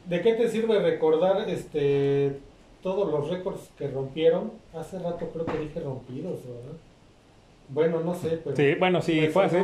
¿de 0.08 0.22
qué 0.22 0.34
te 0.34 0.48
sirve 0.48 0.80
recordar 0.80 1.50
este 1.50 2.40
todos 2.84 3.10
los 3.10 3.30
récords 3.30 3.72
que 3.78 3.88
rompieron? 3.88 4.52
Hace 4.74 5.00
rato 5.00 5.30
creo 5.34 5.46
que 5.46 5.58
dije 5.58 5.80
rompidos, 5.80 6.40
¿verdad? 6.46 6.78
Bueno, 7.70 8.02
no 8.02 8.14
sé, 8.14 8.40
pero... 8.44 8.56
Sí, 8.56 8.76
bueno, 8.78 9.02
sí, 9.02 9.28
fue 9.28 9.46
así. 9.46 9.58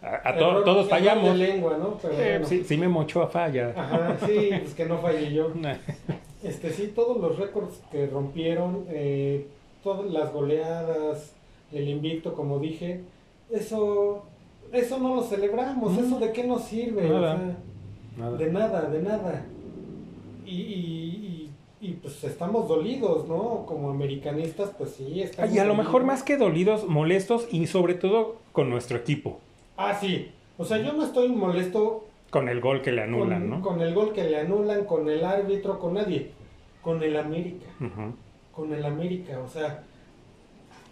A, 0.00 0.36
todos 0.36 0.88
fallamos. 0.88 1.36
lengua, 1.36 1.76
¿no? 1.76 1.98
Pero 2.00 2.46
sí, 2.46 2.62
sí 2.62 2.76
me 2.76 2.86
mochó 2.86 3.22
a 3.22 3.28
falla. 3.28 3.72
Ajá, 3.76 4.16
sí, 4.24 4.50
pues 4.60 4.74
que 4.74 4.86
no 4.86 4.98
fallé 4.98 5.32
yo. 5.32 5.50
este, 6.44 6.70
sí, 6.70 6.92
todos 6.94 7.20
los 7.20 7.36
récords 7.36 7.80
que 7.90 8.06
rompieron, 8.06 8.86
eh, 8.90 9.46
todas 9.82 10.08
las 10.10 10.32
goleadas, 10.32 11.34
el 11.72 11.88
invicto, 11.88 12.34
como 12.34 12.60
dije, 12.60 13.00
eso, 13.50 14.24
eso 14.72 14.98
no 14.98 15.16
lo 15.16 15.22
celebramos. 15.22 15.98
¿Eso 15.98 16.18
de 16.20 16.32
qué 16.32 16.44
nos 16.44 16.64
sirve? 16.64 17.10
O 17.10 17.20
sea, 17.20 17.56
de 18.36 18.52
nada, 18.52 18.82
de 18.82 19.02
nada. 19.02 19.44
Y, 20.46 20.50
y, 20.50 20.64
y, 21.22 21.37
pues 21.80 22.24
estamos 22.24 22.68
dolidos, 22.68 23.28
¿no? 23.28 23.64
Como 23.66 23.90
americanistas, 23.90 24.70
pues 24.76 24.90
sí. 24.90 25.22
Estamos 25.22 25.54
y 25.54 25.58
a 25.58 25.64
lo 25.64 25.74
mejor 25.74 26.04
más 26.04 26.22
que 26.22 26.36
dolidos, 26.36 26.86
molestos 26.86 27.46
y 27.50 27.66
sobre 27.66 27.94
todo 27.94 28.36
con 28.52 28.68
nuestro 28.70 28.98
equipo. 28.98 29.38
Ah, 29.76 29.94
sí. 29.94 30.30
O 30.56 30.64
sea, 30.64 30.78
yo 30.78 30.92
no 30.92 31.04
estoy 31.04 31.28
molesto. 31.28 32.04
Con 32.30 32.48
el 32.48 32.60
gol 32.60 32.82
que 32.82 32.92
le 32.92 33.02
anulan, 33.02 33.48
¿no? 33.48 33.62
Con 33.62 33.80
el 33.80 33.94
gol 33.94 34.12
que 34.12 34.24
le 34.24 34.40
anulan, 34.40 34.84
con 34.84 35.08
el 35.08 35.24
árbitro, 35.24 35.78
con 35.78 35.94
nadie. 35.94 36.32
Con 36.82 37.02
el 37.02 37.16
América. 37.16 37.66
Con 38.52 38.72
el 38.74 38.84
América. 38.84 39.38
O 39.40 39.48
sea, 39.48 39.84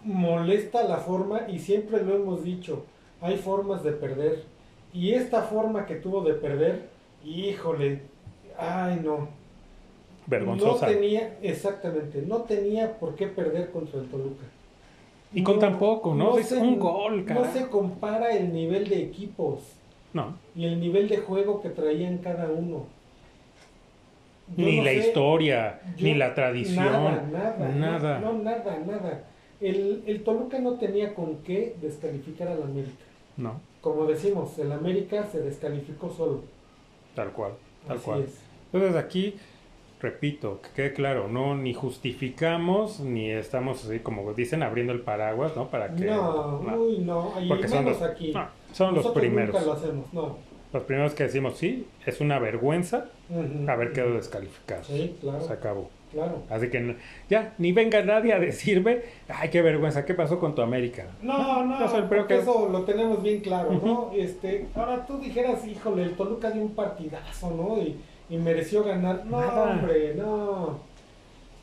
molesta 0.03 0.83
la 0.83 0.97
forma 0.97 1.49
y 1.49 1.59
siempre 1.59 2.03
lo 2.03 2.15
hemos 2.15 2.43
dicho. 2.43 2.85
Hay 3.21 3.37
formas 3.37 3.83
de 3.83 3.91
perder. 3.91 4.43
Y 4.93 5.13
esta 5.13 5.43
forma 5.43 5.85
que 5.85 5.95
tuvo 5.95 6.23
de 6.23 6.33
perder 6.33 6.97
híjole, 7.27 8.01
ay 8.57 9.01
no. 9.03 9.29
Vergonzosa. 10.27 10.87
No 10.87 10.91
tenía, 10.93 11.37
exactamente, 11.41 12.21
no 12.21 12.37
tenía 12.43 12.99
por 12.99 13.15
qué 13.15 13.27
perder 13.27 13.71
contra 13.71 13.99
el 14.01 14.07
Toluca. 14.07 14.43
Y 15.33 15.43
con 15.43 15.59
tan 15.59 15.77
poco, 15.79 16.13
¿no? 16.15 16.37
es 16.37 16.51
un 16.53 16.79
gol, 16.79 17.25
cara. 17.25 17.41
No 17.41 17.51
se 17.51 17.67
compara 17.67 18.31
el 18.31 18.53
nivel 18.53 18.87
de 18.87 19.03
equipos. 19.03 19.59
No. 20.13 20.35
Y 20.55 20.65
el 20.65 20.79
nivel 20.79 21.09
de 21.09 21.17
juego 21.17 21.61
que 21.61 21.69
traían 21.69 22.17
cada 22.19 22.49
uno. 22.49 22.85
Yo 24.55 24.65
ni 24.65 24.77
no 24.77 24.83
la 24.85 24.91
sé, 24.91 24.97
historia, 24.99 25.81
yo- 25.97 26.05
ni 26.07 26.13
la 26.15 26.33
tradición. 26.33 26.85
Nada, 26.85 27.27
nada. 27.31 27.69
nada. 27.69 28.19
No, 28.19 28.33
no, 28.33 28.43
nada, 28.43 28.79
nada. 28.85 29.23
El, 29.59 30.03
el 30.07 30.23
Toluca 30.23 30.59
no 30.59 30.73
tenía 30.75 31.13
con 31.13 31.37
qué 31.37 31.75
descalificar 31.81 32.47
al 32.47 32.63
América. 32.63 33.03
No, 33.35 33.59
Como 33.81 34.05
decimos, 34.05 34.57
el 34.59 34.71
América 34.71 35.25
se 35.31 35.41
descalificó 35.41 36.09
solo. 36.09 36.41
tal 37.15 37.31
cual, 37.31 37.51
tal 37.87 37.97
Así 37.97 38.05
cual. 38.05 38.23
es. 38.23 38.39
Entonces 38.71 38.95
aquí, 38.97 39.35
repito, 39.99 40.61
que 40.61 40.69
quede 40.75 40.93
claro, 40.93 41.27
no 41.27 41.55
ni 41.55 41.73
justificamos, 41.73 42.99
ni 42.99 43.31
estamos 43.31 43.83
así 43.85 43.99
como 43.99 44.33
dicen 44.33 44.63
abriendo 44.63 44.93
el 44.93 45.01
paraguas, 45.01 45.55
¿no? 45.55 45.67
Para 45.69 45.93
que... 45.95 46.05
No, 46.05 46.61
no. 46.61 46.75
uy, 46.75 46.99
no. 46.99 47.33
Porque 47.47 47.67
son 47.67 47.85
los, 47.85 48.01
aquí. 48.01 48.31
no, 48.33 48.47
son 48.73 48.95
los 48.95 49.07
primeros. 49.07 49.53
Nunca 49.53 49.65
lo 49.65 49.73
hacemos, 49.73 50.13
no. 50.13 50.37
Los 50.73 50.83
primeros 50.83 51.13
que 51.13 51.23
decimos, 51.23 51.57
sí, 51.57 51.87
es 52.05 52.19
una 52.19 52.39
vergüenza 52.39 53.05
Ujú. 53.29 53.69
haber 53.69 53.93
quedado 53.93 54.13
descalificado. 54.15 54.83
Sí, 54.83 55.15
claro, 55.21 55.41
Se 55.41 55.53
acabó. 55.53 55.89
claro. 56.11 56.43
Así 56.49 56.69
que 56.69 56.79
no- 56.81 56.95
ya, 57.29 57.53
ni 57.57 57.71
venga 57.71 58.03
nadie 58.03 58.33
a 58.33 58.39
decirme, 58.39 58.99
ay, 59.29 59.49
qué 59.49 59.61
vergüenza, 59.61 60.05
¿qué 60.05 60.13
pasó 60.13 60.39
con 60.39 60.53
tu 60.55 60.61
América? 60.61 61.07
No, 61.21 61.63
no, 61.65 61.77
porque 62.09 62.35
que- 62.35 62.41
eso 62.41 62.67
lo 62.69 62.81
tenemos 62.83 63.23
bien 63.23 63.39
claro, 63.39 63.71
¿no? 63.83 64.11
Este, 64.13 64.67
ahora 64.75 65.05
tú 65.05 65.17
dijeras, 65.19 65.65
híjole, 65.65 66.03
el 66.03 66.11
Toluca 66.15 66.51
dio 66.51 66.61
un 66.61 66.75
partidazo, 66.75 67.49
¿no? 67.51 67.81
Y, 67.81 67.95
y 68.29 68.37
mereció 68.37 68.83
ganar. 68.83 69.25
No, 69.25 69.39
Nada. 69.41 69.63
hombre, 69.71 70.13
no. 70.15 70.79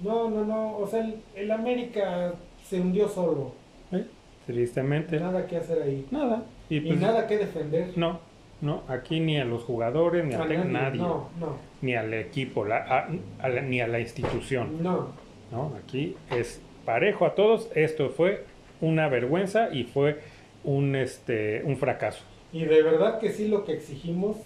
No, 0.01 0.31
no, 0.31 0.45
no. 0.45 0.77
O 0.79 0.87
sea, 0.87 1.01
el, 1.05 1.17
el 1.35 1.51
América 1.51 2.35
se 2.69 2.81
hundió 2.81 3.09
solo. 3.09 3.53
¿Eh? 3.93 4.05
Tristemente, 4.47 5.19
Nada 5.19 5.47
que 5.47 5.57
hacer 5.57 5.83
ahí. 5.83 6.07
nada. 6.11 6.43
Y, 6.69 6.77
Y 6.79 6.81
pues, 6.81 7.01
nada 7.01 7.27
que 7.27 7.39
defender. 7.39 7.93
no, 7.97 8.21
no, 8.61 8.83
aquí 8.89 9.21
ni 9.21 9.39
a 9.39 9.45
los 9.45 9.63
jugadores, 9.65 10.25
ni 10.25 10.35
a, 10.35 10.43
A 10.43 10.47
nadie, 10.47 10.65
nadie. 10.65 11.01
No, 11.01 11.29
no, 11.39 11.57
ni 11.83 11.95
al 11.95 12.13
equipo, 12.15 12.65
la- 12.65 12.79
a- 12.79 13.09
a 13.41 13.49
la- 13.49 13.63
ni 13.63 13.81
a 13.81 13.87
la 13.87 14.01
institución. 14.01 14.83
no. 14.83 15.09
¿no? 15.53 15.73
Aquí 15.83 16.17
es 16.33 16.61
parejo 16.85 17.27
a 17.27 17.35
todos. 17.35 17.71
Esto 17.77 18.11
fue 18.11 18.45
una 18.81 19.09
vergüenza 19.09 19.69
y 19.73 19.85
fue 19.85 20.21
un, 20.65 20.97
este, 20.97 21.63
un 21.65 21.77
fracaso. 21.77 22.25
Y 22.53 22.65
de 22.65 22.83
verdad 22.83 23.21
que 23.21 23.31
sí 23.31 23.47
lo 23.49 23.65
que 23.65 23.75
exigimos 23.75 24.37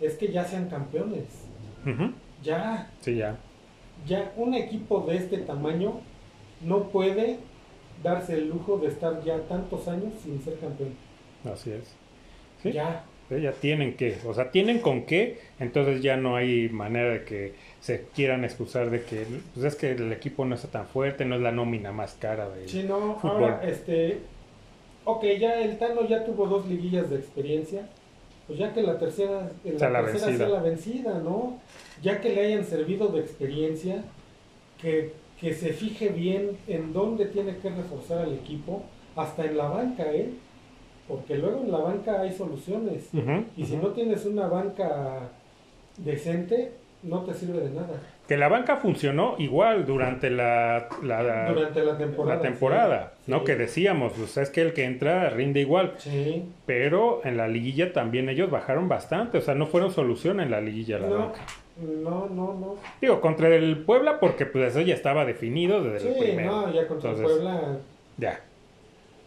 es 0.00 0.14
que 0.14 0.28
ya 0.32 0.44
sean 0.44 0.68
campeones. 0.70 1.24
Ya, 2.42 2.90
Sí, 3.00 3.16
ya. 3.16 3.36
ya 4.06 4.32
un 4.36 4.54
equipo 4.54 5.00
de 5.00 5.16
este 5.16 5.38
tamaño 5.38 6.00
no 6.60 6.84
puede 6.88 7.38
darse 8.02 8.34
el 8.34 8.48
lujo 8.48 8.78
de 8.78 8.88
estar 8.88 9.22
ya 9.24 9.38
tantos 9.48 9.88
años 9.88 10.12
sin 10.22 10.40
ser 10.42 10.58
campeón. 10.58 10.90
Así 11.44 11.70
es. 11.72 11.94
Sí, 12.62 12.72
Ya, 12.72 13.04
sí, 13.28 13.40
ya 13.40 13.52
tienen 13.52 13.94
que, 13.96 14.18
o 14.26 14.34
sea, 14.34 14.50
tienen 14.50 14.80
con 14.80 15.04
qué, 15.06 15.38
entonces 15.60 16.02
ya 16.02 16.16
no 16.16 16.36
hay 16.36 16.68
manera 16.68 17.10
de 17.10 17.24
que 17.24 17.54
se 17.80 18.06
quieran 18.14 18.44
excusar 18.44 18.90
de 18.90 19.02
que 19.04 19.24
pues 19.54 19.64
es 19.66 19.76
que 19.76 19.92
el 19.92 20.12
equipo 20.12 20.44
no 20.44 20.54
está 20.56 20.68
tan 20.68 20.86
fuerte, 20.86 21.24
no 21.24 21.36
es 21.36 21.40
la 21.40 21.52
nómina 21.52 21.92
más 21.92 22.14
cara 22.14 22.48
de 22.48 22.68
si 22.68 22.82
no, 22.84 23.16
Fútbol. 23.20 23.44
ahora 23.44 23.60
este, 23.64 24.18
ok, 25.04 25.24
ya 25.40 25.60
el 25.60 25.78
Tano 25.78 26.06
ya 26.08 26.24
tuvo 26.24 26.46
dos 26.48 26.66
liguillas 26.66 27.10
de 27.10 27.16
experiencia, 27.16 27.88
pues 28.48 28.58
ya 28.58 28.72
que 28.72 28.82
la 28.82 28.98
tercera, 28.98 29.50
Sea 29.62 29.90
la 29.90 30.00
la 30.02 30.10
tercera 30.10 30.26
vencida. 30.26 30.46
sea 30.46 30.48
la 30.56 30.62
vencida, 30.62 31.18
¿no? 31.20 31.58
Ya 32.02 32.20
que 32.20 32.30
le 32.34 32.46
hayan 32.46 32.64
servido 32.64 33.08
de 33.08 33.20
experiencia, 33.20 34.02
que, 34.80 35.12
que 35.40 35.54
se 35.54 35.72
fije 35.72 36.08
bien 36.08 36.56
en 36.66 36.92
dónde 36.92 37.26
tiene 37.26 37.58
que 37.58 37.70
reforzar 37.70 38.18
al 38.20 38.32
equipo, 38.34 38.82
hasta 39.14 39.44
en 39.44 39.56
la 39.56 39.68
banca, 39.68 40.04
¿eh? 40.12 40.30
Porque 41.06 41.36
luego 41.36 41.60
en 41.62 41.70
la 41.70 41.78
banca 41.78 42.20
hay 42.20 42.32
soluciones. 42.32 43.08
Y 43.56 43.64
si 43.64 43.76
no 43.76 43.88
tienes 43.88 44.24
una 44.26 44.46
banca 44.46 45.28
decente, 45.98 46.72
no 47.02 47.22
te 47.22 47.34
sirve 47.34 47.60
de 47.60 47.70
nada. 47.70 48.00
Que 48.28 48.36
la 48.36 48.48
banca 48.48 48.76
funcionó 48.76 49.36
igual 49.38 49.86
durante 49.86 50.28
la, 50.28 50.88
la, 51.02 51.48
Durante 51.50 51.82
la 51.82 51.96
temporada. 51.96 52.36
la 52.36 52.42
temporada, 52.42 53.12
sí, 53.24 53.30
¿no? 53.30 53.38
sí. 53.38 53.44
Que 53.46 53.56
decíamos, 53.56 54.12
pues 54.16 54.36
es 54.36 54.50
que 54.50 54.60
el 54.60 54.74
que 54.74 54.84
entra 54.84 55.30
rinde 55.30 55.60
igual. 55.60 55.94
Sí. 55.96 56.44
Pero 56.66 57.22
en 57.24 57.38
la 57.38 57.48
liguilla 57.48 57.92
también 57.94 58.28
ellos 58.28 58.50
bajaron 58.50 58.86
bastante, 58.86 59.38
o 59.38 59.40
sea, 59.40 59.54
no 59.54 59.66
fueron 59.66 59.90
solución 59.90 60.40
en 60.40 60.50
la 60.50 60.60
liguilla 60.60 60.98
la 60.98 61.08
No, 61.08 61.16
banca. 61.18 61.40
no, 61.78 62.28
no, 62.28 62.54
no. 62.54 62.74
Digo, 63.00 63.20
contra 63.22 63.48
el 63.48 63.78
Puebla 63.78 64.20
porque 64.20 64.44
pues 64.44 64.72
eso 64.76 64.82
ya 64.82 64.94
estaba 64.94 65.24
definido 65.24 65.82
desde 65.82 66.08
el 66.08 66.14
Sí, 66.14 66.20
primero. 66.20 66.50
no, 66.52 66.72
ya 66.74 66.86
contra 66.86 67.10
el 67.12 67.16
Puebla. 67.22 67.78
Ya. 68.18 68.40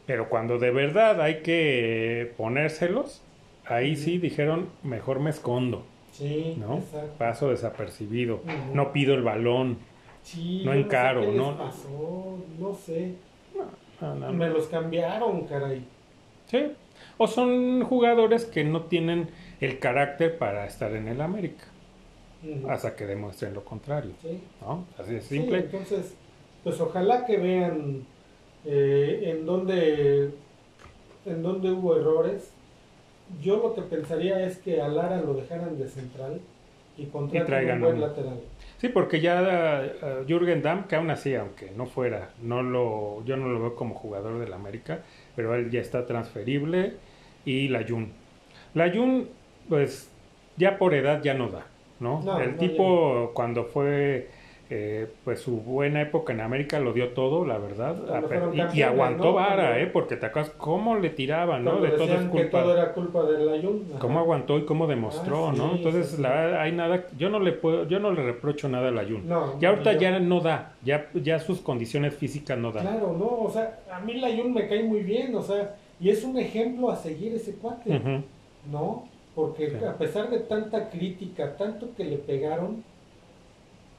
Pero 0.05 0.29
cuando 0.29 0.59
de 0.59 0.69
verdad 0.71 1.19
hay 1.21 1.41
que 1.41 2.33
ponérselos, 2.37 3.23
ahí 3.65 3.95
sí 3.95 4.17
dijeron, 4.19 4.69
mejor 4.83 5.19
me 5.19 5.29
escondo, 5.31 5.85
Sí, 6.21 6.55
¿no? 6.59 6.77
exacto. 6.77 7.13
Paso 7.17 7.49
desapercibido, 7.49 8.41
no 8.73 8.91
pido 8.93 9.13
el 9.15 9.23
balón. 9.23 9.77
Sí, 10.23 10.61
no 10.63 10.73
encaro, 10.73 11.21
sé 11.21 11.25
qué 11.27 11.31
les 11.33 11.41
¿no? 11.41 11.57
pasó, 11.57 12.37
no 12.59 12.73
sé. 12.75 13.15
No, 13.99 14.15
no, 14.15 14.33
Me 14.33 14.49
los 14.49 14.67
cambiaron, 14.67 15.45
caray. 15.45 15.83
Sí. 16.47 16.71
O 17.17 17.27
son 17.27 17.83
jugadores 17.83 18.45
que 18.45 18.63
no 18.63 18.83
tienen 18.83 19.29
el 19.59 19.79
carácter 19.79 20.37
para 20.37 20.65
estar 20.65 20.93
en 20.95 21.07
el 21.07 21.21
América, 21.21 21.65
hasta 22.69 22.95
que 22.95 23.05
demuestren 23.05 23.53
lo 23.53 23.63
contrario, 23.65 24.11
Sí. 24.21 24.39
¿no? 24.61 24.85
Así 24.97 25.13
de 25.13 25.21
Sí, 25.21 25.37
simple. 25.37 25.57
entonces, 25.59 26.15
pues 26.63 26.79
ojalá 26.81 27.25
que 27.25 27.37
vean 27.37 28.03
eh, 28.65 29.33
en 29.35 29.45
dónde 29.45 30.31
en 31.25 31.43
dónde 31.43 31.71
hubo 31.71 31.95
errores. 31.97 32.50
Yo 33.41 33.57
lo 33.57 33.75
que 33.75 33.81
pensaría 33.81 34.45
es 34.45 34.57
que 34.57 34.81
a 34.81 34.87
Lara 34.87 35.21
lo 35.21 35.33
dejaran 35.33 35.77
de 35.77 35.87
central 35.87 36.41
y 36.97 37.05
contraten 37.05 37.71
un 37.71 37.81
buen 37.81 38.01
lateral. 38.01 38.39
Sí, 38.77 38.89
porque 38.89 39.21
ya 39.21 39.83
eh, 39.83 40.23
Jürgen 40.27 40.61
Damm, 40.61 40.85
que 40.87 40.95
aún 40.95 41.09
así, 41.11 41.35
aunque 41.35 41.71
no 41.71 41.85
fuera, 41.85 42.31
no 42.41 42.63
lo, 42.63 43.23
yo 43.25 43.37
no 43.37 43.47
lo 43.47 43.61
veo 43.61 43.75
como 43.75 43.95
jugador 43.95 44.39
del 44.39 44.53
América, 44.53 44.99
pero 45.35 45.55
él 45.55 45.69
ya 45.69 45.81
está 45.81 46.05
transferible 46.05 46.93
y 47.45 47.67
la 47.67 47.85
Jun. 47.87 48.11
La 48.73 48.91
Jun, 48.91 49.29
pues 49.69 50.09
ya 50.57 50.77
por 50.77 50.93
edad 50.93 51.21
ya 51.23 51.33
no 51.33 51.49
da, 51.49 51.65
¿no? 51.99 52.21
No, 52.21 52.39
el 52.39 52.53
no, 52.53 52.57
tipo 52.57 53.31
cuando 53.33 53.65
fue 53.65 54.29
eh, 54.73 55.05
pues 55.25 55.41
su 55.41 55.57
buena 55.59 56.01
época 56.01 56.31
en 56.31 56.39
América 56.39 56.79
lo 56.79 56.93
dio 56.93 57.09
todo, 57.09 57.45
la 57.45 57.57
verdad, 57.57 57.93
y- 58.73 58.79
y, 58.79 58.81
aguantó 58.83 59.25
¿no? 59.25 59.33
vara, 59.33 59.77
¿eh? 59.81 59.87
Porque 59.87 60.15
te 60.15 60.27
acuerdas 60.27 60.53
cómo 60.57 60.95
le 60.97 61.09
tiraban, 61.09 61.65
¿no? 61.65 61.81
De 61.81 61.89
todo 61.89 62.05
es 62.05 62.09
decían 62.11 62.31
que 62.31 62.37
culpa. 62.43 62.61
todo 62.61 62.73
era 62.77 62.93
culpa 62.93 63.19
Ayun. 63.53 63.85
ajá. 63.89 63.99
cómo 63.99 64.19
aguantó 64.19 64.57
y 64.57 64.63
cómo 64.63 64.87
demostró, 64.87 65.49
Ah, 65.49 65.51
sí, 65.53 65.57
¿no? 65.59 65.75
Entonces, 65.75 66.07
sí, 66.11 66.21
la 66.21 66.29
verdad, 66.29 66.61
hay 66.61 66.71
nada, 66.71 67.05
yo 67.17 67.29
no 67.29 67.39
le 67.41 67.51
puedo, 67.51 67.85
yo 67.89 67.99
no 67.99 68.11
le 68.13 68.23
reprocho 68.23 68.69
nada 68.69 68.87
a 68.87 68.91
la 68.91 69.03
Jun. 69.03 69.27
No, 69.27 69.59
Ya 69.59 69.69
ahorita 69.71 69.91
yo- 69.93 69.99
ya 69.99 70.19
no 70.21 70.39
da, 70.39 70.71
ya, 70.85 71.09
ya 71.15 71.39
sus 71.39 71.59
condiciones 71.59 72.15
físicas 72.15 72.57
no 72.57 72.71
dan. 72.71 72.87
Claro, 72.87 73.13
no, 73.19 73.25
o 73.43 73.49
sea, 73.51 73.79
a 73.91 73.99
mí 73.99 74.13
la 74.13 74.27
Ayun 74.27 74.53
me 74.53 74.69
cae 74.69 74.83
muy 74.83 75.01
bien, 75.01 75.35
o 75.35 75.41
sea, 75.41 75.75
y 75.99 76.09
es 76.09 76.23
un 76.23 76.37
ejemplo 76.39 76.89
a 76.89 76.95
seguir 76.95 77.33
ese 77.33 77.55
cuate, 77.55 77.89
Ujú. 77.97 78.23
¿no? 78.71 79.03
Porque 79.35 79.69
Sí. 79.69 79.75
a 79.85 79.97
pesar 79.97 80.29
de 80.29 80.39
tanta 80.39 80.89
crítica, 80.89 81.57
tanto 81.57 81.89
que 81.97 82.05
le 82.05 82.17
pegaron, 82.17 82.83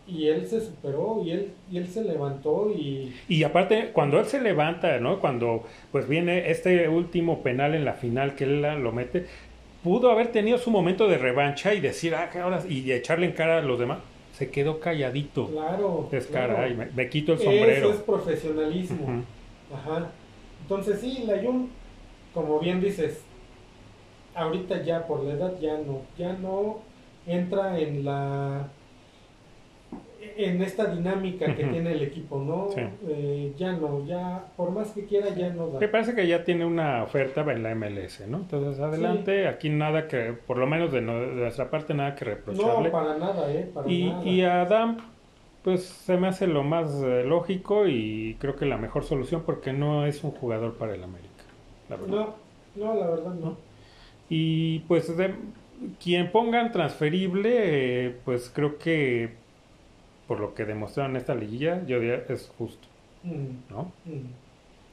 y 0.07 0.29
él 0.29 0.47
se 0.47 0.61
superó, 0.61 1.23
y 1.25 1.31
él, 1.31 1.53
y 1.71 1.79
él 1.79 1.87
se 1.87 2.03
levantó, 2.03 2.71
y 2.71 3.15
Y 3.29 3.45
aparte, 3.45 3.91
cuando 3.93 4.19
él 4.19 4.27
se 4.27 4.41
levanta, 4.41 4.99
¿no? 4.99 5.21
Cuando 5.21 5.65
pues 5.91 6.09
viene 6.09 6.51
este 6.51 6.89
último 6.89 7.43
penal 7.43 7.75
en 7.75 7.85
la 7.85 7.95
final 7.95 8.35
que 8.35 8.45
él 8.45 8.63
lo 8.63 8.93
mete, 8.93 9.27
pudo 9.83 10.11
haber 10.11 10.29
tenido 10.29 10.59
su 10.59 10.71
momento 10.71 11.09
de 11.09 11.19
revancha 11.19 11.75
y 11.75 11.81
decir, 11.81 12.15
ah, 12.15 12.31
que 12.31 12.39
ahora, 12.39 12.63
y 12.69 12.91
echarle 12.91 13.27
en 13.27 13.33
cara 13.33 13.59
a 13.59 13.63
los 13.63 13.79
demás. 13.79 13.99
Se 14.33 14.51
quedó 14.51 14.81
calladito. 14.81 15.49
claro. 15.49 16.09
Es 16.11 16.27
claro. 16.27 16.57
me, 16.75 16.87
me 16.87 17.09
quito 17.09 17.35
el 17.35 17.39
sombrero. 17.39 17.89
Eso 17.89 17.91
es 17.93 18.01
profesionalismo. 18.01 19.23
Ajá. 19.73 20.11
Entonces 20.63 21.01
sí, 21.01 21.25
la 21.27 21.39
Jun, 21.43 21.69
como 22.33 22.59
bien 22.59 22.81
dices, 22.81 23.21
ahorita 24.35 24.83
ya 24.83 25.07
por 25.07 25.23
la 25.25 25.35
edad 25.35 25.61
ya 25.61 25.79
no, 25.79 26.03
ya 26.17 26.33
no 26.33 26.81
entra 27.27 27.79
en 27.79 28.05
la 28.05 28.69
en 30.37 30.63
esta 30.63 30.87
dinámica 30.87 31.47
que 31.55 31.65
tiene 31.65 31.93
el 31.93 32.03
equipo, 32.03 32.39
¿no? 32.39 32.69
Sí. 32.75 32.81
Eh, 33.09 33.53
ya 33.57 33.73
no, 33.73 34.05
ya 34.07 34.45
por 34.57 34.71
más 34.71 34.91
que 34.93 35.05
quiera 35.07 35.29
ya 35.35 35.51
no 35.51 35.69
da. 35.69 35.81
Me 35.81 35.89
parece 35.89 36.15
que 36.15 36.27
ya 36.27 36.45
tiene 36.45 36.65
una 36.65 37.03
oferta 37.03 37.41
en 37.51 37.63
la 37.63 37.75
MLS, 37.75 38.27
¿no? 38.29 38.39
Entonces, 38.39 38.81
adelante, 38.81 39.47
aquí 39.49 39.69
nada 39.71 40.09
que, 40.09 40.33
por 40.47 40.59
lo 40.59 40.67
menos 40.67 40.93
de, 40.93 41.01
no- 41.01 41.21
de 41.21 41.27
nuestra 41.35 41.71
parte, 41.71 41.95
nada 41.95 42.15
que 42.15 42.25
reprocharle. 42.25 42.85
No, 42.89 42.93
para 42.93 43.17
nada, 43.19 43.53
¿eh? 43.53 43.69
Para 43.73 43.91
Y, 43.91 44.11
nada. 44.11 44.25
y 44.25 44.43
a 44.43 44.63
Adam, 44.63 44.97
pues 45.63 45.85
se 45.85 46.17
me 46.17 46.29
hace 46.29 46.47
lo 46.47 46.63
más 46.65 46.91
eh, 47.05 47.25
lógico 47.25 47.87
y 47.87 48.37
creo 48.41 48.57
que 48.57 48.67
la 48.67 48.79
mejor 48.79 49.05
solución 49.05 49.43
porque 49.47 49.73
no 49.73 50.07
es 50.07 50.25
un 50.25 50.33
jugador 50.33 50.75
para 50.75 50.95
el 50.95 51.03
América, 51.05 51.29
la 51.89 51.97
verdad. 51.97 52.11
No, 52.17 52.35
no, 52.77 52.95
la 52.95 53.07
verdad 53.09 53.35
no. 53.35 53.57
Y 54.29 54.81
pues 54.89 55.15
de, 55.17 55.35
quien 56.03 56.31
pongan 56.33 56.73
transferible, 56.73 58.07
eh, 58.07 58.17
pues 58.25 58.51
creo 58.55 58.79
que 58.79 59.31
por 60.33 60.41
lo 60.41 60.55
que 60.55 60.65
demostraron 60.65 61.17
esta 61.17 61.35
liguilla, 61.35 61.85
yo 61.87 62.01
diría 62.01 62.23
es 62.31 62.51
justo, 62.57 62.89
Mm, 63.23 63.71
¿no? 63.71 63.93
mm. 64.07 64.31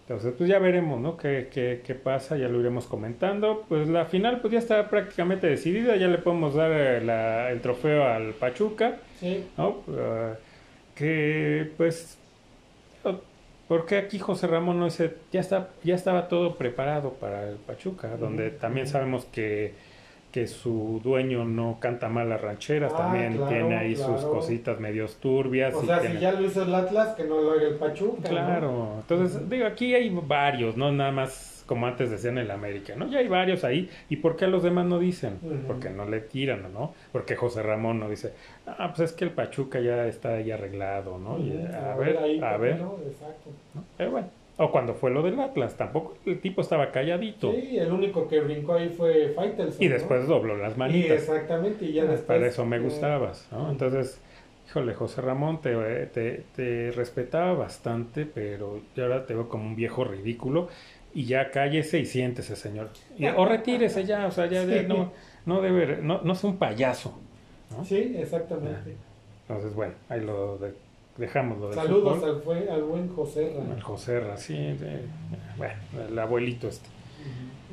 Entonces, 0.02 0.34
pues 0.38 0.50
ya 0.50 0.60
veremos, 0.60 1.00
¿no? 1.00 1.16
¿Qué, 1.16 1.48
qué, 1.50 1.82
qué 1.86 1.96
pasa? 1.96 2.36
Ya 2.36 2.50
lo 2.50 2.60
iremos 2.60 2.88
comentando. 2.88 3.64
Pues 3.70 3.88
la 3.88 4.04
final, 4.06 4.42
pues 4.42 4.52
ya 4.52 4.60
está 4.60 4.90
prácticamente 4.90 5.48
decidida. 5.48 5.96
Ya 5.96 6.08
le 6.10 6.18
podemos 6.18 6.56
dar 6.56 6.72
eh, 6.74 7.00
la- 7.02 7.52
el 7.52 7.62
trofeo 7.62 8.04
al 8.06 8.34
Pachuca, 8.34 8.98
Sí. 9.22 9.46
¿no? 9.58 9.78
Ah, 9.98 10.34
que, 10.96 11.72
pues, 11.78 12.18
¿por 13.70 13.86
qué 13.86 13.98
aquí 13.98 14.20
José 14.20 14.48
Ramón 14.48 14.80
no 14.80 14.86
dice, 14.86 15.14
ya, 15.32 15.40
está, 15.40 15.70
ya 15.84 15.96
estaba 15.96 16.28
todo 16.28 16.56
preparado 16.56 17.14
para 17.14 17.48
el 17.48 17.56
Pachuca? 17.56 18.18
Donde 18.18 18.50
también 18.50 18.88
sabemos 18.88 19.24
que, 19.26 19.74
que 20.32 20.46
su 20.48 21.02
dueño 21.04 21.44
no 21.46 21.78
canta 21.80 22.08
mal 22.08 22.30
las 22.30 22.40
rancheras, 22.42 22.94
Ah, 22.94 22.98
también 22.98 23.34
claro, 23.34 23.48
tiene 23.50 23.76
ahí 23.78 23.96
sus 23.96 24.22
cositas 24.26 24.80
medios 24.80 25.16
turbias. 25.18 25.74
O 25.74 25.84
y 25.84 25.88
sea, 25.88 26.00
tiene- 26.00 26.16
si 26.16 26.22
ya 26.22 26.32
lo 26.34 26.46
hizo 26.46 26.64
el 26.64 26.76
Atlas, 26.76 27.16
que 27.16 27.24
no 27.24 27.42
lo 27.42 27.52
haga 27.52 27.64
el 27.64 27.76
Pachuca. 27.76 28.22
¿no? 28.24 28.30
Claro, 28.30 28.94
entonces 29.00 29.50
digo, 29.50 29.66
aquí 29.66 29.94
hay 29.96 30.10
varios, 30.10 30.78
no 30.78 30.92
nada 30.92 31.12
más 31.12 31.56
como 31.66 31.86
antes 31.86 32.10
decían 32.10 32.40
en 32.40 32.46
el 32.46 32.52
América, 32.52 32.96
¿no? 32.96 33.08
Ya 33.10 33.20
hay 33.20 33.28
varios 33.28 33.64
ahí. 33.64 33.90
¿Y 34.10 34.16
por 34.16 34.36
qué 34.36 34.48
los 34.48 34.64
demás 34.64 34.88
no 34.88 34.98
dicen? 34.98 35.38
Porque 35.68 35.92
no 35.92 36.06
le 36.06 36.20
tiran, 36.20 36.74
¿no? 36.74 36.96
Porque 37.12 37.36
José 37.36 37.62
Ramón 37.62 38.00
no 38.00 38.10
dice, 38.10 38.34
ah, 38.66 38.92
pues 38.96 39.12
es 39.12 39.16
que 39.16 39.26
el 39.26 39.30
Pachuca 39.32 39.80
ya 39.80 40.08
está 40.08 40.34
ahí 40.34 40.50
arreglado, 40.50 41.20
¿no? 41.20 41.38
Y, 41.38 41.52
a 41.72 41.96
ver, 41.96 42.18
ahí, 42.18 42.40
a 42.40 42.42
¿por 42.42 42.52
qué 42.54 42.58
ver. 42.58 42.78
no? 42.82 42.96
Exacto. 43.08 43.52
¿no? 43.76 43.84
Pero 43.98 44.10
bueno. 44.12 44.28
O 44.62 44.72
cuando 44.72 44.94
fue 44.94 45.10
lo 45.10 45.24
del 45.24 45.40
Atlas, 45.40 45.76
tampoco 45.78 46.18
el 46.26 46.40
tipo 46.42 46.62
estaba 46.62 46.92
calladito. 46.92 47.54
Sí, 47.54 47.78
el 47.78 47.92
único 47.94 48.28
que 48.28 48.42
brincó 48.42 48.74
ahí 48.74 48.90
fue 48.90 49.30
Faitelson. 49.30 49.82
Y 49.82 49.88
¿no? 49.88 49.94
después 49.94 50.28
dobló 50.28 50.58
las 50.58 50.76
Y 50.76 50.80
manitas. 50.80 51.12
exactamente, 51.18 51.86
y 51.86 51.94
ya 51.94 52.04
después. 52.04 52.24
Para 52.24 52.46
eso 52.48 52.66
me 52.66 52.76
eh, 52.76 52.80
gustabas, 52.80 53.48
¿no? 53.52 53.72
Entonces, 53.72 54.20
híjole, 54.68 54.94
José 54.94 55.22
Ramón, 55.22 55.62
te, 55.62 55.74
te, 56.08 56.44
te 56.56 56.92
respetaba 56.92 57.54
bastante, 57.54 58.26
pero 58.26 58.82
yo 58.96 59.04
ahora 59.06 59.26
te 59.26 59.34
veo 59.34 59.48
como 59.48 59.64
un 59.66 59.76
viejo 59.78 60.04
ridículo 60.04 60.68
y 61.14 61.24
ya 61.24 61.52
cállese 61.52 62.00
y 62.00 62.06
siéntese, 62.06 62.56
señor. 62.58 62.90
Y- 63.18 63.28
o 63.28 63.46
retírese 63.46 64.04
ya, 64.06 64.28
o 64.28 64.32
sea, 64.32 64.46
ya, 64.48 64.64
ya 64.66 64.82
Sí. 64.82 64.86
no, 64.88 65.12
no 65.46 65.62
debe, 65.62 66.00
no, 66.02 66.20
no 66.22 66.34
es 66.34 66.44
un 66.44 66.58
payaso. 66.58 67.18
¿no? 67.78 67.86
Sí, 67.86 68.14
exactamente. 68.18 68.96
Entonces, 69.48 69.74
bueno, 69.74 69.94
ahí 70.10 70.20
lo 70.22 70.58
de- 70.58 70.74
dejamos 71.20 71.60
lo 71.60 71.66
del 71.70 71.76
Saludos 71.76 72.24
al, 72.24 72.42
fue- 72.42 72.70
al 72.70 72.84
buen 72.84 73.10
José 73.10 73.54
Ra. 73.56 73.74
Al 73.76 73.82
José 73.82 74.20
Ra, 74.20 74.38
sí, 74.38 74.54
de- 74.56 75.04
bueno, 75.58 75.74
el 76.10 76.18
abuelito 76.18 76.68
este. 76.68 76.88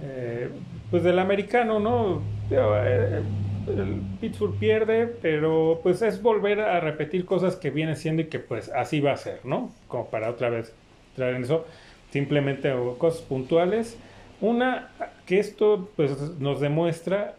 Eh, 0.02 0.50
pues 0.90 1.02
del 1.04 1.18
americano, 1.18 1.78
¿no? 1.80 2.20
Eh, 2.50 3.22
El 3.68 4.00
Pittsburgh 4.20 4.54
pierde, 4.58 5.06
pero 5.06 5.80
pues 5.82 6.00
es 6.02 6.22
volver 6.22 6.60
a 6.60 6.78
repetir 6.80 7.24
cosas 7.24 7.56
que 7.56 7.70
viene 7.70 7.96
siendo 7.96 8.22
y 8.22 8.26
que 8.26 8.38
pues 8.38 8.68
así 8.68 9.00
va 9.00 9.12
a 9.12 9.16
ser, 9.16 9.40
¿no? 9.44 9.72
Como 9.88 10.06
para 10.08 10.30
otra 10.30 10.50
vez 10.50 10.72
traer 11.16 11.34
en 11.36 11.42
eso, 11.42 11.64
simplemente 12.10 12.72
cosas 12.98 13.22
puntuales. 13.22 13.98
Una, 14.40 14.90
que 15.24 15.40
esto 15.40 15.88
pues 15.96 16.38
nos 16.38 16.60
demuestra 16.60 17.34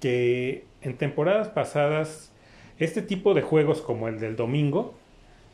que 0.00 0.64
en 0.82 0.96
temporadas 0.98 1.48
pasadas 1.48 2.32
este 2.78 3.00
tipo 3.00 3.32
de 3.32 3.40
juegos 3.42 3.80
como 3.80 4.08
el 4.08 4.18
del 4.20 4.36
domingo, 4.36 4.92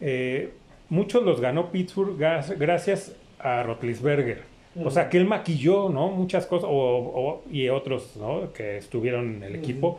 eh, 0.02 0.50
muchos 0.90 1.22
los 1.22 1.40
ganó 1.40 1.70
Pittsburgh 1.70 2.16
gracias 2.58 3.14
a 3.38 3.62
Rotlisberger. 3.62 4.42
O 4.84 4.90
sea, 4.90 5.08
que 5.10 5.18
él 5.18 5.26
maquilló, 5.26 5.90
¿no? 5.90 6.08
Muchas 6.08 6.46
cosas, 6.46 6.64
o, 6.70 6.72
o- 6.74 7.42
y 7.50 7.68
otros, 7.68 8.16
¿no? 8.16 8.52
Que 8.54 8.78
estuvieron 8.78 9.34
en 9.36 9.42
el 9.42 9.54
equipo. 9.56 9.98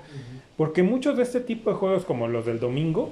Porque 0.57 0.81
muchos 0.81 1.15
de 1.15 1.21
este 1.23 1.41
tipo 1.41 1.69
de 1.69 1.75
juegos, 1.75 2.05
como 2.05 2.27
los 2.27 2.45
del 2.47 2.59
domingo, 2.59 3.11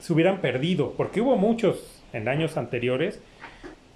se 0.00 0.12
hubieran 0.14 0.40
perdido. 0.40 0.92
Porque 0.96 1.20
hubo 1.20 1.36
muchos 1.36 2.02
en 2.14 2.26
años 2.28 2.56
anteriores 2.56 3.20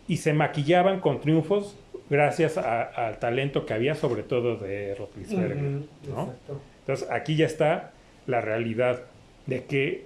y 0.07 0.19
se 0.19 0.35
maquillaban 0.35 1.01
con 1.01 1.21
triunfos 1.21 1.77
gracias 2.11 2.59
a- 2.59 2.83
al 2.83 3.19
talento 3.19 3.65
que 3.65 3.73
había, 3.73 3.95
sobre 3.95 4.23
todo 4.23 4.57
de 4.57 4.95
Rotlisberger, 4.95 5.57
Ujú, 5.57 5.87
¿no? 6.11 6.23
Exacto. 6.25 6.61
Entonces 6.81 7.11
aquí 7.11 7.37
ya 7.37 7.47
está 7.47 7.93
la 8.27 8.43
realidad 8.43 9.01
de 9.47 9.65
que 9.65 10.05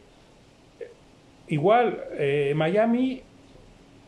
igual 1.53 2.03
eh, 2.19 2.53
Miami 2.57 3.23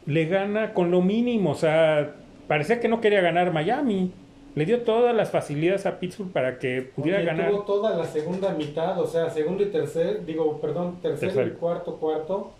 le 0.06 0.24
gana 0.26 0.72
con 0.74 0.90
lo 0.90 1.00
mínimo, 1.02 1.50
o 1.50 1.54
sea, 1.54 2.14
parecía 2.48 2.80
que 2.80 2.88
no 2.88 3.00
quería 3.00 3.20
ganar 3.20 3.52
Miami, 3.52 4.12
le 4.54 4.64
dio 4.66 4.82
todas 4.82 5.14
las 5.14 5.30
facilidades 5.30 5.84
a 5.86 5.98
Pittsburgh 5.98 6.30
para 6.32 6.58
que 6.58 6.82
pudiera 6.82 7.18
Oye, 7.18 7.26
ganar. 7.26 7.50
Tuvo 7.50 7.62
toda 7.62 7.96
la 7.96 8.04
segunda 8.04 8.50
mitad, 8.54 8.98
o 9.00 9.06
sea, 9.06 9.28
segundo 9.30 9.62
y 9.62 9.66
tercer, 9.66 10.24
digo, 10.24 10.60
perdón, 10.60 10.98
tercer 11.02 11.30
Tercer. 11.32 11.48
y 11.48 11.50
cuarto, 11.58 11.96
cuarto. 11.96 12.52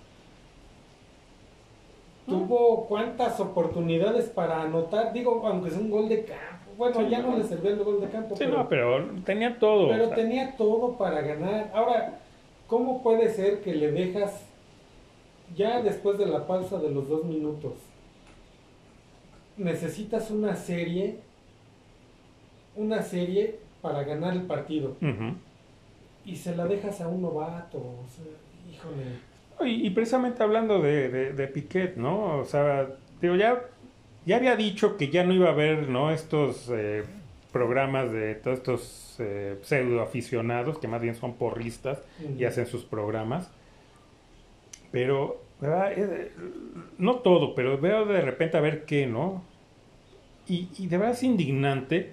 Ah. 2.26 2.30
Tuvo 2.30 2.87
cuántas 2.87 3.39
oportunidades 3.41 4.26
para 4.30 4.62
anotar, 4.62 5.12
digo, 5.12 5.43
aunque 5.47 5.68
es 5.68 5.76
un 5.76 5.91
gol 5.91 6.09
de 6.09 6.24
campo. 6.24 6.72
Bueno, 6.76 6.97
Sí, 7.01 7.07
ya 7.09 7.20
no 7.20 7.30
no. 7.32 7.37
le 7.39 7.45
servía 7.45 7.70
el 7.72 7.85
gol 7.85 8.01
de 8.01 8.09
campo, 8.09 8.35
Sí, 8.37 8.45
pero, 8.47 8.59
no, 8.59 8.68
pero 8.68 9.07
tenía 9.24 9.59
todo. 9.59 9.89
pero 9.89 10.05
o 10.05 10.07
sea, 10.09 10.16
tenía 10.16 10.57
todo 10.57 10.97
para 10.99 11.20
ganar. 11.20 11.70
Ahora, 11.74 12.18
¿cómo 12.66 13.03
puede 13.03 13.28
ser 13.28 13.61
que 13.61 13.74
le 13.74 13.93
dejas 13.93 14.45
ya 15.57 15.82
después 15.82 16.18
de 16.18 16.26
la 16.26 16.46
pausa 16.46 16.78
de 16.78 16.90
los 16.90 17.09
dos 17.09 17.24
minutos? 17.24 17.72
Necesitas 19.57 20.30
una 20.30 20.57
serie, 20.57 21.20
una 22.76 23.02
serie 23.02 23.59
para 23.80 24.02
ganar 24.02 24.34
el 24.34 24.42
partido 24.42 24.96
y 26.24 26.36
se 26.36 26.57
la 26.57 26.66
dejas 26.66 27.00
a 27.00 27.09
un 27.09 27.22
novato. 27.22 27.78
O 27.78 28.05
sea, 28.09 28.24
híjole. 28.72 29.70
Y, 29.70 29.86
y 29.86 29.90
precisamente 29.90 30.42
hablando 30.42 30.80
de, 30.80 31.09
de, 31.09 31.32
de 31.32 31.46
Piquet, 31.48 31.96
¿no? 31.96 32.38
O 32.38 32.44
sea, 32.44 32.88
digo, 33.20 33.36
ya, 33.36 33.62
ya 34.26 34.36
había 34.36 34.57
dicho 34.57 34.96
que 34.96 35.11
ya 35.11 35.22
no 35.22 35.32
iba 35.32 35.48
a 35.48 35.52
haber, 35.52 35.88
¿no? 35.88 36.11
Estos 36.11 36.68
eh, 36.72 37.05
programas 37.52 38.11
de 38.11 38.34
todos 38.34 38.59
estos 38.59 39.16
eh, 39.20 39.59
pseudo 39.62 40.02
aficionados, 40.02 40.78
que 40.78 40.88
más 40.88 41.00
bien 41.00 41.14
son 41.14 41.34
porristas 41.34 42.02
y 42.36 42.44
hacen 42.44 42.66
sus 42.66 42.84
programas. 42.84 43.48
Pero, 44.90 45.43
¿verdad? 45.64 45.92
Eh, 45.96 46.32
no 46.98 47.16
todo, 47.16 47.54
pero 47.54 47.78
veo 47.78 48.04
de 48.04 48.20
repente 48.20 48.56
a 48.56 48.60
ver 48.60 48.84
qué, 48.84 49.06
¿no? 49.06 49.42
Y, 50.46 50.68
y 50.78 50.86
de 50.86 50.98
verdad 50.98 51.14
es 51.14 51.22
indignante 51.22 52.12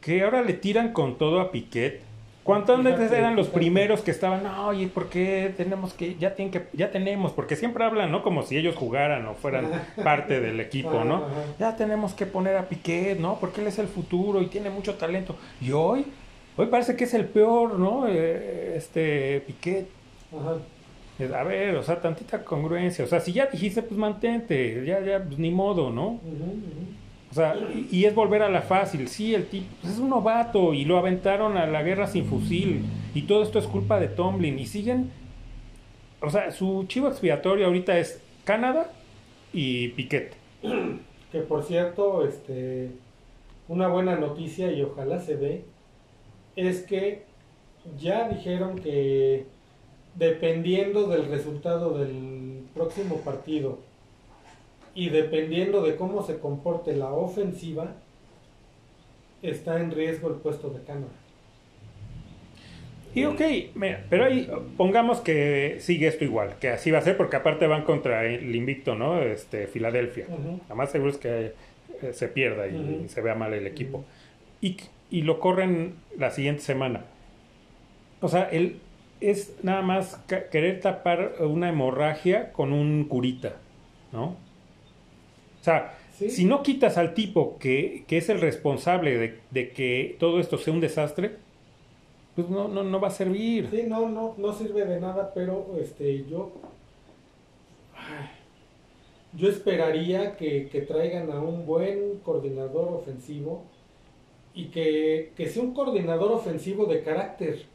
que 0.00 0.22
ahora 0.22 0.42
le 0.42 0.54
tiran 0.54 0.92
con 0.92 1.16
todo 1.18 1.40
a 1.40 1.50
Piquet. 1.50 2.00
¿Cuántas 2.42 2.82
veces 2.82 3.10
eran 3.10 3.36
los 3.36 3.48
primeros 3.48 4.02
que 4.02 4.10
estaban, 4.10 4.42
no, 4.42 4.66
oye, 4.66 4.86
¿por 4.88 5.08
qué 5.08 5.54
tenemos 5.56 5.94
que, 5.94 6.16
ya 6.16 6.34
tienen 6.34 6.52
que, 6.52 6.66
ya 6.74 6.90
tenemos, 6.90 7.32
porque 7.32 7.56
siempre 7.56 7.84
hablan, 7.84 8.12
¿no? 8.12 8.22
Como 8.22 8.42
si 8.42 8.58
ellos 8.58 8.76
jugaran 8.76 9.26
o 9.26 9.34
fueran 9.34 9.70
parte 10.04 10.40
del 10.40 10.60
equipo, 10.60 11.04
¿no? 11.04 11.24
Ya 11.58 11.74
tenemos 11.74 12.12
que 12.12 12.26
poner 12.26 12.56
a 12.58 12.68
Piquet, 12.68 13.18
¿no? 13.18 13.38
Porque 13.40 13.62
él 13.62 13.68
es 13.68 13.78
el 13.78 13.86
futuro 13.88 14.42
y 14.42 14.46
tiene 14.48 14.68
mucho 14.68 14.96
talento. 14.96 15.36
Y 15.62 15.72
hoy, 15.72 16.04
hoy 16.58 16.66
parece 16.66 16.96
que 16.96 17.04
es 17.04 17.14
el 17.14 17.24
peor, 17.24 17.78
¿no? 17.78 18.06
Eh, 18.08 18.74
este 18.76 19.42
Piquet. 19.46 19.88
Ajá. 20.38 20.58
Es, 21.18 21.32
A 21.32 21.42
ver, 21.44 21.76
o 21.76 21.82
sea, 21.82 22.00
tantita 22.00 22.44
congruencia. 22.44 23.04
O 23.04 23.08
sea, 23.08 23.20
si 23.20 23.32
ya 23.32 23.46
dijiste, 23.46 23.82
pues 23.82 23.98
mantente, 23.98 24.84
ya, 24.84 25.00
ya, 25.00 25.22
pues 25.22 25.38
ni 25.38 25.50
modo, 25.50 25.90
¿no? 25.90 26.20
O 27.30 27.34
sea, 27.34 27.56
y, 27.56 27.88
y 27.90 28.04
es 28.04 28.14
volver 28.14 28.42
a 28.42 28.48
la 28.48 28.62
fácil. 28.62 29.08
Sí, 29.08 29.34
el 29.34 29.46
tipo 29.46 29.66
pues, 29.80 29.94
es 29.94 29.98
un 29.98 30.10
novato 30.10 30.74
y 30.74 30.84
lo 30.84 30.98
aventaron 30.98 31.56
a 31.56 31.66
la 31.66 31.82
guerra 31.82 32.06
sin 32.06 32.26
fusil. 32.26 32.84
Y 33.14 33.22
todo 33.22 33.42
esto 33.42 33.58
es 33.58 33.66
culpa 33.66 34.00
de 34.00 34.08
Tomlin. 34.08 34.58
Y 34.58 34.66
siguen. 34.66 35.10
O 36.20 36.30
sea, 36.30 36.50
su 36.50 36.84
chivo 36.88 37.08
expiatorio 37.08 37.66
ahorita 37.66 37.98
es 37.98 38.20
Canadá 38.44 38.90
y 39.52 39.88
Piquet. 39.88 40.34
Que 41.32 41.40
por 41.40 41.64
cierto, 41.64 42.24
este, 42.24 42.90
una 43.66 43.88
buena 43.88 44.14
noticia 44.14 44.70
y 44.70 44.82
ojalá 44.82 45.18
se 45.18 45.36
dé, 45.36 45.64
es 46.54 46.82
que 46.82 47.24
ya 47.98 48.28
dijeron 48.28 48.78
que 48.78 49.44
dependiendo 50.14 51.08
del 51.08 51.26
resultado 51.26 51.98
del 51.98 52.62
próximo 52.74 53.16
partido 53.18 53.78
y 54.94 55.08
dependiendo 55.08 55.82
de 55.82 55.96
cómo 55.96 56.22
se 56.22 56.38
comporte 56.38 56.94
la 56.94 57.10
ofensiva, 57.10 57.92
está 59.42 59.80
en 59.80 59.90
riesgo 59.90 60.28
el 60.28 60.36
puesto 60.36 60.70
de 60.70 60.82
Canadá. 60.84 61.08
Y 63.14 63.24
ok, 63.26 63.40
mira, 63.74 64.04
pero 64.10 64.24
ahí 64.24 64.50
pongamos 64.76 65.20
que 65.20 65.76
sigue 65.78 66.08
esto 66.08 66.24
igual, 66.24 66.56
que 66.60 66.70
así 66.70 66.90
va 66.90 66.98
a 66.98 67.02
ser, 67.02 67.16
porque 67.16 67.36
aparte 67.36 67.68
van 67.68 67.84
contra 67.84 68.24
el 68.24 68.54
invicto, 68.54 68.96
¿no? 68.96 69.22
Este, 69.22 69.68
Filadelfia. 69.68 70.26
Más 70.74 70.90
seguro 70.90 71.12
es 71.12 71.18
que 71.18 71.52
eh, 72.02 72.12
se 72.12 72.26
pierda 72.26 72.66
y, 72.66 73.08
se 73.08 73.20
vea 73.20 73.36
mal 73.36 73.54
el 73.54 73.68
equipo. 73.68 74.04
Y, 74.60 74.78
y 75.10 75.22
lo 75.22 75.38
corren 75.38 75.94
la 76.18 76.32
siguiente 76.32 76.62
semana. 76.62 77.04
O 78.20 78.28
sea, 78.28 78.48
él 78.50 78.80
es 79.30 79.54
nada 79.62 79.82
más 79.82 80.16
querer 80.50 80.80
tapar 80.80 81.36
una 81.40 81.68
hemorragia 81.68 82.52
con 82.52 82.72
un 82.72 83.04
curita, 83.08 83.56
¿no? 84.12 84.24
O 85.60 85.64
sea, 85.64 85.98
Sí. 86.10 86.30
si 86.30 86.44
no 86.44 86.62
quitas 86.62 86.96
al 86.96 87.12
tipo 87.14 87.58
que, 87.58 88.04
que 88.06 88.18
es 88.18 88.28
el 88.28 88.40
responsable 88.40 89.18
de, 89.18 89.40
de 89.50 89.72
que 89.72 90.16
todo 90.20 90.38
esto 90.38 90.58
sea 90.58 90.72
un 90.72 90.80
desastre, 90.80 91.38
pues 92.36 92.48
no, 92.48 92.68
no, 92.68 92.84
no 92.84 93.00
va 93.00 93.08
a 93.08 93.10
servir. 93.10 93.68
Sí, 93.70 93.84
no, 93.88 94.08
no, 94.08 94.34
no 94.38 94.52
sirve 94.52 94.84
de 94.84 95.00
nada, 95.00 95.32
pero 95.34 95.76
este, 95.80 96.24
yo 96.28 96.52
yo 99.32 99.48
esperaría 99.48 100.36
que, 100.36 100.68
que 100.68 100.82
traigan 100.82 101.30
a 101.32 101.40
un 101.40 101.66
buen 101.66 102.18
coordinador 102.20 102.92
ofensivo 102.94 103.64
y 104.54 104.66
que, 104.66 105.32
que 105.36 105.48
sea 105.48 105.62
un 105.62 105.74
coordinador 105.74 106.32
ofensivo 106.32 106.86
de 106.86 107.02
carácter. 107.02 107.66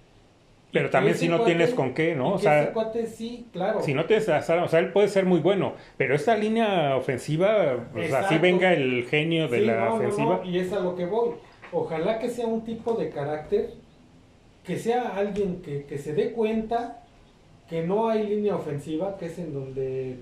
Pero 0.72 0.89
también 0.89 1.15
si 1.15 1.28
no 1.28 1.41
tienes 1.41 1.74
con 1.74 1.93
qué, 1.93 2.15
¿no? 2.15 2.34
O 2.34 2.38
sea, 2.38 2.72
cuate 2.74 3.07
sí, 3.07 3.47
claro. 3.51 3.82
Si 3.82 3.93
no 3.93 4.05
tienes 4.05 4.30
a 4.30 4.63
o 4.63 4.67
sea, 4.67 4.80
él 4.80 4.91
puede 4.91 5.07
ser 5.07 5.26
muy 5.26 5.39
bueno, 5.39 5.74
pero 5.97 6.13
esta 6.13 6.38
línea 6.38 6.95
ofensiva, 6.95 7.88
pues 7.91 8.13
así 8.13 8.38
venga 8.38 8.74
el 8.74 9.05
genio 9.07 9.47
de 9.47 9.61
la 9.61 9.93
ofensiva. 9.93 10.41
y 10.45 10.59
es 10.59 10.72
a 10.72 10.80
lo 10.80 10.95
que 10.95 11.05
voy. 11.05 11.32
Ojalá 11.72 12.20
que 12.20 12.30
sea 12.30 12.47
un 12.47 12.63
tipo 12.63 12.93
de 12.93 13.09
carácter, 13.09 13.74
que 14.63 14.78
sea 14.78 15.15
alguien 15.15 15.61
que, 15.61 15.86
que 15.86 15.97
se 15.97 16.13
dé 16.13 16.32
cuenta 16.32 17.03
que 17.67 17.86
no 17.86 18.09
hay 18.09 18.28
línea 18.28 18.55
ofensiva, 18.55 19.17
que 19.17 19.28
es 19.28 19.38
en 19.38 19.53
donde, 19.53 20.17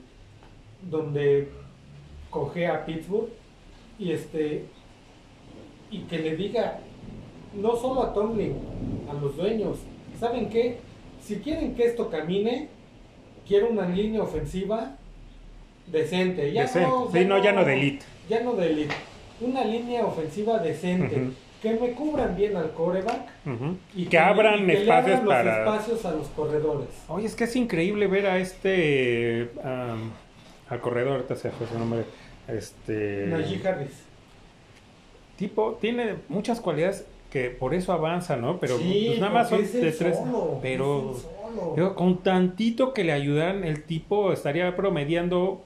donde 0.90 1.50
coge 2.30 2.68
a 2.68 2.86
Pittsburgh, 2.86 3.30
y 4.00 4.12
este 4.12 4.66
y 5.90 6.02
que 6.02 6.20
le 6.20 6.36
diga 6.36 6.80
no 7.54 7.76
solo 7.76 8.04
a 8.04 8.14
Tomlin, 8.14 8.56
a 9.10 9.14
los 9.14 9.36
dueños, 9.38 9.78
¿saben 10.20 10.50
qué? 10.50 10.78
Si 11.22 11.38
quieren 11.38 11.76
que 11.76 11.86
esto 11.86 12.10
camine, 12.10 12.70
quiero 13.48 13.70
una 13.70 13.88
línea 13.88 14.22
ofensiva 14.22 14.96
decente. 15.88 16.52
Ya 16.52 16.64
No, 16.76 17.10
sí, 17.12 17.26
no, 17.26 17.44
ya 17.44 17.52
no 17.52 17.64
de 17.64 17.74
elite. 17.74 18.06
Ya 18.30 18.42
no 18.42 18.54
de 18.54 18.68
elite. 18.68 18.96
Una 19.42 19.64
línea 19.64 20.06
ofensiva 20.06 20.60
decente. 20.60 21.30
Que 21.62 21.74
me 21.74 21.94
cubran 21.94 22.36
bien 22.36 22.56
al 22.56 22.72
coreback 22.72 23.30
y 23.96 24.06
que, 24.06 24.20
abran 24.20 24.70
espacios 24.70 25.22
para 25.22 25.60
espacios 25.64 26.06
a 26.06 26.12
los 26.12 26.28
corredores. 26.28 26.90
Oye, 27.08 27.26
es 27.26 27.36
que 27.36 27.46
es 27.46 27.56
increíble 27.56 28.06
ver 28.06 28.28
a 28.28 28.38
este 28.38 29.50
al 30.70 30.82
corredor, 30.82 31.14
ahorita 31.14 31.36
se 31.36 31.50
fue 31.50 31.66
su 31.66 31.80
nombre, 31.80 32.04
este 32.48 33.26
Najee 33.28 33.68
Harris 33.68 34.08
tipo, 35.38 35.78
tiene 35.80 36.16
muchas 36.28 36.60
cualidades 36.60 37.06
que 37.32 37.50
por 37.50 37.74
eso 37.74 37.94
avanza, 37.94 38.36
¿no? 38.38 38.60
Pero 38.60 38.78
pues, 38.78 39.20
nada 39.20 39.34
más 39.34 39.50
son 39.50 39.62
de 39.62 39.92
tres. 39.92 40.18
pero, 40.62 41.16
con 41.96 42.18
tantito 42.20 42.94
que 42.94 43.04
le 43.04 43.12
ayudan, 43.12 43.64
el 43.64 43.84
tipo 43.84 44.32
estaría 44.32 44.76
promediando 44.76 45.64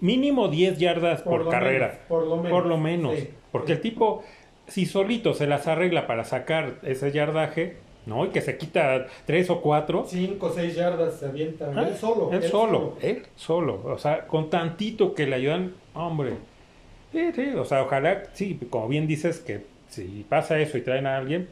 mínimo 0.00 0.48
10 0.48 0.78
yardas 0.78 1.22
por, 1.22 1.48
carrera. 1.48 2.00
por 2.08 2.26
lo 2.26 2.36
menos. 2.36 2.50
Por 2.50 2.66
lo 2.66 2.78
menos. 2.78 3.14
porque 3.50 3.72
el 3.72 3.80
tipo, 3.80 4.22
si 4.66 4.86
solito 4.86 5.34
se 5.34 5.46
las 5.46 5.66
arregla 5.66 6.06
para 6.06 6.24
sacar 6.24 6.78
ese 6.82 7.10
yardaje, 7.12 7.76
¿no? 8.06 8.24
Y 8.26 8.28
que 8.28 8.40
se 8.40 8.56
quita 8.56 9.06
tres 9.26 9.50
o 9.50 9.60
cuatro. 9.60 10.04
Cinco 10.06 10.46
o 10.46 10.50
seis 10.50 10.74
yardas 10.74 11.18
se 11.18 11.26
avienta. 11.26 11.72
Ah, 11.74 11.86
él 11.88 11.96
solo. 11.96 12.30
Él, 12.32 12.42
solo, 12.42 12.96
él 13.00 13.22
solo. 13.36 13.82
O 13.84 13.98
sea, 13.98 14.26
con 14.26 14.50
tantito 14.50 15.14
que 15.14 15.26
le 15.26 15.36
ayudan, 15.36 15.74
hombre. 15.94 16.34
Sí, 17.12 17.32
sí, 17.34 17.48
o 17.56 17.64
sea, 17.64 17.82
ojalá, 17.82 18.24
sí, 18.34 18.58
como 18.68 18.88
bien 18.88 19.06
dices, 19.06 19.40
que 19.40 19.62
si 19.88 20.24
pasa 20.28 20.58
eso 20.58 20.78
y 20.78 20.82
traen 20.82 21.06
a 21.06 21.16
alguien, 21.16 21.48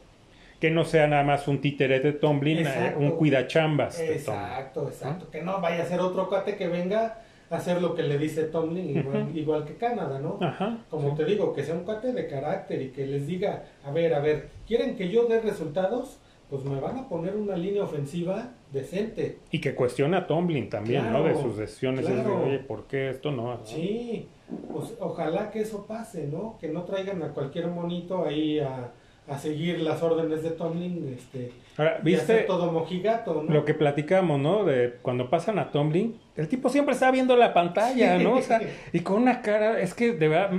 que 0.61 0.70
no 0.70 0.84
sea 0.84 1.07
nada 1.07 1.22
más 1.22 1.49
un 1.49 1.61
títere 1.61 2.01
de 2.01 2.12
Tomlin, 2.12 2.66
eh, 2.66 2.95
un 2.97 3.12
cuidachambas. 3.12 4.01
Exacto, 4.01 4.89
exacto. 4.89 5.30
Que 5.30 5.43
no 5.43 5.61
vaya 5.61 5.82
a 5.82 5.87
ser 5.87 6.01
otro 6.01 6.28
cuate 6.28 6.57
que 6.57 6.68
venga 6.68 7.18
a 7.51 7.57
hacer 7.57 7.80
lo 7.80 7.95
que 7.95 8.03
le 8.03 8.18
dice 8.18 8.45
Tomlin, 8.45 9.32
igual, 9.34 9.64
que 9.64 9.74
Canadá, 9.74 10.18
¿no? 10.18 10.39
Ajá, 10.41 10.78
Como 10.91 11.14
te 11.14 11.24
digo, 11.24 11.53
que 11.53 11.62
sea 11.62 11.74
un 11.74 11.84
cuate 11.84 12.12
de 12.12 12.26
carácter 12.26 12.82
y 12.82 12.89
que 12.89 13.07
les 13.07 13.26
diga, 13.26 13.64
a 13.84 13.91
ver, 13.91 14.14
a 14.14 14.20
ver, 14.20 14.49
¿quieren 14.66 14.97
que 14.97 15.09
yo 15.11 15.26
dé 15.26 15.41
resultados? 15.41 16.18
Pues 16.51 16.64
me 16.64 16.80
van 16.80 16.97
a 16.97 17.09
poner 17.09 17.34
una 17.37 17.57
línea 17.57 17.82
ofensiva 17.82 18.53
decente. 18.72 19.39
Y 19.51 19.61
que 19.61 19.74
cuestione 19.74 20.16
a 20.16 20.26
Tomlin 20.26 20.70
también, 20.70 21.12
¿no? 21.12 21.24
De 21.24 21.34
sus 21.34 21.57
decisiones. 21.57 22.07
Oye, 22.07 22.61
¿por 22.61 22.87
qué 22.87 23.11
esto 23.11 23.32
no? 23.32 23.61
Sí, 23.64 24.28
pues 24.72 24.94
ojalá 25.01 25.51
que 25.51 25.61
eso 25.61 25.86
pase, 25.86 26.26
¿no? 26.26 26.57
Que 26.61 26.68
no 26.68 26.82
traigan 26.82 27.22
a 27.22 27.28
cualquier 27.28 27.66
monito 27.68 28.24
ahí 28.24 28.61
a, 28.61 28.92
seguir 29.38 29.80
las 29.80 30.03
órdenes 30.05 30.44
de 30.44 30.51
Tomlin, 30.51 31.12
este, 31.18 31.51
Ahora, 31.76 31.99
¿viste 32.01 32.42
todo 32.42 32.70
mojigato, 32.70 33.42
Lo 33.42 33.64
que 33.64 33.74
platicamos, 33.74 34.38
¿no? 34.38 34.64
De 34.64 34.94
cuando 35.03 35.28
pasan 35.28 35.59
a 35.59 35.72
Tomlin, 35.72 36.16
el 36.36 36.47
tipo 36.47 36.68
siempre 36.68 36.94
está 36.94 37.11
viendo 37.11 37.36
la 37.36 37.53
pantalla, 37.53 38.18
¿no? 38.18 38.34
O 38.34 38.42
sea, 38.42 38.61
y 38.92 39.01
con 39.01 39.20
una 39.20 39.42
cara, 39.42 39.80
es 39.80 39.94
que 39.94 40.12
de 40.12 40.28
verdad, 40.28 40.53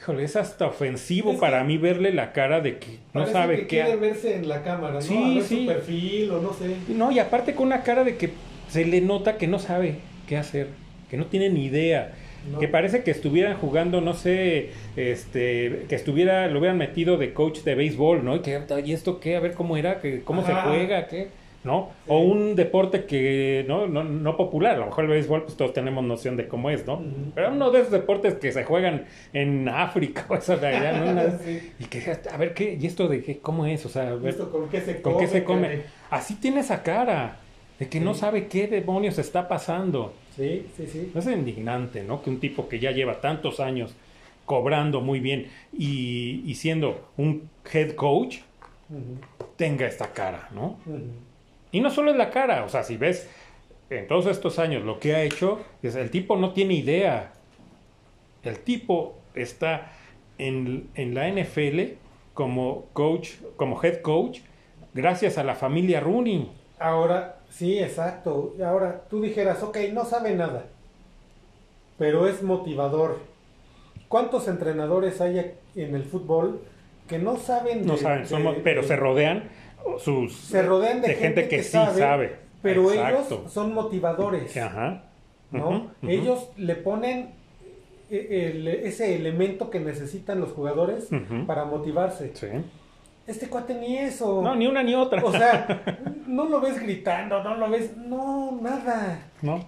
híjole, 0.00 0.22
es 0.22 0.36
hasta 0.36 0.66
ofensivo 0.66 1.38
para 1.38 1.64
mí 1.64 1.76
verle 1.76 2.12
la 2.12 2.32
cara 2.32 2.60
de 2.60 2.78
que 2.78 2.98
no 3.12 3.26
sabe 3.26 3.56
que 3.56 3.62
qué. 3.62 3.82
quiere 3.82 3.96
verse 3.96 4.36
en 4.36 4.48
la 4.48 4.62
cámara, 4.62 4.94
¿no? 4.94 5.00
Sí, 5.00 5.16
a 5.16 5.34
ver 5.34 5.42
su 5.42 5.66
perfil 5.66 6.30
o 6.30 6.40
no 6.40 6.52
sé. 6.52 6.76
No, 6.88 7.10
y 7.10 7.18
aparte 7.18 7.54
con 7.54 7.66
una 7.66 7.82
cara 7.82 8.04
de 8.04 8.16
que 8.16 8.30
se 8.68 8.84
le 8.84 9.00
nota 9.00 9.38
que 9.38 9.48
no 9.48 9.58
sabe 9.58 9.96
qué 10.28 10.36
hacer, 10.36 10.68
que 11.10 11.16
no 11.16 11.26
tiene 11.26 11.50
ni 11.50 11.64
idea. 11.64 12.14
Que 12.60 12.68
parece 12.68 13.02
que 13.02 13.10
estuvieran 13.10 13.56
jugando, 13.56 14.00
no 14.00 14.14
sé, 14.14 14.70
este, 14.96 15.84
que 15.88 15.94
estuviera, 15.94 16.48
lo 16.48 16.60
hubieran 16.60 16.78
metido 16.78 17.16
de 17.16 17.32
coach 17.32 17.60
de 17.60 17.74
béisbol, 17.74 18.24
¿no? 18.24 18.36
Y 18.36 18.40
que, 18.40 18.60
¿y 18.84 18.92
esto 18.92 19.20
qué? 19.20 19.36
A 19.36 19.40
ver 19.40 19.52
cómo 19.52 19.76
era, 19.76 20.00
que, 20.00 20.22
cómo 20.22 20.44
se 20.44 20.54
juega, 20.54 21.06
qué, 21.08 21.28
¿no? 21.64 21.90
O 22.06 22.20
un 22.20 22.54
deporte 22.56 23.04
que, 23.04 23.64
¿no? 23.68 23.86
¿no? 23.86 24.04
No 24.04 24.36
popular, 24.36 24.74
a 24.74 24.78
lo 24.78 24.86
mejor 24.86 25.04
el 25.04 25.10
béisbol, 25.10 25.44
pues 25.44 25.56
todos 25.56 25.72
tenemos 25.72 26.04
noción 26.04 26.36
de 26.36 26.48
cómo 26.48 26.70
es, 26.70 26.86
¿no? 26.86 27.02
Pero 27.34 27.50
uno 27.52 27.70
de 27.70 27.80
esos 27.80 27.92
deportes 27.92 28.34
que 28.34 28.52
se 28.52 28.64
juegan 28.64 29.04
en 29.32 29.68
África 29.68 30.24
o 30.30 30.34
eso 30.34 30.56
de 30.56 30.66
allá, 30.66 30.92
¿no? 30.92 31.22
Y 31.78 31.84
que, 31.84 32.16
a 32.32 32.36
ver, 32.36 32.54
¿qué? 32.54 32.78
¿Y 32.80 32.86
esto 32.86 33.08
de 33.08 33.22
qué? 33.22 33.38
¿Cómo 33.38 33.66
es? 33.66 33.84
O 33.84 33.88
sea, 33.88 34.10
¿con 34.10 34.68
qué 34.68 34.80
se 34.80 35.00
¿con 35.00 35.14
come? 35.14 35.24
Qué 35.24 35.30
se 35.30 35.44
come? 35.44 35.80
Así 36.10 36.36
tiene 36.36 36.60
esa 36.60 36.82
cara, 36.82 37.36
de 37.78 37.88
que 37.88 38.00
no 38.00 38.14
sabe 38.14 38.48
qué 38.48 38.66
demonios 38.66 39.18
está 39.18 39.48
pasando. 39.48 40.14
Sí, 40.36 40.66
sí, 40.76 40.86
sí. 40.86 41.12
Es 41.14 41.26
indignante, 41.26 42.02
¿no? 42.02 42.22
Que 42.22 42.30
un 42.30 42.40
tipo 42.40 42.68
que 42.68 42.78
ya 42.80 42.90
lleva 42.90 43.20
tantos 43.20 43.60
años 43.60 43.94
cobrando 44.48 45.00
muy 45.00 45.20
bien 45.20 45.50
y, 45.72 46.52
siendo 46.54 47.10
un 47.16 47.48
head 47.70 47.94
coach 47.94 48.38
tenga 49.56 49.86
esta 49.86 50.12
cara, 50.12 50.48
¿no? 50.54 50.78
Y 51.70 51.80
no 51.80 51.90
solo 51.90 52.10
es 52.10 52.16
la 52.16 52.30
cara, 52.30 52.64
o 52.64 52.68
sea, 52.68 52.82
si 52.82 52.96
ves 52.96 53.28
en 53.90 54.08
todos 54.08 54.26
estos 54.26 54.58
años 54.58 54.84
lo 54.84 54.98
que 54.98 55.14
ha 55.14 55.22
hecho, 55.22 55.60
es 55.82 55.94
el 55.94 56.10
tipo 56.10 56.36
no 56.36 56.52
tiene 56.52 56.74
idea. 56.74 57.32
El 58.42 58.58
tipo 58.60 59.18
está 59.34 59.92
en, 60.38 60.88
en 60.94 61.14
la 61.14 61.28
NFL 61.28 61.98
como 62.32 62.86
coach, 62.94 63.32
como 63.56 63.82
head 63.82 64.00
coach, 64.00 64.40
gracias 64.94 65.36
a 65.36 65.44
la 65.44 65.54
familia 65.54 66.00
Rooney. 66.00 66.50
Ahora, 66.78 67.37
Sí, 67.50 67.78
exacto. 67.78 68.54
Y 68.58 68.62
ahora 68.62 69.04
tú 69.08 69.20
dijeras, 69.20 69.62
ok, 69.62 69.78
no 69.92 70.04
sabe 70.04 70.34
nada, 70.34 70.66
pero 71.98 72.26
es 72.28 72.42
motivador. 72.42 73.18
¿Cuántos 74.08 74.48
entrenadores 74.48 75.20
hay 75.20 75.54
en 75.74 75.94
el 75.94 76.04
fútbol 76.04 76.60
que 77.08 77.18
no 77.18 77.36
saben? 77.36 77.86
No 77.86 77.96
saben, 77.96 78.26
pero 78.62 78.82
se 78.82 78.96
rodean 78.96 79.50
sus 79.98 80.34
se 80.34 80.62
rodean 80.62 81.00
de, 81.00 81.14
gente, 81.14 81.48
que, 81.48 81.62
sí 81.62 81.72
sabe, 81.72 82.36
pero 82.62 82.92
ellos 82.92 83.26
son 83.48 83.72
motivadores. 83.72 84.56
Ajá. 84.56 85.04
¿no? 85.50 85.90
Ellos 86.02 86.50
le 86.56 86.74
ponen 86.74 87.30
e, 88.10 88.82
ese 88.84 89.16
elemento 89.16 89.70
que 89.70 89.80
necesitan 89.80 90.40
los 90.40 90.52
jugadores 90.52 91.08
para 91.46 91.64
motivarse. 91.64 92.32
Sí. 92.34 92.48
Este 93.28 93.48
cuate 93.48 93.74
ni 93.74 93.96
eso. 93.98 94.42
No, 94.42 94.56
ni 94.56 94.66
una 94.66 94.82
ni 94.82 94.94
otra. 94.94 95.22
O 95.22 95.30
sea, 95.30 95.82
no 96.26 96.46
lo 96.46 96.60
ves 96.60 96.80
gritando, 96.80 97.42
no 97.44 97.54
lo 97.54 97.70
ves. 97.70 97.96
No, 97.96 98.58
nada. 98.60 99.20
No. 99.42 99.64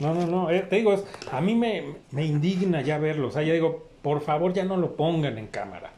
No, 0.00 0.14
no, 0.14 0.26
no. 0.26 0.50
Eh, 0.50 0.60
te 0.62 0.76
digo, 0.76 0.92
a 1.30 1.40
mí 1.40 1.54
me, 1.54 1.84
me 2.10 2.24
indigna 2.24 2.80
ya 2.80 2.98
verlo. 2.98 3.28
O 3.28 3.30
sea, 3.30 3.42
ya 3.42 3.52
digo, 3.52 3.88
por 4.02 4.20
favor, 4.20 4.52
ya 4.52 4.64
no 4.64 4.76
lo 4.76 4.96
pongan 4.96 5.38
en 5.38 5.46
cámara 5.46 5.93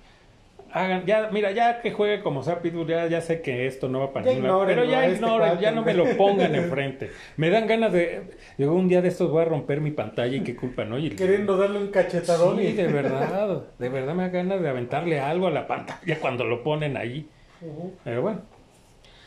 hagan, 0.76 1.06
ya, 1.06 1.30
mira, 1.32 1.52
ya 1.52 1.80
que 1.80 1.90
juegue 1.90 2.22
como 2.22 2.42
sea 2.42 2.60
Pitbull, 2.60 2.86
ya, 2.86 3.06
ya 3.06 3.20
sé 3.22 3.40
que 3.40 3.66
esto 3.66 3.88
no 3.88 4.00
va 4.00 4.12
para 4.12 4.26
ningún 4.26 4.66
pero 4.66 4.84
ya 4.84 5.06
este 5.06 5.24
ya 5.60 5.70
no 5.70 5.82
me 5.82 5.94
lo 5.94 6.16
pongan 6.16 6.54
enfrente. 6.54 7.10
Me 7.36 7.48
dan 7.48 7.66
ganas 7.66 7.92
de, 7.92 8.30
digo, 8.58 8.74
un 8.74 8.86
día 8.86 9.00
de 9.00 9.08
estos 9.08 9.30
voy 9.30 9.42
a 9.42 9.46
romper 9.46 9.80
mi 9.80 9.90
pantalla 9.90 10.36
y 10.36 10.40
qué 10.40 10.54
culpa, 10.54 10.84
¿no? 10.84 10.98
Y, 10.98 11.10
Queriendo 11.10 11.56
darle 11.56 11.78
un 11.78 11.88
cachetadón. 11.88 12.58
Sí, 12.58 12.72
de 12.72 12.86
verdad, 12.88 13.64
de 13.78 13.88
verdad 13.88 14.14
me 14.14 14.24
da 14.24 14.28
ganas 14.28 14.60
de 14.60 14.68
aventarle 14.68 15.18
algo 15.18 15.46
a 15.46 15.50
la 15.50 15.66
pantalla 15.66 16.20
cuando 16.20 16.44
lo 16.44 16.62
ponen 16.62 16.96
ahí. 16.96 17.26
Pero 18.04 18.22
bueno. 18.22 18.42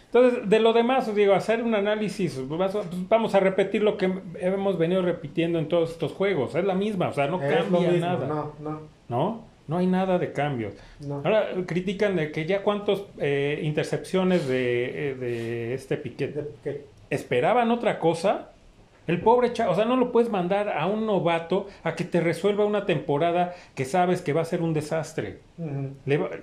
Entonces, 0.06 0.50
de 0.50 0.60
lo 0.60 0.74
demás, 0.74 1.14
digo, 1.14 1.34
hacer 1.34 1.62
un 1.64 1.76
análisis, 1.76 2.42
pues, 2.48 2.74
vamos 3.08 3.36
a 3.36 3.40
repetir 3.40 3.84
lo 3.84 3.98
que 3.98 4.12
hemos 4.40 4.78
venido 4.78 5.04
repitiendo 5.04 5.60
en 5.60 5.68
todos 5.68 5.92
estos 5.92 6.14
juegos, 6.14 6.56
es 6.56 6.66
la 6.66 6.74
misma, 6.74 7.10
o 7.10 7.14
sea, 7.14 7.28
no 7.28 7.40
cambia 7.40 7.92
nada. 7.92 8.26
No, 8.26 8.54
no. 8.60 8.82
¿No? 9.08 9.49
No 9.70 9.78
hay 9.78 9.86
nada 9.86 10.18
de 10.18 10.34
cambios. 10.34 10.74
Ahora 11.08 11.50
critican 11.68 12.16
de 12.16 12.32
que 12.32 12.48
ya 12.48 12.64
cuántas 12.64 13.04
eh, 13.20 13.60
intercepciones 13.62 14.48
de, 14.48 15.12
eh, 15.12 15.14
de 15.14 15.74
este 15.76 15.96
Piquet. 15.96 16.36
¿Esperaban 17.12 17.70
otra 17.70 18.00
cosa? 18.00 18.50
El 19.06 19.22
pobre 19.22 19.54
chavo, 19.54 19.74
o 19.74 19.76
sea, 19.76 19.86
no 19.86 19.96
lo 19.96 20.12
puedes 20.12 20.32
mandar 20.32 20.70
a 20.70 20.88
un 20.88 21.06
novato 21.06 21.68
a 21.84 21.94
que 21.94 22.04
te 22.04 22.20
resuelva 22.20 22.66
una 22.66 22.88
temporada 22.88 23.54
que 23.76 23.86
sabes 23.86 24.24
que 24.24 24.34
va 24.34 24.42
a 24.42 24.46
ser 24.46 24.64
un 24.64 24.74
desastre. 24.74 25.38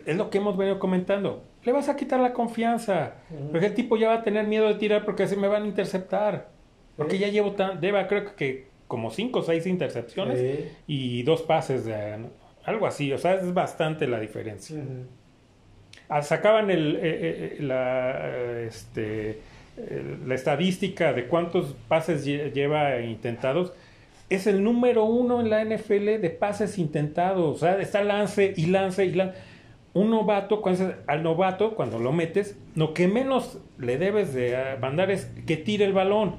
es 0.06 0.16
lo 0.16 0.30
que 0.30 0.38
hemos 0.38 0.56
venido 0.56 0.78
comentando. 0.78 1.42
Le 1.64 1.72
vas 1.72 1.88
a 1.88 1.96
quitar 1.96 2.20
la 2.20 2.32
confianza. 2.32 3.14
Porque 3.50 3.66
el 3.66 3.74
tipo 3.74 3.96
ya 3.96 4.08
va 4.08 4.14
a 4.14 4.22
tener 4.22 4.46
miedo 4.46 4.68
de 4.68 4.74
tirar 4.76 5.04
porque 5.04 5.26
se 5.26 5.36
me 5.36 5.48
van 5.48 5.64
a 5.64 5.66
interceptar. 5.66 6.48
Porque 6.96 7.18
ya 7.18 7.26
llevo 7.26 7.52
tan, 7.52 7.80
lleva 7.80 8.06
creo 8.06 8.36
que 8.36 8.66
como 8.86 9.10
cinco 9.10 9.40
o 9.40 9.42
seis 9.42 9.66
intercepciones 9.66 10.70
y 10.86 11.24
dos 11.24 11.42
pases 11.42 11.84
de 11.84 12.18
algo 12.66 12.86
así, 12.86 13.12
o 13.12 13.18
sea, 13.18 13.34
es 13.34 13.54
bastante 13.54 14.06
la 14.08 14.18
diferencia. 14.18 14.76
Ah, 16.08 16.22
sacaban 16.22 16.68
el, 16.70 16.96
eh, 16.96 17.00
eh, 17.02 17.56
la, 17.60 18.60
este, 18.66 19.40
la 20.26 20.34
estadística 20.34 21.12
de 21.12 21.26
cuántos 21.26 21.76
pases 21.88 22.24
lleva 22.24 23.00
intentados. 23.00 23.72
Es 24.28 24.48
el 24.48 24.64
número 24.64 25.04
uno 25.04 25.40
en 25.40 25.48
la 25.48 25.64
NFL 25.64 26.20
de 26.20 26.30
pases 26.30 26.78
intentados. 26.78 27.56
O 27.56 27.58
sea, 27.58 27.80
está 27.80 28.02
lance 28.02 28.52
y 28.56 28.66
lance 28.66 29.04
y 29.04 29.12
lance. 29.12 29.38
Un 29.94 30.10
novato, 30.10 30.60
cuando, 30.60 30.92
al 31.06 31.22
novato, 31.22 31.74
cuando 31.74 32.00
lo 32.00 32.12
metes, 32.12 32.58
lo 32.74 32.92
que 32.92 33.06
menos 33.06 33.58
le 33.78 33.96
debes 33.96 34.34
de 34.34 34.56
ah, 34.56 34.76
mandar 34.80 35.12
es 35.12 35.26
que 35.46 35.56
tire 35.56 35.84
el 35.84 35.92
balón. 35.92 36.34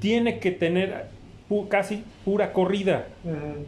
Tiene 0.00 0.38
que 0.38 0.50
tener 0.50 1.06
casi 1.68 2.04
pura 2.24 2.52
corrida. 2.52 3.06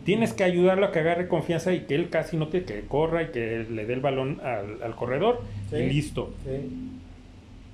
Tienes 0.04 0.32
que 0.32 0.44
ayudarlo 0.44 0.86
a 0.86 0.92
que 0.92 1.00
agarre 1.00 1.28
confianza 1.28 1.72
y 1.72 1.80
que 1.80 1.94
él 1.94 2.10
casi 2.10 2.36
no 2.36 2.48
te 2.48 2.64
que 2.64 2.82
corra 2.82 3.22
y 3.22 3.26
que 3.28 3.66
le 3.70 3.86
dé 3.86 3.94
el 3.94 4.00
balón 4.00 4.40
al, 4.42 4.94
corredor 4.96 5.42
y 5.72 5.82
listo. 5.82 6.32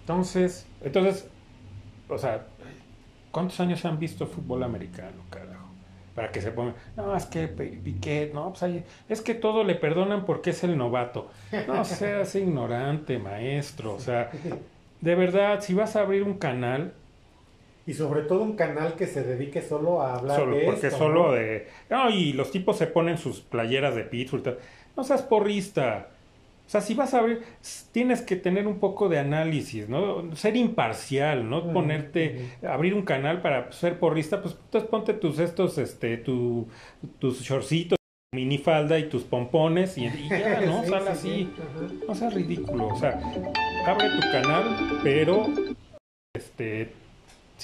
Entonces, 0.00 0.66
entonces, 0.82 1.28
o 2.08 2.18
sea, 2.18 2.46
¿cuántos 3.30 3.58
años 3.60 3.84
han 3.84 3.98
visto 3.98 4.26
fútbol 4.26 4.62
americano, 4.62 5.22
carajo? 5.30 5.68
Para 6.14 6.30
que 6.30 6.40
se 6.40 6.52
pongan, 6.52 6.74
no, 6.96 7.16
es 7.16 7.24
que 7.24 7.48
Piquet, 7.48 8.32
no, 8.32 8.52
pues 8.52 8.82
es 9.08 9.20
que 9.20 9.34
todo 9.34 9.64
le 9.64 9.74
perdonan 9.74 10.24
porque 10.26 10.50
es 10.50 10.62
el 10.62 10.76
novato. 10.76 11.30
No 11.66 11.84
seas 11.84 12.34
ignorante, 12.36 13.18
maestro. 13.18 13.94
O 13.94 13.98
sea, 13.98 14.30
de 15.00 15.14
verdad, 15.14 15.60
si 15.60 15.74
vas 15.74 15.96
a 15.96 16.02
abrir 16.02 16.22
un 16.22 16.34
canal, 16.34 16.92
y 17.86 17.92
sobre 17.94 18.22
todo 18.22 18.42
un 18.42 18.56
canal 18.56 18.94
que 18.94 19.06
se 19.06 19.22
dedique 19.22 19.60
solo 19.60 20.00
a 20.00 20.14
hablar 20.14 20.38
solo, 20.38 20.56
de 20.56 20.64
porque 20.64 20.90
solo 20.90 21.32
de 21.32 21.68
no 21.90 22.10
y 22.10 22.32
los 22.32 22.50
tipos 22.50 22.78
se 22.78 22.86
ponen 22.86 23.18
sus 23.18 23.40
playeras 23.40 23.94
de 23.94 24.04
Pittsburgh 24.04 24.58
no 24.96 25.04
seas 25.04 25.22
porrista. 25.22 26.08
O 26.66 26.70
sea 26.70 26.80
si 26.80 26.94
vas 26.94 27.12
a 27.12 27.18
abrir 27.18 27.42
tienes 27.92 28.22
que 28.22 28.36
tener 28.36 28.66
un 28.66 28.78
poco 28.78 29.10
de 29.10 29.18
análisis 29.18 29.86
no 29.86 30.34
ser 30.34 30.56
imparcial 30.56 31.48
no 31.50 31.70
ponerte 31.74 32.56
abrir 32.66 32.94
un 32.94 33.02
canal 33.02 33.42
para 33.42 33.70
ser 33.70 33.98
porrista 33.98 34.40
pues 34.40 34.56
entonces 34.64 34.88
ponte 34.88 35.12
tus 35.12 35.38
estos 35.40 35.76
este 35.76 36.16
tu, 36.16 36.66
tus 37.18 37.42
shortcitos 37.42 37.98
minifalda 38.34 38.98
y 38.98 39.10
tus 39.10 39.24
pompones 39.24 39.98
y, 39.98 40.04
ya 40.04 40.60
no 40.66 40.84
sale 40.84 41.10
así. 41.10 41.50
no 42.08 42.14
seas 42.14 42.32
ridículo 42.32 42.88
o 42.88 42.96
sea 42.98 43.20
abre 43.86 44.08
tu 44.08 44.20
canal 44.32 45.00
pero 45.02 45.46
este 46.34 47.03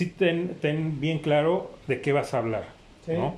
sí 0.01 0.07
ten, 0.07 0.57
ten 0.62 0.98
bien 0.98 1.18
claro 1.18 1.72
de 1.86 2.01
qué 2.01 2.14
vas 2.14 2.32
a 2.32 2.38
hablar, 2.38 2.64
¿no? 3.07 3.36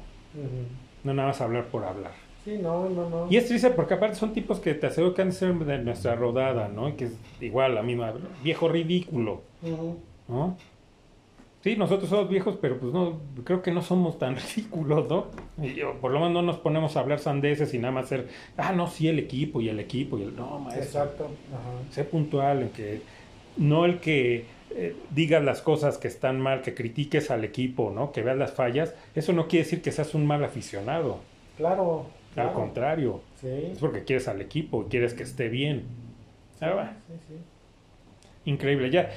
No 1.03 1.13
nada 1.13 1.27
más 1.27 1.41
hablar 1.41 1.67
por 1.67 1.83
hablar. 1.83 2.13
Sí, 2.45 2.57
no, 2.63 2.89
no, 2.89 3.11
no. 3.11 3.27
Y 3.29 3.37
es 3.37 3.49
triste 3.49 3.71
porque 3.71 3.95
aparte 3.95 4.15
son 4.15 4.33
tipos 4.33 4.61
que 4.61 4.75
te 4.75 4.87
aseguro 4.87 5.13
que 5.13 5.23
han 5.23 5.31
de 5.31 5.35
ser 5.35 5.55
de 5.55 5.79
nuestra 5.79 6.15
rodada, 6.15 6.69
¿no? 6.69 6.95
Que 6.97 7.07
es 7.07 7.19
igual 7.41 7.75
la 7.75 7.83
misma, 7.83 8.15
viejo 8.45 8.69
ridículo, 8.69 9.43
¿no? 10.29 10.57
Sí, 11.65 11.75
nosotros 11.75 12.09
somos 12.09 12.29
viejos, 12.29 12.57
pero 12.61 12.79
pues 12.79 12.93
no, 12.93 13.19
creo 13.43 13.61
que 13.61 13.73
no 13.73 13.83
somos 13.83 14.21
tan 14.21 14.37
ridículos, 14.57 15.09
¿no? 15.09 15.27
Y 15.61 15.81
por 16.01 16.13
lo 16.13 16.21
menos 16.21 16.33
no 16.33 16.43
nos 16.43 16.59
ponemos 16.59 16.97
a 16.97 17.01
hablar 17.01 17.19
sandeces 17.19 17.75
y 17.75 17.79
nada 17.79 17.93
más 17.93 18.09
ser, 18.09 18.29
ah, 18.57 18.71
no, 18.73 18.87
sí, 18.87 19.09
el 19.09 19.19
equipo 19.19 19.61
y 19.61 19.69
el 19.69 19.81
equipo 19.81 20.17
y 20.17 20.23
el, 20.23 20.37
no, 20.37 20.61
maestro. 20.61 20.85
Exacto. 20.85 21.25
Ajá. 21.25 21.93
Sé 21.93 22.05
puntual 22.05 22.63
en 22.63 22.69
que, 22.69 23.03
no 23.57 23.85
el 23.85 23.99
que 23.99 24.62
eh, 24.75 24.97
digas 25.11 25.43
las 25.43 25.63
cosas 25.63 25.99
que 25.99 26.09
están 26.09 26.41
mal, 26.41 26.63
que 26.63 26.75
critiques 26.75 27.31
al 27.31 27.45
equipo, 27.45 27.91
¿no? 27.95 28.13
Que 28.13 28.23
veas 28.23 28.39
las 28.39 28.53
fallas, 28.53 28.95
eso 29.15 29.33
no 29.33 29.49
quiere 29.49 29.65
decir 29.65 29.83
que 29.83 29.93
seas 29.93 30.15
un 30.15 30.27
mal 30.27 30.45
aficionado. 30.45 31.19
Claro. 31.57 32.07
Al 32.37 32.53
contrario. 32.53 33.21
Es 33.43 33.79
porque 33.79 34.05
quieres 34.05 34.29
al 34.29 34.41
equipo, 34.41 34.87
quieres 34.89 35.15
que 35.15 35.23
esté 35.23 35.49
bien. 35.49 35.85
Ah, 36.61 36.93
Increíble. 38.45 38.91
Ya 38.91 39.11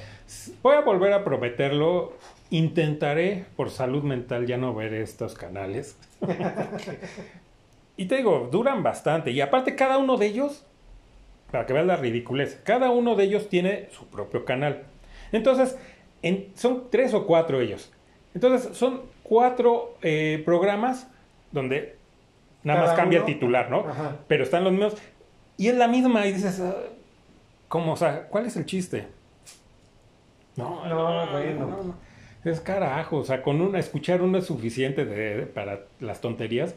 voy 0.62 0.74
a 0.74 0.80
volver 0.80 1.12
a 1.12 1.24
prometerlo. 1.24 2.12
Intentaré, 2.50 3.44
por 3.56 3.70
salud 3.70 4.02
mental, 4.04 4.46
ya 4.46 4.56
no 4.56 4.74
ver 4.74 4.94
estos 4.94 5.34
canales. 5.34 5.98
y 7.96 8.06
te 8.06 8.18
digo, 8.18 8.48
duran 8.52 8.82
bastante. 8.82 9.32
Y 9.32 9.40
aparte, 9.40 9.74
cada 9.74 9.98
uno 9.98 10.16
de 10.16 10.26
ellos, 10.26 10.64
para 11.50 11.66
que 11.66 11.72
veas 11.72 11.86
la 11.86 11.96
ridiculez, 11.96 12.60
cada 12.62 12.90
uno 12.90 13.16
de 13.16 13.24
ellos 13.24 13.48
tiene 13.48 13.88
su 13.90 14.06
propio 14.06 14.44
canal. 14.44 14.84
Entonces, 15.32 15.76
son 16.54 16.84
tres 16.90 17.14
o 17.14 17.26
cuatro 17.26 17.60
ellos. 17.60 17.90
Entonces, 18.34 18.76
son 18.76 19.02
cuatro 19.22 19.96
eh, 20.02 20.42
programas 20.44 21.08
donde 21.52 21.96
nada 22.62 22.86
más 22.86 22.94
cambia 22.94 23.20
el 23.20 23.24
titular, 23.24 23.70
¿no? 23.70 23.84
Pero 24.28 24.44
están 24.44 24.64
los 24.64 24.72
mismos. 24.72 24.94
Y 25.56 25.68
es 25.68 25.74
la 25.74 25.88
misma 25.88 26.26
y 26.26 26.32
dices, 26.32 26.60
ah, 26.60 26.74
¿cómo? 27.68 27.92
O 27.92 27.96
sea, 27.96 28.28
¿cuál 28.28 28.46
es 28.46 28.56
el 28.56 28.66
chiste? 28.66 29.06
No, 30.56 30.86
no, 30.86 31.30
bueno. 31.30 31.94
Es 32.44 32.60
carajo, 32.60 33.18
o 33.18 33.24
sea, 33.24 33.42
con 33.42 33.60
una, 33.60 33.78
escuchar 33.78 34.22
uno 34.22 34.38
es 34.38 34.46
suficiente 34.46 35.04
para 35.46 35.80
las 36.00 36.20
tonterías. 36.20 36.74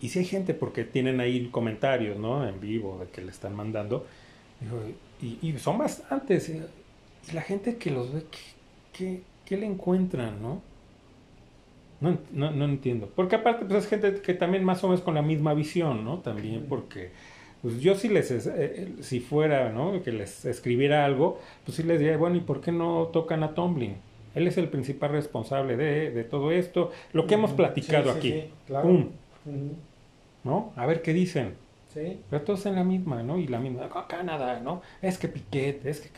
Y, 0.00 0.08
si 0.08 0.18
hay 0.18 0.24
gente, 0.24 0.52
porque 0.52 0.84
tienen 0.84 1.20
ahí 1.20 1.48
comentarios, 1.50 2.18
¿no? 2.18 2.46
En 2.46 2.60
vivo, 2.60 2.98
de 3.00 3.06
que 3.10 3.22
le 3.22 3.30
están 3.30 3.54
mandando. 3.54 4.06
Y, 5.24 5.54
son 5.58 5.78
bastantes. 5.78 6.50
Y 6.50 6.60
la 7.32 7.40
gente 7.40 7.76
que 7.76 7.90
los 7.90 8.12
ve, 8.12 8.24
¿qué, 8.92 9.22
qué, 9.46 9.56
le 9.56 9.66
encuentran, 9.66 10.42
no? 10.42 10.60
No, 12.00 12.18
no? 12.32 12.50
no, 12.50 12.64
entiendo. 12.66 13.10
Porque 13.14 13.36
aparte, 13.36 13.64
pues 13.64 13.84
es 13.84 13.90
gente 13.90 14.20
que 14.20 14.34
también 14.34 14.64
más 14.64 14.84
o 14.84 14.88
menos 14.88 15.02
con 15.02 15.14
la 15.14 15.22
misma 15.22 15.54
visión, 15.54 16.04
¿no? 16.04 16.18
También 16.18 16.66
porque... 16.68 17.10
Pues 17.62 17.80
yo 17.80 17.94
si 17.94 18.10
les, 18.10 18.30
eh, 18.30 18.42
eh, 18.46 18.94
si 19.00 19.20
fuera, 19.20 19.72
¿no? 19.72 20.02
Que 20.02 20.12
les 20.12 20.44
escribiera 20.44 21.06
algo, 21.06 21.40
pues 21.64 21.78
sí 21.78 21.82
les 21.82 21.98
diría, 21.98 22.18
bueno, 22.18 22.36
¿y 22.36 22.40
por 22.40 22.60
qué 22.60 22.72
no 22.72 23.08
tocan 23.10 23.42
a 23.42 23.54
Tomlin? 23.54 23.96
Él 24.34 24.46
es 24.46 24.58
el 24.58 24.68
principal 24.68 25.12
responsable 25.12 25.78
de, 25.78 26.10
de 26.10 26.24
todo 26.24 26.52
esto, 26.52 26.90
lo 27.14 27.26
que 27.26 27.34
hemos 27.34 27.52
platicado 27.52 28.10
aquí. 28.10 28.50
¡Pum! 28.68 29.08
¿No? 30.44 30.74
A 30.76 30.84
ver 30.84 31.00
qué 31.00 31.14
dicen. 31.14 31.54
Sí. 31.94 32.20
Pero 32.28 32.42
todos 32.42 32.66
en 32.66 32.74
la 32.74 32.84
misma, 32.84 33.22
¿no? 33.22 33.38
Y 33.38 33.46
la 33.46 33.58
misma, 33.60 33.88
ah, 33.94 34.06
Canadá, 34.08 34.60
¿no? 34.60 34.82
Es 35.00 35.16
que 35.16 35.28
Piquet, 35.28 35.86
es 35.86 36.00
que... 36.00 36.08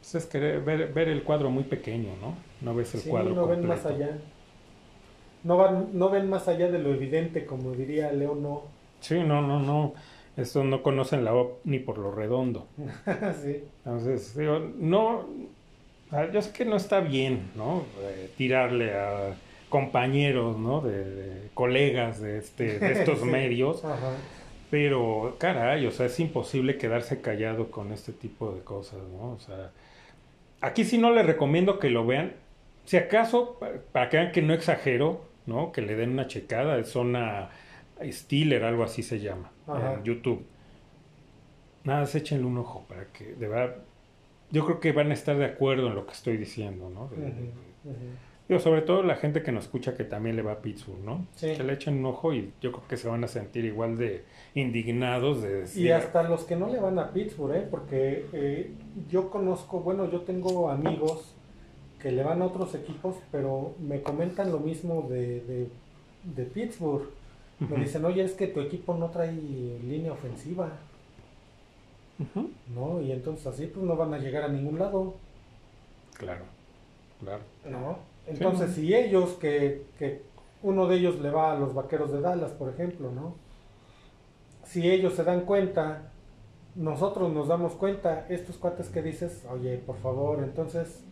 Pues 0.00 0.14
es 0.16 0.26
que 0.26 0.38
ver, 0.38 0.92
ver 0.92 1.08
el 1.08 1.22
cuadro 1.22 1.50
muy 1.50 1.64
pequeño, 1.64 2.10
¿no? 2.20 2.34
No 2.60 2.74
ves 2.74 2.94
el 2.94 3.00
sí, 3.00 3.10
cuadro 3.10 3.34
no 3.34 3.46
ven 3.46 3.66
más 3.66 3.86
allá. 3.86 4.18
No, 5.44 5.56
van, 5.56 5.88
no 5.92 6.10
ven 6.10 6.28
más 6.28 6.48
allá 6.48 6.70
de 6.70 6.78
lo 6.78 6.92
evidente, 6.92 7.46
como 7.46 7.72
diría 7.72 8.12
León, 8.12 8.42
no. 8.42 8.64
Sí, 9.00 9.20
no, 9.20 9.40
no, 9.40 9.60
no. 9.60 9.94
Esto 10.36 10.64
no 10.64 10.82
conocen 10.82 11.24
la 11.24 11.34
OP 11.34 11.60
ni 11.64 11.78
por 11.78 11.98
lo 11.98 12.10
redondo. 12.10 12.66
sí. 13.42 13.64
Entonces, 13.84 14.36
digo, 14.36 14.58
no... 14.58 15.26
Yo 16.32 16.42
sé 16.42 16.52
que 16.52 16.66
no 16.66 16.76
está 16.76 17.00
bien, 17.00 17.50
¿no? 17.54 17.84
Eh, 18.00 18.30
tirarle 18.36 18.92
a 18.94 19.34
compañeros, 19.72 20.58
¿no? 20.58 20.82
De, 20.82 21.48
colegas 21.54 22.20
de, 22.20 22.38
este, 22.38 22.78
de 22.78 22.92
estos 23.00 23.24
medios. 23.24 23.82
Pero, 24.70 25.36
caray, 25.38 25.86
o 25.86 25.90
sea, 25.90 26.06
es 26.06 26.20
imposible 26.20 26.76
quedarse 26.76 27.22
callado 27.22 27.70
con 27.70 27.90
este 27.90 28.12
tipo 28.12 28.52
de 28.52 28.60
cosas, 28.60 29.00
¿no? 29.10 29.32
O 29.32 29.38
sea, 29.38 29.70
aquí 30.60 30.84
sí 30.84 30.98
no 30.98 31.10
les 31.10 31.24
recomiendo 31.24 31.78
que 31.78 31.88
lo 31.88 32.06
vean. 32.06 32.34
Si 32.84 32.98
acaso, 32.98 33.58
para 33.92 34.10
que 34.10 34.18
vean 34.18 34.32
que 34.32 34.42
no 34.42 34.52
exagero, 34.52 35.24
¿no? 35.46 35.72
Que 35.72 35.80
le 35.80 35.96
den 35.96 36.10
una 36.10 36.26
checada, 36.26 36.78
es 36.78 36.88
zona 36.88 37.50
Steeler, 38.02 38.64
algo 38.64 38.84
así 38.84 39.02
se 39.02 39.20
llama, 39.20 39.52
en 39.68 40.04
YouTube. 40.04 40.44
Nada, 41.84 42.06
se 42.06 42.18
échenle 42.18 42.44
un 42.44 42.58
ojo 42.58 42.84
para 42.88 43.06
que, 43.06 43.34
de 43.34 43.48
verdad, 43.48 43.76
yo 44.50 44.66
creo 44.66 44.80
que 44.80 44.92
van 44.92 45.10
a 45.10 45.14
estar 45.14 45.36
de 45.36 45.46
acuerdo 45.46 45.88
en 45.88 45.94
lo 45.94 46.06
que 46.06 46.12
estoy 46.12 46.36
diciendo, 46.36 46.90
¿no? 46.90 47.10
Sobre 48.58 48.82
todo 48.82 49.02
la 49.02 49.16
gente 49.16 49.42
que 49.42 49.52
nos 49.52 49.64
escucha 49.64 49.94
que 49.94 50.04
también 50.04 50.36
le 50.36 50.42
va 50.42 50.52
a 50.52 50.58
Pittsburgh, 50.62 51.02
¿no? 51.04 51.26
Sí. 51.36 51.54
Que 51.56 51.62
le 51.62 51.72
echen 51.74 51.98
un 51.98 52.06
ojo 52.06 52.34
y 52.34 52.52
yo 52.60 52.72
creo 52.72 52.86
que 52.86 52.96
se 52.96 53.08
van 53.08 53.24
a 53.24 53.28
sentir 53.28 53.64
igual 53.64 53.96
de 53.96 54.24
indignados 54.54 55.42
de 55.42 55.66
Y 55.74 55.90
hasta 55.90 56.22
los 56.24 56.44
que 56.44 56.56
no 56.56 56.68
le 56.68 56.78
van 56.78 56.98
a 56.98 57.12
Pittsburgh, 57.12 57.54
¿eh? 57.54 57.68
Porque 57.70 58.26
eh, 58.32 58.72
yo 59.08 59.30
conozco, 59.30 59.80
bueno, 59.80 60.10
yo 60.10 60.22
tengo 60.22 60.70
amigos 60.70 61.34
que 62.00 62.10
le 62.10 62.22
van 62.24 62.42
a 62.42 62.46
otros 62.46 62.74
equipos, 62.74 63.16
pero 63.30 63.74
me 63.80 64.02
comentan 64.02 64.50
lo 64.50 64.58
mismo 64.58 65.06
de, 65.08 65.68
de, 66.24 66.44
Pittsburgh. 66.44 67.08
Me 67.60 67.76
dicen, 67.76 68.04
oye, 68.04 68.24
es 68.24 68.32
que 68.32 68.48
tu 68.48 68.60
equipo 68.60 68.94
no 68.94 69.10
trae 69.10 69.32
línea 69.32 70.12
ofensiva. 70.12 70.68
¿No? 72.74 73.00
Y 73.00 73.12
entonces 73.12 73.46
así 73.46 73.66
pues 73.66 73.84
no 73.84 73.96
van 73.96 74.14
a 74.14 74.18
llegar 74.18 74.42
a 74.44 74.48
ningún 74.48 74.78
lado. 74.78 75.14
Claro, 76.18 76.44
claro. 77.20 77.42
¿No? 77.64 78.11
Entonces, 78.26 78.74
si 78.74 78.94
ellos, 78.94 79.30
que, 79.40 79.82
que 79.98 80.22
uno 80.62 80.86
de 80.86 80.96
ellos 80.96 81.20
le 81.20 81.30
va 81.30 81.52
a 81.52 81.58
los 81.58 81.74
vaqueros 81.74 82.12
de 82.12 82.20
Dallas, 82.20 82.52
por 82.52 82.70
ejemplo, 82.70 83.10
¿no? 83.10 83.34
Si 84.64 84.88
ellos 84.90 85.14
se 85.14 85.24
dan 85.24 85.42
cuenta, 85.42 86.12
nosotros 86.74 87.32
nos 87.32 87.48
damos 87.48 87.74
cuenta, 87.74 88.26
estos 88.28 88.56
cuates 88.56 88.88
que 88.88 89.02
dices, 89.02 89.44
oye, 89.50 89.76
por 89.78 89.98
favor, 89.98 90.40
entonces... 90.42 91.04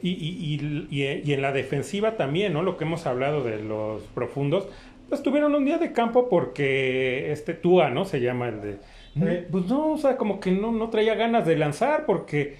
Y, 0.00 0.10
y, 0.10 0.88
y, 0.90 1.22
y, 1.24 1.32
en 1.32 1.42
la 1.42 1.50
defensiva 1.50 2.16
también, 2.16 2.52
¿no? 2.52 2.62
Lo 2.62 2.76
que 2.76 2.84
hemos 2.84 3.04
hablado 3.06 3.42
de 3.42 3.60
los 3.62 4.02
profundos, 4.14 4.68
pues 5.08 5.22
tuvieron 5.22 5.54
un 5.54 5.64
día 5.64 5.78
de 5.78 5.92
campo 5.92 6.28
porque 6.28 7.32
este 7.32 7.54
Tua, 7.54 7.90
¿no? 7.90 8.04
Se 8.04 8.20
llama 8.20 8.48
el 8.48 8.60
de... 8.60 8.78
Pues 9.50 9.66
no, 9.66 9.92
o 9.92 9.98
sea, 9.98 10.16
como 10.16 10.38
que 10.38 10.52
no, 10.52 10.70
no 10.70 10.90
traía 10.90 11.16
ganas 11.16 11.44
de 11.44 11.56
lanzar 11.56 12.06
porque 12.06 12.58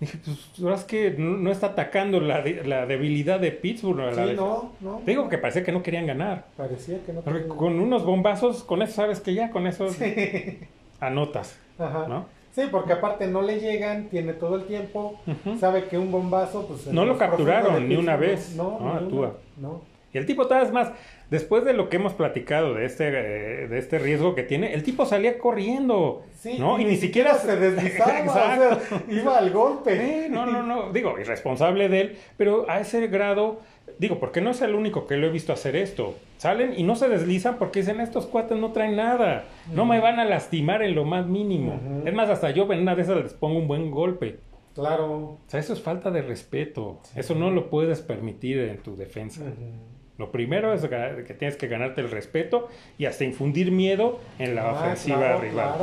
Dije, 0.00 0.18
pues, 0.24 0.80
es 0.80 0.84
que 0.84 1.10
no, 1.16 1.50
está 1.50 1.68
atacando 1.68 2.20
la, 2.20 2.44
la, 2.64 2.84
debilidad 2.84 3.40
de 3.40 3.50
Pittsburgh. 3.50 4.14
Sí, 4.14 4.34
no, 4.36 4.72
no. 4.80 5.00
Te 5.04 5.12
digo 5.12 5.28
que 5.28 5.38
parecía 5.38 5.64
que 5.64 5.72
no 5.72 5.82
querían 5.82 6.06
ganar. 6.06 6.44
Parecía 6.56 7.02
que 7.04 7.14
no 7.14 7.22
Porque 7.22 7.46
con 7.48 7.80
unos 7.80 8.04
bombazos, 8.04 8.62
con 8.62 8.82
eso 8.82 8.92
sabes 8.92 9.20
que 9.20 9.32
ya, 9.32 9.50
con 9.50 9.66
eso 9.66 9.86
anotas. 11.00 11.58
Ajá. 11.78 12.06
¿no? 12.08 12.26
Sí, 12.56 12.62
porque 12.70 12.94
aparte 12.94 13.26
no 13.26 13.42
le 13.42 13.60
llegan, 13.60 14.08
tiene 14.08 14.32
todo 14.32 14.56
el 14.56 14.64
tiempo, 14.64 15.20
sabe 15.60 15.84
que 15.84 15.98
un 15.98 16.10
bombazo, 16.10 16.66
pues... 16.66 16.86
No 16.86 17.04
lo 17.04 17.18
capturaron 17.18 17.86
ni 17.86 17.96
una 17.96 18.16
vez. 18.16 18.54
No, 18.56 18.80
no, 18.80 19.34
no. 19.58 19.95
Y 20.12 20.18
el 20.18 20.26
tipo, 20.26 20.46
tal 20.46 20.72
más, 20.72 20.92
después 21.30 21.64
de 21.64 21.72
lo 21.72 21.88
que 21.88 21.96
hemos 21.96 22.14
platicado 22.14 22.74
de 22.74 22.84
este, 22.84 23.08
eh, 23.08 23.68
de 23.68 23.78
este 23.78 23.98
riesgo 23.98 24.34
que 24.34 24.42
tiene, 24.42 24.72
el 24.72 24.82
tipo 24.82 25.04
salía 25.04 25.38
corriendo, 25.38 26.22
¿no? 26.58 26.80
Y, 26.80 26.84
ni 26.84 26.96
siquiera 26.96 27.34
se 27.34 27.56
deslizaba, 27.56 28.78
iba 29.10 29.36
al 29.36 29.50
golpe. 29.50 30.28
no, 30.30 30.46
no, 30.46 30.62
no, 30.62 30.92
digo, 30.92 31.18
irresponsable 31.18 31.88
de 31.88 32.00
él, 32.00 32.18
pero 32.36 32.68
a 32.70 32.80
ese 32.80 33.08
grado, 33.08 33.60
digo, 33.98 34.18
porque 34.18 34.40
no 34.40 34.50
es 34.50 34.62
el 34.62 34.74
único 34.74 35.06
que 35.06 35.16
lo 35.16 35.26
he 35.26 35.30
visto 35.30 35.52
hacer 35.52 35.76
esto. 35.76 36.14
Salen 36.38 36.74
y 36.76 36.82
no 36.82 36.96
se 36.96 37.08
deslizan 37.08 37.56
porque 37.58 37.80
dicen, 37.80 38.00
estos 38.00 38.26
cuates 38.26 38.56
no 38.56 38.72
traen 38.72 38.96
nada, 38.96 39.44
no 39.72 39.84
me 39.86 40.00
van 40.00 40.20
a 40.20 40.24
lastimar 40.24 40.82
en 40.82 40.94
lo 40.94 41.04
más 41.04 41.26
mínimo. 41.26 41.80
Es 42.04 42.14
más, 42.14 42.30
hasta 42.30 42.50
yo 42.50 42.70
en 42.72 42.80
una 42.80 42.94
de 42.94 43.02
esas 43.02 43.22
les 43.22 43.34
pongo 43.34 43.58
un 43.58 43.68
buen 43.68 43.90
golpe. 43.90 44.38
Claro. 44.74 45.12
O 45.14 45.40
sea, 45.46 45.58
eso 45.58 45.72
es 45.72 45.80
falta 45.80 46.10
de 46.10 46.20
respeto. 46.20 47.00
Eso 47.14 47.34
no 47.34 47.50
lo 47.50 47.70
puedes 47.70 48.02
permitir 48.02 48.58
en 48.58 48.78
tu 48.78 48.94
defensa. 48.94 49.40
Lo 50.18 50.32
primero 50.32 50.72
es 50.72 50.82
que 50.82 51.34
tienes 51.34 51.56
que 51.56 51.68
ganarte 51.68 52.00
el 52.00 52.10
respeto 52.10 52.68
y 52.96 53.04
hasta 53.04 53.24
infundir 53.24 53.70
miedo 53.70 54.20
en 54.38 54.54
la 54.54 54.70
ah, 54.70 54.72
ofensiva 54.72 55.36
rival. 55.36 55.74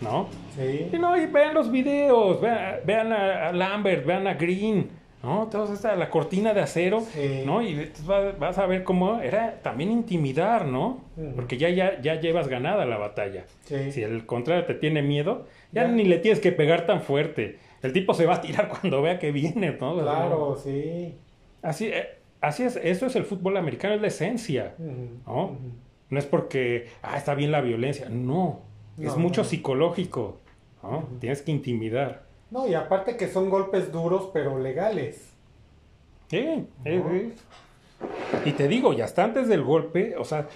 ¿No? 0.00 0.28
Sí. 0.56 0.88
Y 0.92 0.98
no, 0.98 1.16
y 1.16 1.26
vean 1.26 1.54
los 1.54 1.70
videos, 1.70 2.40
vean, 2.40 3.12
a, 3.12 3.52
Lambert, 3.52 4.04
vean 4.04 4.26
a 4.26 4.34
Green, 4.34 4.90
¿no? 5.22 5.44
Entonces 5.44 5.76
esta, 5.76 5.96
la 5.96 6.08
cortina 6.08 6.54
de 6.54 6.60
acero, 6.60 7.02
¿no? 7.44 7.62
Y 7.62 7.90
vas 8.38 8.58
a 8.58 8.66
ver 8.66 8.84
cómo 8.84 9.20
era 9.20 9.60
también 9.62 9.90
intimidar, 9.90 10.66
¿no? 10.66 11.02
Porque 11.34 11.56
ya, 11.56 11.68
ya, 11.70 12.00
ya 12.00 12.20
llevas 12.20 12.48
ganada 12.48 12.84
la 12.84 12.96
batalla. 12.96 13.44
Si 13.64 14.02
el 14.02 14.26
contrario 14.26 14.64
te 14.66 14.74
tiene 14.74 15.02
miedo, 15.02 15.46
ya, 15.72 15.86
ni 15.86 16.04
le 16.04 16.18
tienes 16.18 16.40
que 16.40 16.52
pegar 16.52 16.86
tan 16.86 17.02
fuerte. 17.02 17.58
El 17.82 17.92
tipo 17.92 18.14
se 18.14 18.26
va 18.26 18.36
a 18.36 18.40
tirar 18.40 18.68
cuando 18.80 19.02
vea 19.02 19.18
que 19.18 19.32
viene, 19.32 19.76
¿no? 19.80 19.98
Claro, 20.00 20.56
sí. 20.56 21.14
Así, 21.62 21.86
eh, 21.86 22.17
Así 22.40 22.62
es, 22.62 22.76
eso 22.76 23.06
es 23.06 23.16
el 23.16 23.24
fútbol 23.24 23.56
americano, 23.56 23.94
es 23.94 24.00
la 24.00 24.08
esencia, 24.08 24.74
¿no? 25.26 25.56
No 26.10 26.18
es 26.18 26.26
porque, 26.26 26.88
ah, 27.02 27.16
está 27.16 27.34
bien 27.34 27.50
la 27.50 27.60
violencia, 27.60 28.08
no, 28.08 28.60
es 28.98 29.16
mucho 29.16 29.44
psicológico, 29.44 30.38
¿no? 30.82 31.08
Tienes 31.20 31.42
que 31.42 31.50
intimidar. 31.50 32.26
No, 32.50 32.66
y 32.66 32.74
aparte 32.74 33.16
que 33.16 33.28
son 33.28 33.50
golpes 33.50 33.92
duros, 33.92 34.30
pero 34.32 34.58
legales. 34.58 35.32
Sí, 36.28 36.66
y 38.44 38.52
te 38.52 38.68
digo, 38.68 38.92
y 38.92 39.00
hasta 39.00 39.24
antes 39.24 39.48
del 39.48 39.62
golpe, 39.62 40.16
o 40.16 40.24
sea, 40.24 40.46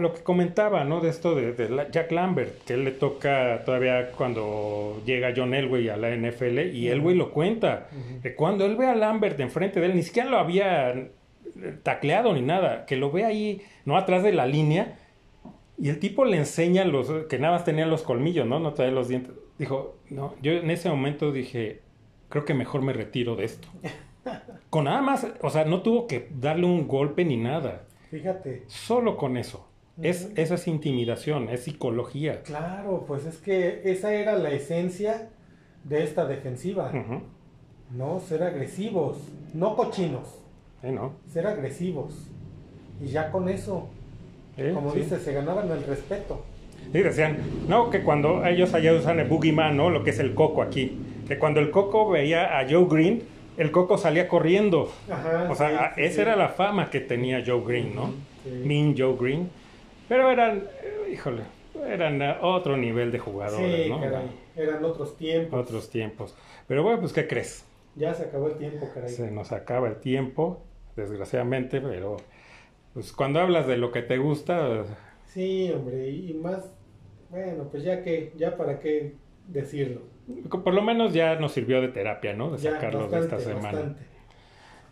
lo 0.00 0.14
que 0.14 0.22
comentaba, 0.22 0.84
¿no? 0.84 1.00
De 1.00 1.08
esto 1.08 1.34
de, 1.34 1.86
Jack 1.90 2.10
Lambert, 2.12 2.64
que 2.64 2.74
él 2.74 2.84
le 2.84 2.92
toca 2.92 3.62
todavía 3.64 4.12
cuando 4.12 5.02
llega 5.04 5.32
John 5.36 5.54
Elway 5.54 5.88
a 5.88 5.96
la 5.96 6.14
NFL 6.14 6.74
y 6.74 6.88
Elway 6.88 7.14
lo 7.14 7.30
cuenta. 7.30 7.88
Que 8.22 8.34
cuando 8.34 8.64
él 8.64 8.76
ve 8.76 8.86
a 8.86 8.94
Lambert 8.94 9.38
enfrente 9.40 9.80
de 9.80 9.86
él, 9.86 9.96
ni 9.96 10.02
siquiera 10.02 10.30
lo 10.30 10.38
había 10.38 10.90
eh, 10.90 11.10
tacleado 11.82 12.32
ni 12.32 12.42
nada, 12.42 12.86
que 12.86 12.96
lo 12.96 13.10
ve 13.10 13.24
ahí, 13.24 13.62
no 13.84 13.96
atrás 13.96 14.22
de 14.22 14.32
la 14.32 14.46
línea, 14.46 14.98
y 15.80 15.90
el 15.90 16.00
tipo 16.00 16.24
le 16.24 16.36
enseña 16.36 16.84
los, 16.84 17.08
que 17.28 17.38
nada 17.38 17.54
más 17.54 17.64
tenía 17.64 17.86
los 17.86 18.02
colmillos, 18.02 18.46
¿no? 18.46 18.58
No 18.58 18.72
trae 18.72 18.90
los 18.90 19.08
dientes. 19.08 19.32
Dijo, 19.58 19.96
no, 20.10 20.34
yo 20.42 20.52
en 20.52 20.70
ese 20.70 20.88
momento 20.88 21.30
dije, 21.30 21.82
creo 22.28 22.44
que 22.44 22.54
mejor 22.54 22.82
me 22.82 22.92
retiro 22.92 23.36
de 23.36 23.44
esto. 23.44 23.68
Con 24.70 24.84
nada 24.84 25.00
más, 25.00 25.26
o 25.40 25.50
sea, 25.50 25.64
no 25.64 25.82
tuvo 25.82 26.06
que 26.06 26.28
darle 26.34 26.66
un 26.66 26.88
golpe 26.88 27.24
ni 27.24 27.36
nada. 27.36 27.84
Fíjate. 28.10 28.64
Solo 28.66 29.16
con 29.16 29.36
eso. 29.36 29.68
es, 30.02 30.30
esa 30.36 30.54
es 30.54 30.68
intimidación, 30.68 31.48
es 31.48 31.64
psicología. 31.64 32.42
Claro, 32.42 33.04
pues 33.06 33.26
es 33.26 33.38
que 33.38 33.82
esa 33.84 34.14
era 34.14 34.36
la 34.36 34.50
esencia 34.50 35.30
de 35.84 36.04
esta 36.04 36.26
defensiva. 36.26 36.92
No, 37.90 38.20
ser 38.20 38.42
agresivos, 38.42 39.18
no 39.54 39.76
cochinos. 39.76 40.40
no. 40.82 41.14
Ser 41.32 41.46
agresivos. 41.46 42.28
Y 43.00 43.06
ya 43.06 43.30
con 43.30 43.48
eso, 43.48 43.88
como 44.74 44.92
dices, 44.92 45.22
se 45.22 45.32
ganaban 45.32 45.70
el 45.70 45.84
respeto. 45.84 46.44
Sí, 46.92 47.00
decían, 47.00 47.38
no, 47.68 47.90
que 47.90 48.02
cuando 48.02 48.44
ellos 48.46 48.72
allá 48.74 48.94
usan 48.94 49.20
el 49.20 49.28
boogeyman, 49.28 49.76
¿no? 49.76 49.90
Lo 49.90 50.04
que 50.04 50.10
es 50.10 50.18
el 50.18 50.34
coco 50.34 50.62
aquí. 50.62 50.98
Que 51.26 51.38
cuando 51.38 51.60
el 51.60 51.70
coco 51.70 52.08
veía 52.08 52.58
a 52.58 52.66
Joe 52.68 52.86
Green, 52.88 53.22
el 53.58 53.72
Coco 53.72 53.98
salía 53.98 54.28
corriendo. 54.28 54.90
o 55.50 55.54
sea, 55.54 55.92
esa 55.96 56.22
era 56.22 56.36
la 56.36 56.48
fama 56.48 56.90
que 56.90 57.00
tenía 57.00 57.42
Joe 57.44 57.62
Green, 57.66 57.94
¿no? 57.94 58.14
Mean 58.64 58.94
Joe 58.96 59.16
Green. 59.20 59.50
Pero 60.08 60.30
eran, 60.30 60.64
eh, 60.82 61.10
híjole, 61.12 61.42
eran 61.86 62.22
otro 62.40 62.76
nivel 62.76 63.12
de 63.12 63.18
jugadores, 63.18 63.88
¿no? 63.88 64.00
eran 64.56 64.84
otros 64.84 65.16
tiempos. 65.16 65.60
Otros 65.60 65.90
tiempos. 65.90 66.34
Pero 66.66 66.82
bueno, 66.82 67.00
pues, 67.00 67.12
¿qué 67.12 67.26
crees? 67.26 67.64
Ya 67.94 68.14
se 68.14 68.24
acabó 68.24 68.48
el 68.48 68.54
tiempo, 68.54 68.88
caray. 68.94 69.10
Se 69.10 69.30
nos 69.30 69.52
acaba 69.52 69.88
el 69.88 69.96
tiempo, 69.96 70.62
desgraciadamente, 70.96 71.80
pero 71.80 72.16
pues 72.94 73.12
cuando 73.12 73.40
hablas 73.40 73.66
de 73.66 73.76
lo 73.76 73.92
que 73.92 74.02
te 74.02 74.18
gusta... 74.18 74.84
Sí, 75.26 75.70
hombre, 75.72 76.08
y 76.08 76.34
más, 76.34 76.72
bueno, 77.30 77.64
pues 77.70 77.82
ya 77.82 78.02
que, 78.02 78.32
ya 78.36 78.56
para 78.56 78.80
qué 78.80 79.14
decirlo. 79.46 80.02
Por 80.50 80.74
lo 80.74 80.82
menos 80.82 81.12
ya 81.12 81.36
nos 81.36 81.52
sirvió 81.52 81.80
de 81.80 81.88
terapia, 81.88 82.34
¿no? 82.34 82.50
De 82.50 82.58
sacarlos 82.58 83.10
de 83.10 83.18
esta 83.20 83.38
semana. 83.38 83.96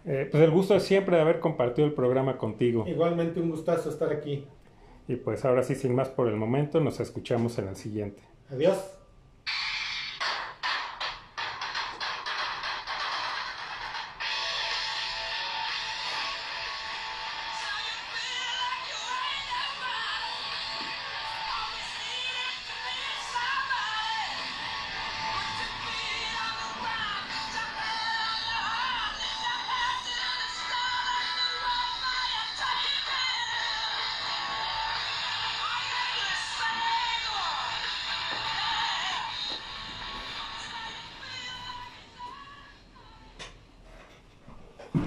Eh, 0.05 0.29
pues 0.31 0.43
el 0.43 0.51
gusto 0.51 0.77
es 0.77 0.85
siempre 0.85 1.17
de 1.17 1.23
haber 1.23 1.41
compartido 1.41 1.87
el 1.87 1.93
programa 1.93 2.39
contigo. 2.39 2.85
Igualmente 2.87 3.41
un 3.41 3.51
gustazo 3.51 3.91
estar 3.91 4.13
aquí. 4.13 4.47
Y 5.09 5.17
pues 5.17 5.45
ahora 5.45 5.63
sí, 5.63 5.75
sin 5.75 5.95
más 5.95 6.09
por 6.09 6.29
el 6.29 6.37
momento, 6.37 6.81
nos 6.81 7.01
escuchamos 7.01 7.59
en 7.59 7.69
el 7.69 7.77
siguiente. 7.77 8.23
Adiós. 8.51 8.96